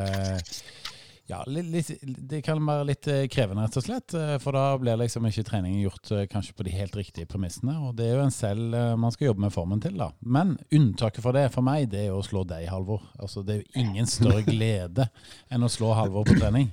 ja, 1.29 1.43
litt, 1.45 1.91
det 2.01 2.39
kan 2.41 2.59
være 2.65 2.85
litt 2.89 3.07
eh, 3.11 3.27
krevende, 3.29 3.67
rett 3.67 3.77
og 3.77 3.83
slett. 3.85 4.13
eh, 4.17 4.35
For 4.41 4.55
da 4.57 4.63
blir 4.81 4.97
liksom 4.97 5.27
ikke 5.29 5.43
treningen 5.45 5.83
gjort 5.83 6.09
eh, 6.15 6.23
kanskje 6.31 6.55
på 6.57 6.65
de 6.65 6.73
helt 6.73 6.95
riktige 6.97 7.29
premissene. 7.29 7.75
Og 7.85 7.93
det 7.99 8.07
er 8.07 8.15
jo 8.17 8.23
en 8.25 8.33
selv 8.33 8.73
man 8.99 9.13
skal 9.13 9.29
jobbe 9.29 9.43
med 9.45 9.53
formen 9.53 9.83
til, 9.83 9.93
da. 9.99 10.09
Men 10.25 10.55
unntaket 10.73 11.21
for 11.25 11.37
det, 11.37 11.45
for 11.53 11.65
meg, 11.65 11.85
det 11.91 12.01
er 12.01 12.09
jo 12.09 12.21
å 12.23 12.25
slå 12.25 12.41
deg, 12.49 12.65
Halvor. 12.71 13.05
Altså, 13.21 13.43
det 13.45 13.55
er 13.55 13.61
jo 13.61 13.83
ingen 13.83 14.09
større 14.09 14.41
glede 14.47 15.05
enn 15.53 15.65
å 15.65 15.69
slå 15.71 15.91
Halvor 15.97 16.25
på 16.25 16.39
trening. 16.39 16.71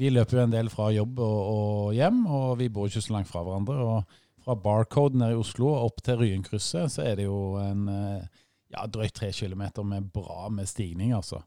Vi 0.00 0.08
løper 0.10 0.40
jo 0.40 0.46
en 0.46 0.56
del 0.56 0.72
fra 0.72 0.88
jobb 0.94 1.20
og, 1.22 1.38
og 1.52 1.92
hjem, 1.98 2.24
og 2.32 2.56
vi 2.62 2.70
bor 2.72 2.88
ikke 2.88 3.04
så 3.04 3.14
langt 3.18 3.28
fra 3.28 3.44
hverandre. 3.44 3.76
Og 3.84 4.18
fra 4.46 4.56
Barcode 4.56 5.20
nede 5.20 5.36
i 5.36 5.42
Oslo 5.42 5.74
opp 5.76 6.00
til 6.06 6.16
Ryenkrysset, 6.22 6.96
så 6.96 7.04
er 7.04 7.20
det 7.20 7.28
jo 7.28 7.58
en 7.60 7.84
ja, 7.92 8.88
drøyt 8.88 9.14
tre 9.20 9.28
kilometer 9.36 9.84
med 9.84 10.08
bra 10.14 10.48
med 10.52 10.70
stigning, 10.70 11.12
altså. 11.18 11.42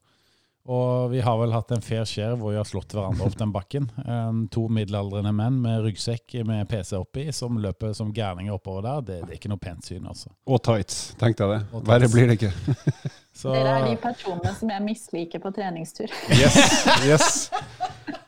Og 0.69 1.09
vi 1.09 1.21
har 1.25 1.37
vel 1.41 1.53
hatt 1.55 1.71
en 1.73 1.81
fair 1.81 2.03
share 2.05 2.35
hvor 2.37 2.53
vi 2.53 2.59
har 2.59 2.67
slått 2.69 2.93
hverandre 2.93 3.25
opp 3.25 3.37
den 3.39 3.53
bakken. 3.53 3.87
Um, 4.05 4.43
to 4.53 4.67
middelaldrende 4.69 5.31
menn 5.33 5.57
med 5.63 5.81
ryggsekk 5.87 6.35
med 6.45 6.69
PC 6.69 6.93
oppi 6.99 7.25
som 7.33 7.57
løper 7.63 7.95
som 7.97 8.11
gærninger 8.13 8.53
oppover 8.53 8.85
der. 8.85 9.01
Det, 9.07 9.17
det 9.25 9.33
er 9.33 9.39
ikke 9.39 9.51
noe 9.51 9.61
pent 9.61 9.89
syn, 9.89 10.05
altså. 10.05 10.29
Og 10.45 10.61
tights, 10.61 11.01
tenkte 11.21 11.47
jeg 11.47 11.57
det. 11.57 11.81
Verre 11.89 12.11
blir 12.13 12.29
det 12.29 12.37
ikke. 12.37 12.53
Så, 13.33 13.51
Dere 13.55 13.75
er 13.79 13.89
de 13.89 13.97
personene 14.05 14.53
som 14.59 14.73
jeg 14.75 14.85
misliker 14.85 15.41
på 15.41 15.53
treningstur. 15.57 16.13
Yes, 16.41 16.57
yes. 17.05 17.29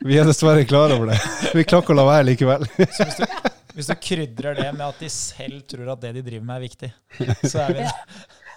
Vi 0.03 0.17
er 0.19 0.25
dessverre 0.27 0.65
klar 0.67 0.91
over 0.93 1.13
det. 1.13 1.19
Vi 1.53 1.63
klarer 1.63 1.85
ikke 1.85 1.93
å 1.93 2.01
la 2.01 2.09
være 2.09 2.31
likevel. 2.33 2.65
Så 2.97 3.05
hvis 3.07 3.21
du, 3.21 3.51
hvis 3.77 3.89
du 3.89 3.95
krydrer 4.09 4.57
det 4.57 4.71
med 4.73 4.87
at 4.89 5.05
de 5.05 5.09
selv 5.13 5.61
tror 5.69 5.93
at 5.93 6.01
det 6.01 6.17
de 6.17 6.25
driver 6.25 6.49
med, 6.49 6.57
er 6.57 6.65
viktig, 6.65 6.89
så 7.45 7.67
er 7.67 7.77
vi 7.77 7.85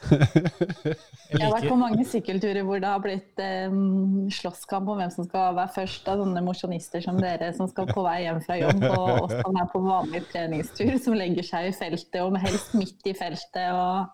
Jeg 1.30 1.42
har 1.42 1.52
vært 1.52 1.68
på 1.68 1.78
mange 1.78 2.04
sykkelturer 2.06 2.62
hvor 2.66 2.80
det 2.82 2.90
har 2.90 3.02
blitt 3.02 3.42
eh, 3.42 3.74
slåsskamp 4.36 4.88
om 4.92 5.00
hvem 5.00 5.12
som 5.12 5.26
skal 5.26 5.56
være 5.56 5.74
først 5.74 6.08
av 6.12 6.22
sånne 6.22 6.42
mosjonister 6.46 7.02
som 7.04 7.18
dere 7.20 7.50
som 7.56 7.70
skal 7.70 7.90
på 7.90 8.04
vei 8.06 8.20
hjem 8.24 8.40
fra 8.44 8.58
jobb, 8.60 8.84
og 8.92 9.26
oss 9.26 9.34
som 9.34 9.60
er 9.60 9.70
på 9.72 9.82
vanlig 9.84 10.22
treningstur, 10.30 10.94
som 11.02 11.18
legger 11.18 11.46
seg 11.46 11.70
i 11.70 11.76
feltet, 11.76 12.20
og 12.22 12.38
helst 12.42 12.76
midt 12.78 13.10
i 13.10 13.14
feltet, 13.18 13.72
og 13.74 14.06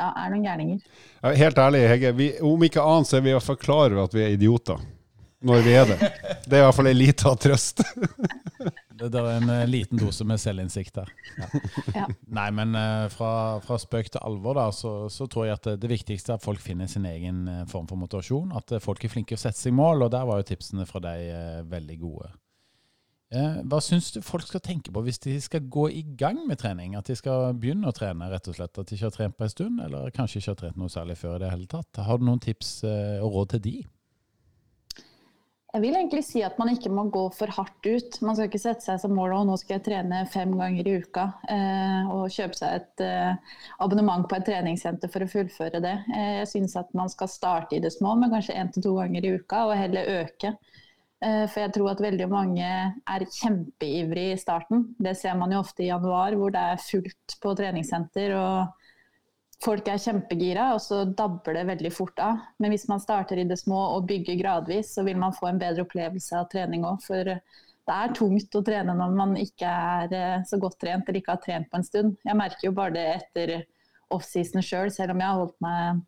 ja, 0.00 0.10
er 0.10 0.32
noen 0.32 0.46
gærninger. 0.46 0.82
Ja, 1.22 1.34
Helt 1.44 1.60
ærlig, 1.62 1.84
Hege. 1.92 2.12
Vi, 2.18 2.28
om 2.44 2.66
ikke 2.66 2.84
annet 2.84 3.10
så 3.10 3.18
er 3.18 3.24
vi 3.24 3.32
i 3.32 3.36
hvert 3.36 3.46
fall 3.46 3.60
klar 3.60 3.86
over 3.90 4.04
at 4.06 4.16
vi 4.16 4.24
er 4.24 4.36
idioter. 4.36 4.82
Når 5.42 5.64
vi 5.64 5.72
er 5.74 5.88
det. 5.90 5.96
Det 6.46 6.54
er 6.54 6.60
i 6.60 6.66
hvert 6.68 6.76
fall 6.76 6.90
ei 6.90 6.94
lita 6.94 7.32
trøst. 7.34 7.82
det, 8.98 9.08
det 9.14 9.20
er 9.20 9.38
en 9.38 9.50
eh, 9.52 9.68
liten 9.68 10.00
dose 10.00 10.26
med 10.28 10.40
selvinnsikt 10.40 11.00
der. 11.00 11.12
Ja. 11.92 12.06
Nei, 12.32 12.46
men 12.54 12.76
eh, 12.78 13.06
fra, 13.12 13.58
fra 13.64 13.76
spøk 13.80 14.08
til 14.12 14.22
alvor, 14.24 14.56
da, 14.56 14.68
så, 14.74 15.08
så 15.12 15.26
tror 15.30 15.48
jeg 15.48 15.58
at 15.58 15.66
det, 15.80 15.90
viktigste 15.90 16.32
er 16.32 16.40
at 16.40 16.44
folk 16.44 16.60
finner 16.62 16.88
sin 16.90 17.06
egen 17.08 17.46
eh, 17.50 17.64
form 17.70 17.88
for 17.90 18.00
motivasjon. 18.00 18.54
At 18.56 18.72
folk 18.84 19.04
er 19.04 19.12
flinke 19.12 19.36
å 19.36 19.40
sette 19.40 19.58
seg 19.58 19.74
mål, 19.76 20.06
og 20.06 20.12
der 20.14 20.24
var 20.28 20.40
jo 20.40 20.48
tipsene 20.52 20.86
fra 20.88 21.02
deg 21.04 21.66
veldig 21.70 21.98
gode. 22.00 22.30
Hva 23.32 23.78
syns 23.80 24.10
du 24.12 24.18
folk 24.20 24.44
skal 24.44 24.60
tenke 24.60 24.92
på 24.92 25.00
hvis 25.06 25.22
de 25.24 25.38
skal 25.40 25.64
gå 25.72 25.86
i 25.96 26.02
gang 26.20 26.42
med 26.44 26.60
trening? 26.60 26.98
At 26.98 27.08
de 27.08 27.16
skal 27.16 27.54
begynne 27.56 27.88
å 27.88 27.94
trene, 27.96 28.28
rett 28.28 28.50
og 28.52 28.58
slett? 28.58 28.76
At 28.76 28.90
de 28.90 28.98
ikke 28.98 29.08
har 29.08 29.14
trent 29.14 29.38
på 29.38 29.46
en 29.46 29.52
stund, 29.52 29.80
eller 29.80 30.12
kanskje 30.12 30.42
ikke 30.42 30.52
har 30.52 30.58
trent 30.60 30.80
noe 30.80 30.92
særlig 30.92 31.16
før 31.20 31.38
i 31.38 31.44
det 31.46 31.52
hele 31.54 31.70
tatt? 31.72 32.02
Har 32.04 32.20
du 32.20 32.26
noen 32.28 32.42
tips 32.44 32.74
og 32.84 33.38
råd 33.38 33.54
til 33.54 33.64
de? 33.64 33.76
Jeg 35.72 35.80
vil 35.86 35.94
egentlig 35.96 36.20
si 36.26 36.42
at 36.44 36.58
man 36.60 36.68
ikke 36.68 36.90
må 36.92 37.06
gå 37.08 37.22
for 37.32 37.48
hardt 37.56 37.86
ut. 37.86 38.16
Man 38.20 38.36
skal 38.36 38.50
ikke 38.50 38.60
sette 38.60 38.84
seg 38.84 38.98
som 39.00 39.14
mål 39.16 39.32
og 39.38 39.46
nå 39.48 39.54
skal 39.56 39.78
jeg 39.78 39.84
trene 39.86 40.18
fem 40.28 40.50
ganger 40.58 40.84
i 40.84 40.98
uka 41.00 41.24
eh, 41.48 42.10
og 42.12 42.26
kjøpe 42.34 42.58
seg 42.58 42.74
et 42.76 43.04
eh, 43.06 43.54
abonnement 43.80 44.26
på 44.28 44.36
et 44.36 44.44
treningssenter 44.50 45.08
for 45.08 45.24
å 45.24 45.30
fullføre 45.32 45.80
det. 45.80 45.94
Eh, 46.12 46.34
jeg 46.42 46.50
syns 46.50 46.76
at 46.76 46.92
man 46.98 47.08
skal 47.08 47.32
starte 47.32 47.78
i 47.78 47.80
det 47.80 47.94
små 47.94 48.12
med 48.20 48.34
kanskje 48.34 48.58
én 48.60 48.68
til 48.74 48.84
to 48.84 48.92
ganger 48.98 49.24
i 49.24 49.32
uka, 49.40 49.62
og 49.70 49.80
heller 49.80 50.12
øke. 50.20 50.52
For 51.22 51.60
jeg 51.60 51.70
tror 51.70 51.92
at 51.92 52.00
veldig 52.02 52.26
mange 52.26 52.68
er 53.14 53.24
kjempeivrige 53.30 54.34
i 54.34 54.38
starten. 54.40 54.88
Det 54.98 55.12
ser 55.14 55.36
man 55.38 55.52
jo 55.54 55.60
ofte 55.62 55.84
i 55.84 55.86
januar 55.86 56.34
hvor 56.34 56.50
det 56.50 56.64
er 56.72 56.80
fullt 56.82 57.36
på 57.38 57.52
treningssenter. 57.60 58.34
og 58.34 58.81
folk 59.62 59.88
er 59.88 60.00
kjempegira, 60.02 60.70
og 60.74 60.80
så 60.82 61.02
dabber 61.06 61.56
det 61.56 61.66
veldig 61.68 61.92
fort 61.94 62.18
av. 62.22 62.40
Men 62.62 62.74
hvis 62.74 62.88
man 62.90 63.02
starter 63.02 63.40
i 63.40 63.46
det 63.48 63.58
små 63.60 63.80
og 63.96 64.06
bygger 64.10 64.40
gradvis, 64.40 64.94
så 64.96 65.04
vil 65.06 65.20
man 65.20 65.34
få 65.36 65.50
en 65.50 65.60
bedre 65.62 65.86
opplevelse 65.86 66.38
av 66.38 66.48
trening 66.52 66.86
òg. 66.88 67.02
For 67.04 67.30
det 67.32 67.98
er 67.98 68.14
tungt 68.16 68.54
å 68.58 68.64
trene 68.66 68.94
når 68.98 69.14
man 69.18 69.36
ikke 69.38 69.68
er 69.68 70.16
eh, 70.16 70.46
så 70.48 70.58
godt 70.62 70.78
trent 70.82 71.08
eller 71.08 71.22
ikke 71.22 71.36
har 71.36 71.44
trent 71.44 71.70
på 71.70 71.80
en 71.80 71.86
stund. 71.86 72.16
Jeg 72.26 72.38
merker 72.38 72.68
jo 72.68 72.74
bare 72.76 72.94
det 72.94 73.06
etter 73.16 73.54
offseason 74.12 74.62
sjøl, 74.62 74.90
selv, 74.90 74.96
selv 74.98 75.14
om 75.14 75.22
jeg 75.22 75.30
har 75.30 75.40
holdt 75.40 75.58
meg, 75.64 76.02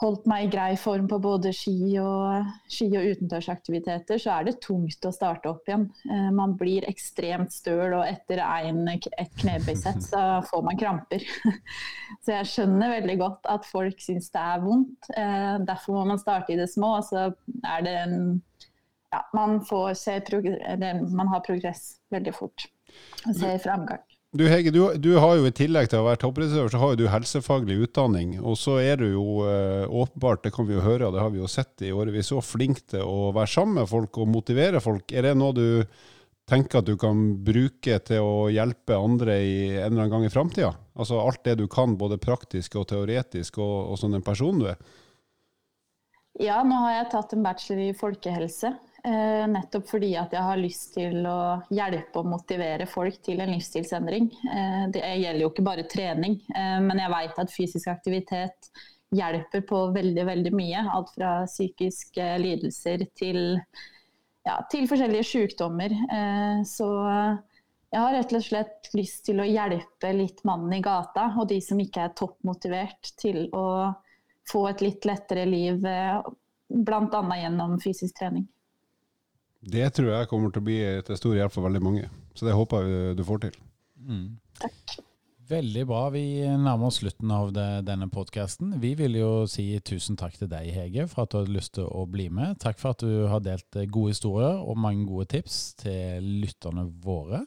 holdt 0.00 0.26
meg 0.30 0.46
i 0.46 0.50
grei 0.52 0.70
form 0.80 1.06
på 1.10 1.18
både 1.22 1.52
ski 1.54 1.92
og, 2.00 2.46
ski 2.72 2.88
og 2.96 3.06
utendørsaktiviteter, 3.12 4.20
så 4.20 4.38
er 4.38 4.48
det 4.48 4.56
tungt 4.64 5.04
å 5.04 5.12
starte 5.14 5.50
opp 5.52 5.68
igjen. 5.68 5.86
Eh, 6.08 6.28
Man 6.36 6.56
blir 6.60 6.86
ekstremt 6.88 7.52
støl, 7.52 7.98
og 7.98 8.06
etter 8.08 8.40
en, 8.40 8.82
et 8.88 9.34
knebøysett 9.42 10.02
så 10.08 10.22
får 10.48 10.66
man 10.66 10.80
kramper. 10.80 11.24
Så 12.24 12.34
jeg 12.34 12.48
skjønner 12.50 12.96
veldig 12.98 13.16
godt 13.20 13.46
at 13.48 13.64
folk 13.68 14.00
syns 14.02 14.28
det 14.34 14.40
er 14.42 14.64
vondt. 14.64 15.10
Eh, 15.16 15.56
Derfor 15.68 16.00
må 16.00 16.04
man 16.10 16.20
starte 16.20 16.52
i 16.54 16.58
det 16.58 16.68
små. 16.72 16.96
og 16.98 17.06
Så 17.06 17.28
er 17.64 17.84
det 17.86 17.96
en 18.02 18.18
ja, 19.10 19.24
man, 19.34 19.60
får 19.66 19.94
se 19.98 20.20
man 21.10 21.28
har 21.32 21.42
progress 21.46 21.96
veldig 22.14 22.34
fort. 22.36 22.68
Og 23.26 23.34
ser 23.36 23.58
framgang. 23.62 24.09
Du 24.30 24.44
Hege, 24.46 24.70
du, 24.70 24.84
du 24.94 25.16
har 25.18 25.40
jo 25.40 25.48
i 25.48 25.50
tillegg 25.50 25.88
til 25.90 25.98
å 25.98 26.04
være 26.06 26.20
toppidrettsutøver, 26.22 26.70
så 26.70 26.78
har 26.78 26.92
jo 26.92 26.98
du 27.00 27.08
helsefaglig 27.10 27.80
utdanning. 27.82 28.36
Og 28.38 28.54
så 28.60 28.76
er 28.78 29.00
du 29.00 29.08
jo 29.08 29.24
eh, 29.42 29.90
åpenbart, 29.90 30.44
det 30.44 30.52
kan 30.54 30.68
vi 30.68 30.76
jo 30.76 30.84
høre, 30.84 31.08
og 31.08 31.16
det 31.16 31.24
har 31.24 31.32
vi 31.34 31.40
jo 31.40 31.50
sett 31.50 31.82
i 31.82 31.90
årevis, 31.90 32.30
så 32.30 32.38
flink 32.44 32.84
til 32.92 33.02
å 33.02 33.32
være 33.34 33.50
sammen 33.50 33.80
med 33.80 33.90
folk 33.90 34.20
og 34.22 34.30
motivere 34.30 34.82
folk. 34.84 35.10
Er 35.10 35.26
det 35.26 35.34
noe 35.40 35.56
du 35.56 35.66
tenker 36.50 36.78
at 36.78 36.86
du 36.86 36.94
kan 36.98 37.24
bruke 37.42 37.98
til 38.06 38.22
å 38.22 38.46
hjelpe 38.54 38.94
andre 38.94 39.40
i 39.42 39.56
en 39.72 39.88
eller 39.88 40.04
annen 40.04 40.14
gang 40.14 40.28
i 40.28 40.30
framtida? 40.30 40.70
Altså 40.94 41.18
alt 41.18 41.42
det 41.50 41.56
du 41.58 41.66
kan, 41.70 41.98
både 41.98 42.22
praktisk 42.22 42.78
og 42.78 42.86
teoretisk, 42.94 43.58
og, 43.58 43.76
og 43.90 43.98
sånn 43.98 44.14
en 44.20 44.26
person 44.30 44.62
du 44.62 44.68
er? 44.70 44.78
Ja, 46.38 46.62
nå 46.62 46.78
har 46.86 47.00
jeg 47.00 47.10
tatt 47.16 47.34
en 47.34 47.42
bachelor 47.42 47.82
i 47.82 47.98
folkehelse. 47.98 48.76
Eh, 49.04 49.46
nettopp 49.48 49.86
fordi 49.88 50.10
at 50.20 50.34
jeg 50.36 50.44
har 50.44 50.58
lyst 50.60 50.90
til 50.92 51.24
å 51.24 51.62
hjelpe 51.72 52.20
og 52.20 52.26
motivere 52.34 52.84
folk 52.88 53.16
til 53.24 53.40
en 53.40 53.52
livsstilsendring. 53.54 54.26
Eh, 54.28 54.82
det 54.92 55.00
gjelder 55.00 55.40
jo 55.40 55.48
ikke 55.48 55.64
bare 55.64 55.86
trening, 55.88 56.36
eh, 56.52 56.76
men 56.84 57.00
jeg 57.00 57.12
vet 57.14 57.40
at 57.40 57.54
fysisk 57.54 57.88
aktivitet 57.88 58.68
hjelper 59.16 59.64
på 59.70 59.86
veldig, 59.94 60.26
veldig 60.28 60.52
mye. 60.52 60.84
Alt 60.92 61.14
fra 61.14 61.32
psykiske 61.48 62.26
lidelser 62.44 63.06
til, 63.16 63.40
ja, 64.44 64.58
til 64.70 64.84
forskjellige 64.90 65.26
sykdommer. 65.26 65.96
Så 66.68 66.86
jeg 67.90 67.98
har 68.04 68.14
rett 68.14 68.36
og 68.36 68.44
slett 68.46 68.92
lyst 68.94 69.24
til 69.26 69.42
å 69.42 69.48
hjelpe 69.48 70.12
litt 70.14 70.44
mannen 70.46 70.76
i 70.76 70.84
gata, 70.84 71.32
og 71.40 71.48
de 71.50 71.58
som 71.64 71.80
ikke 71.82 72.04
er 72.04 72.14
toppmotivert, 72.20 73.16
til 73.18 73.48
å 73.50 73.90
få 74.46 74.68
et 74.70 74.86
litt 74.86 75.10
lettere 75.10 75.48
liv, 75.48 75.82
bl.a. 75.82 77.26
gjennom 77.42 77.80
fysisk 77.82 78.14
trening. 78.22 78.46
Det 79.60 79.90
tror 79.92 80.14
jeg 80.14 80.28
kommer 80.30 80.52
til 80.52 80.62
å 80.62 80.68
bli 80.70 80.80
til 81.04 81.20
stor 81.20 81.36
hjelp 81.36 81.52
for 81.52 81.66
veldig 81.68 81.84
mange. 81.84 82.08
Så 82.34 82.48
det 82.48 82.56
håper 82.56 82.86
jeg 82.88 83.16
du 83.18 83.24
får 83.28 83.46
til. 83.46 83.62
Takk. 84.60 85.00
Veldig 85.50 85.82
bra. 85.88 86.04
Vi 86.14 86.22
nærmer 86.46 86.86
oss 86.86 87.00
slutten 87.00 87.30
av 87.34 87.48
det, 87.50 87.66
denne 87.88 88.06
podkasten. 88.12 88.76
Vi 88.78 88.92
vil 88.94 89.16
jo 89.18 89.30
si 89.50 89.64
tusen 89.82 90.14
takk 90.18 90.36
til 90.38 90.50
deg, 90.50 90.68
Hege, 90.70 91.08
for 91.10 91.24
at 91.24 91.32
du 91.32 91.40
hadde 91.40 91.56
lyst 91.56 91.74
til 91.74 91.88
å 91.90 92.04
bli 92.06 92.28
med. 92.30 92.60
Takk 92.62 92.78
for 92.78 92.94
at 92.94 93.02
du 93.02 93.26
har 93.26 93.42
delt 93.42 93.80
gode 93.90 94.14
historier 94.14 94.60
og 94.62 94.78
mange 94.78 95.08
gode 95.08 95.26
tips 95.34 95.58
til 95.82 96.28
lytterne 96.44 96.86
våre. 97.02 97.42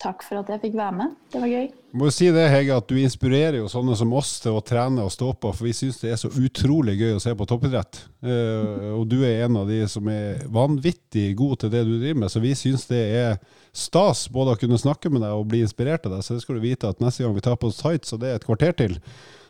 Takk 0.00 0.22
for 0.24 0.40
at 0.40 0.48
jeg 0.48 0.62
fikk 0.62 0.76
være 0.78 0.96
med. 0.96 1.16
Det 1.28 1.40
var 1.42 1.50
gøy. 1.50 1.66
Må 2.00 2.06
jo 2.08 2.12
si 2.14 2.30
det, 2.32 2.46
Hege, 2.48 2.76
at 2.80 2.86
du 2.88 2.96
inspirerer 2.96 3.58
jo 3.58 3.66
sånne 3.68 3.92
som 3.98 4.12
oss 4.16 4.30
til 4.40 4.54
å 4.56 4.62
trene 4.64 5.02
og 5.04 5.12
stå 5.12 5.34
på, 5.36 5.50
for 5.52 5.66
vi 5.66 5.74
syns 5.76 5.98
det 6.00 6.14
er 6.14 6.20
så 6.22 6.30
utrolig 6.40 6.94
gøy 6.96 7.18
å 7.18 7.20
se 7.20 7.34
på 7.36 7.46
toppidrett. 7.50 7.98
Uh, 8.24 8.94
og 8.96 9.04
du 9.10 9.18
er 9.28 9.44
en 9.44 9.58
av 9.60 9.68
de 9.68 9.82
som 9.92 10.08
er 10.08 10.46
vanvittig 10.48 11.26
god 11.36 11.60
til 11.60 11.74
det 11.74 11.82
du 11.84 11.92
driver 11.98 12.22
med, 12.22 12.32
så 12.32 12.40
vi 12.40 12.54
syns 12.56 12.86
det 12.88 13.02
er 13.18 13.36
stas 13.76 14.24
både 14.32 14.54
å 14.54 14.62
kunne 14.62 14.80
snakke 14.80 15.12
med 15.12 15.20
deg 15.26 15.36
og 15.36 15.50
bli 15.52 15.60
inspirert 15.66 16.08
av 16.08 16.16
deg. 16.16 16.24
Så 16.24 16.38
det 16.38 16.46
skal 16.46 16.56
du 16.56 16.64
vite 16.64 16.88
at 16.88 17.04
neste 17.04 17.26
gang 17.26 17.36
vi 17.36 17.44
tar 17.44 17.60
på 17.60 17.68
oss 17.68 17.82
tights, 17.82 18.16
og 18.16 18.24
det 18.24 18.32
er 18.32 18.40
et 18.40 18.48
kvarter 18.48 18.72
til, 18.80 18.96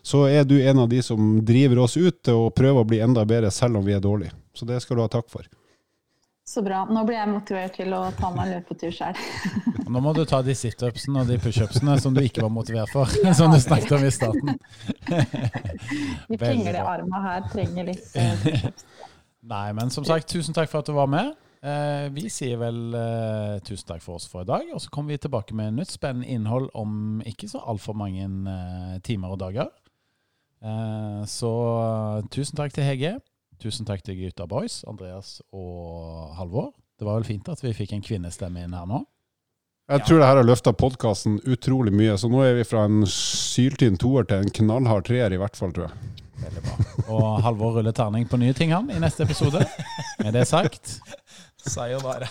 så 0.02 0.24
er 0.32 0.48
du 0.48 0.56
en 0.58 0.82
av 0.82 0.90
de 0.90 0.98
som 1.04 1.38
driver 1.46 1.84
oss 1.84 1.94
ut 2.00 2.24
til 2.26 2.48
å 2.48 2.50
prøve 2.50 2.82
å 2.82 2.90
bli 2.90 3.04
enda 3.04 3.22
bedre 3.28 3.52
selv 3.54 3.78
om 3.78 3.86
vi 3.86 3.94
er 3.94 4.02
dårlige. 4.02 4.34
Så 4.56 4.66
det 4.66 4.82
skal 4.82 4.98
du 4.98 5.06
ha 5.06 5.12
takk 5.12 5.30
for. 5.30 5.46
Så 6.50 6.64
bra. 6.66 6.80
Nå 6.90 7.04
blir 7.06 7.14
jeg 7.14 7.30
motivert 7.30 7.76
til 7.78 7.92
å 7.94 8.00
ta 8.18 8.28
meg 8.34 8.48
en 8.48 8.56
løpetur 8.56 8.90
sjøl. 8.94 9.18
Nå 9.92 10.00
må 10.02 10.10
du 10.16 10.24
ta 10.26 10.40
de 10.42 10.54
situpsene 10.58 11.22
og 11.22 11.30
de 11.30 11.36
pushupsene 11.38 11.94
som 12.02 12.16
du 12.16 12.24
ikke 12.24 12.42
var 12.42 12.50
motivert 12.50 12.90
for, 12.90 13.12
som 13.38 13.54
du 13.54 13.60
snakket 13.62 13.94
om 13.94 14.06
i 14.08 14.10
starten. 14.14 14.58
De 16.30 16.38
bra. 16.40 16.96
her 17.26 17.46
trenger 17.52 17.86
litt 17.92 18.18
eh, 18.18 18.34
pushups. 18.42 18.84
Nei, 19.50 19.68
men 19.78 19.94
som 19.94 20.04
sagt, 20.06 20.26
tusen 20.30 20.54
takk 20.56 20.70
for 20.72 20.82
at 20.82 20.90
du 20.90 20.94
var 20.98 21.06
med. 21.10 21.30
Eh, 21.62 22.10
vi 22.16 22.26
sier 22.32 22.58
vel 22.58 22.98
eh, 22.98 23.56
tusen 23.66 23.86
takk 23.86 24.02
for 24.02 24.18
oss 24.18 24.26
for 24.30 24.42
i 24.42 24.50
dag, 24.50 24.66
og 24.74 24.82
så 24.82 24.90
kommer 24.90 25.14
vi 25.14 25.22
tilbake 25.22 25.54
med 25.56 25.78
nytt 25.78 25.94
spennende 25.94 26.28
innhold 26.34 26.70
om 26.74 27.22
ikke 27.30 27.50
så 27.50 27.62
altfor 27.62 27.94
mange 27.98 28.26
timer 29.06 29.36
og 29.36 29.42
dager. 29.46 29.70
Eh, 30.66 31.22
så 31.30 31.52
tusen 32.34 32.58
takk 32.58 32.74
til 32.74 32.90
Hege. 32.90 33.18
Tusen 33.60 33.84
takk 33.84 34.00
til 34.06 34.16
gutta 34.16 34.46
boys, 34.48 34.80
Andreas 34.88 35.40
og 35.52 36.30
Halvor. 36.38 36.70
Det 36.96 37.04
var 37.04 37.18
vel 37.18 37.26
fint 37.28 37.48
at 37.52 37.60
vi 37.60 37.74
fikk 37.76 37.92
en 37.92 38.04
kvinnestemme 38.04 38.62
inn 38.64 38.76
her 38.76 38.86
nå. 38.88 39.02
Jeg 39.90 40.04
tror 40.06 40.20
det 40.22 40.28
her 40.28 40.38
har 40.38 40.46
løfta 40.46 40.72
podkasten 40.72 41.40
utrolig 41.50 41.92
mye, 41.92 42.14
så 42.20 42.30
nå 42.30 42.44
er 42.46 42.54
vi 42.60 42.64
fra 42.68 42.84
en 42.86 43.02
syltynn 43.10 43.98
toer 44.00 44.28
til 44.30 44.44
en 44.44 44.52
knallhard 44.60 45.08
treer, 45.08 45.34
i 45.34 45.40
hvert 45.40 45.58
fall, 45.58 45.74
tror 45.76 45.88
jeg. 45.88 46.12
Veldig 46.40 46.62
bra. 46.64 46.76
Og 47.10 47.26
Halvor 47.44 47.74
ruller 47.76 47.92
terning 47.96 48.24
på 48.30 48.38
nye 48.40 48.54
ting 48.56 48.72
han 48.72 48.88
i 48.94 49.00
neste 49.02 49.26
episode. 49.26 49.64
Med 50.22 50.32
det 50.38 50.46
sagt 50.48 50.94
Sayonara. 51.66 52.30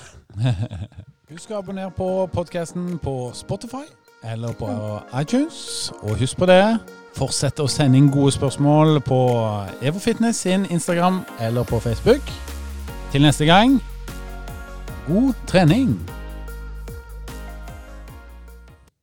Husk 1.30 1.52
å 1.52 1.60
abonnere 1.60 1.92
på 1.94 2.08
podkasten 2.34 2.96
på 3.04 3.16
Spotify 3.38 3.84
eller 4.26 4.56
på 4.58 4.70
iTunes. 5.20 5.92
Og 6.02 6.18
husk 6.24 6.40
på 6.42 6.48
det, 6.50 6.64
fortsett 7.20 7.59
å 7.59 7.67
sende 7.67 7.99
inn 7.99 8.11
gode 8.13 8.32
spørsmål 8.38 9.01
på 9.03 9.20
EvoFitness 9.84 10.45
sin 10.45 10.65
Instagram 10.72 11.24
eller 11.43 11.67
på 11.67 11.82
Facebook. 11.84 12.32
Til 13.11 13.26
neste 13.26 13.49
gang 13.49 13.80
god 15.09 15.34
trening! 15.49 16.18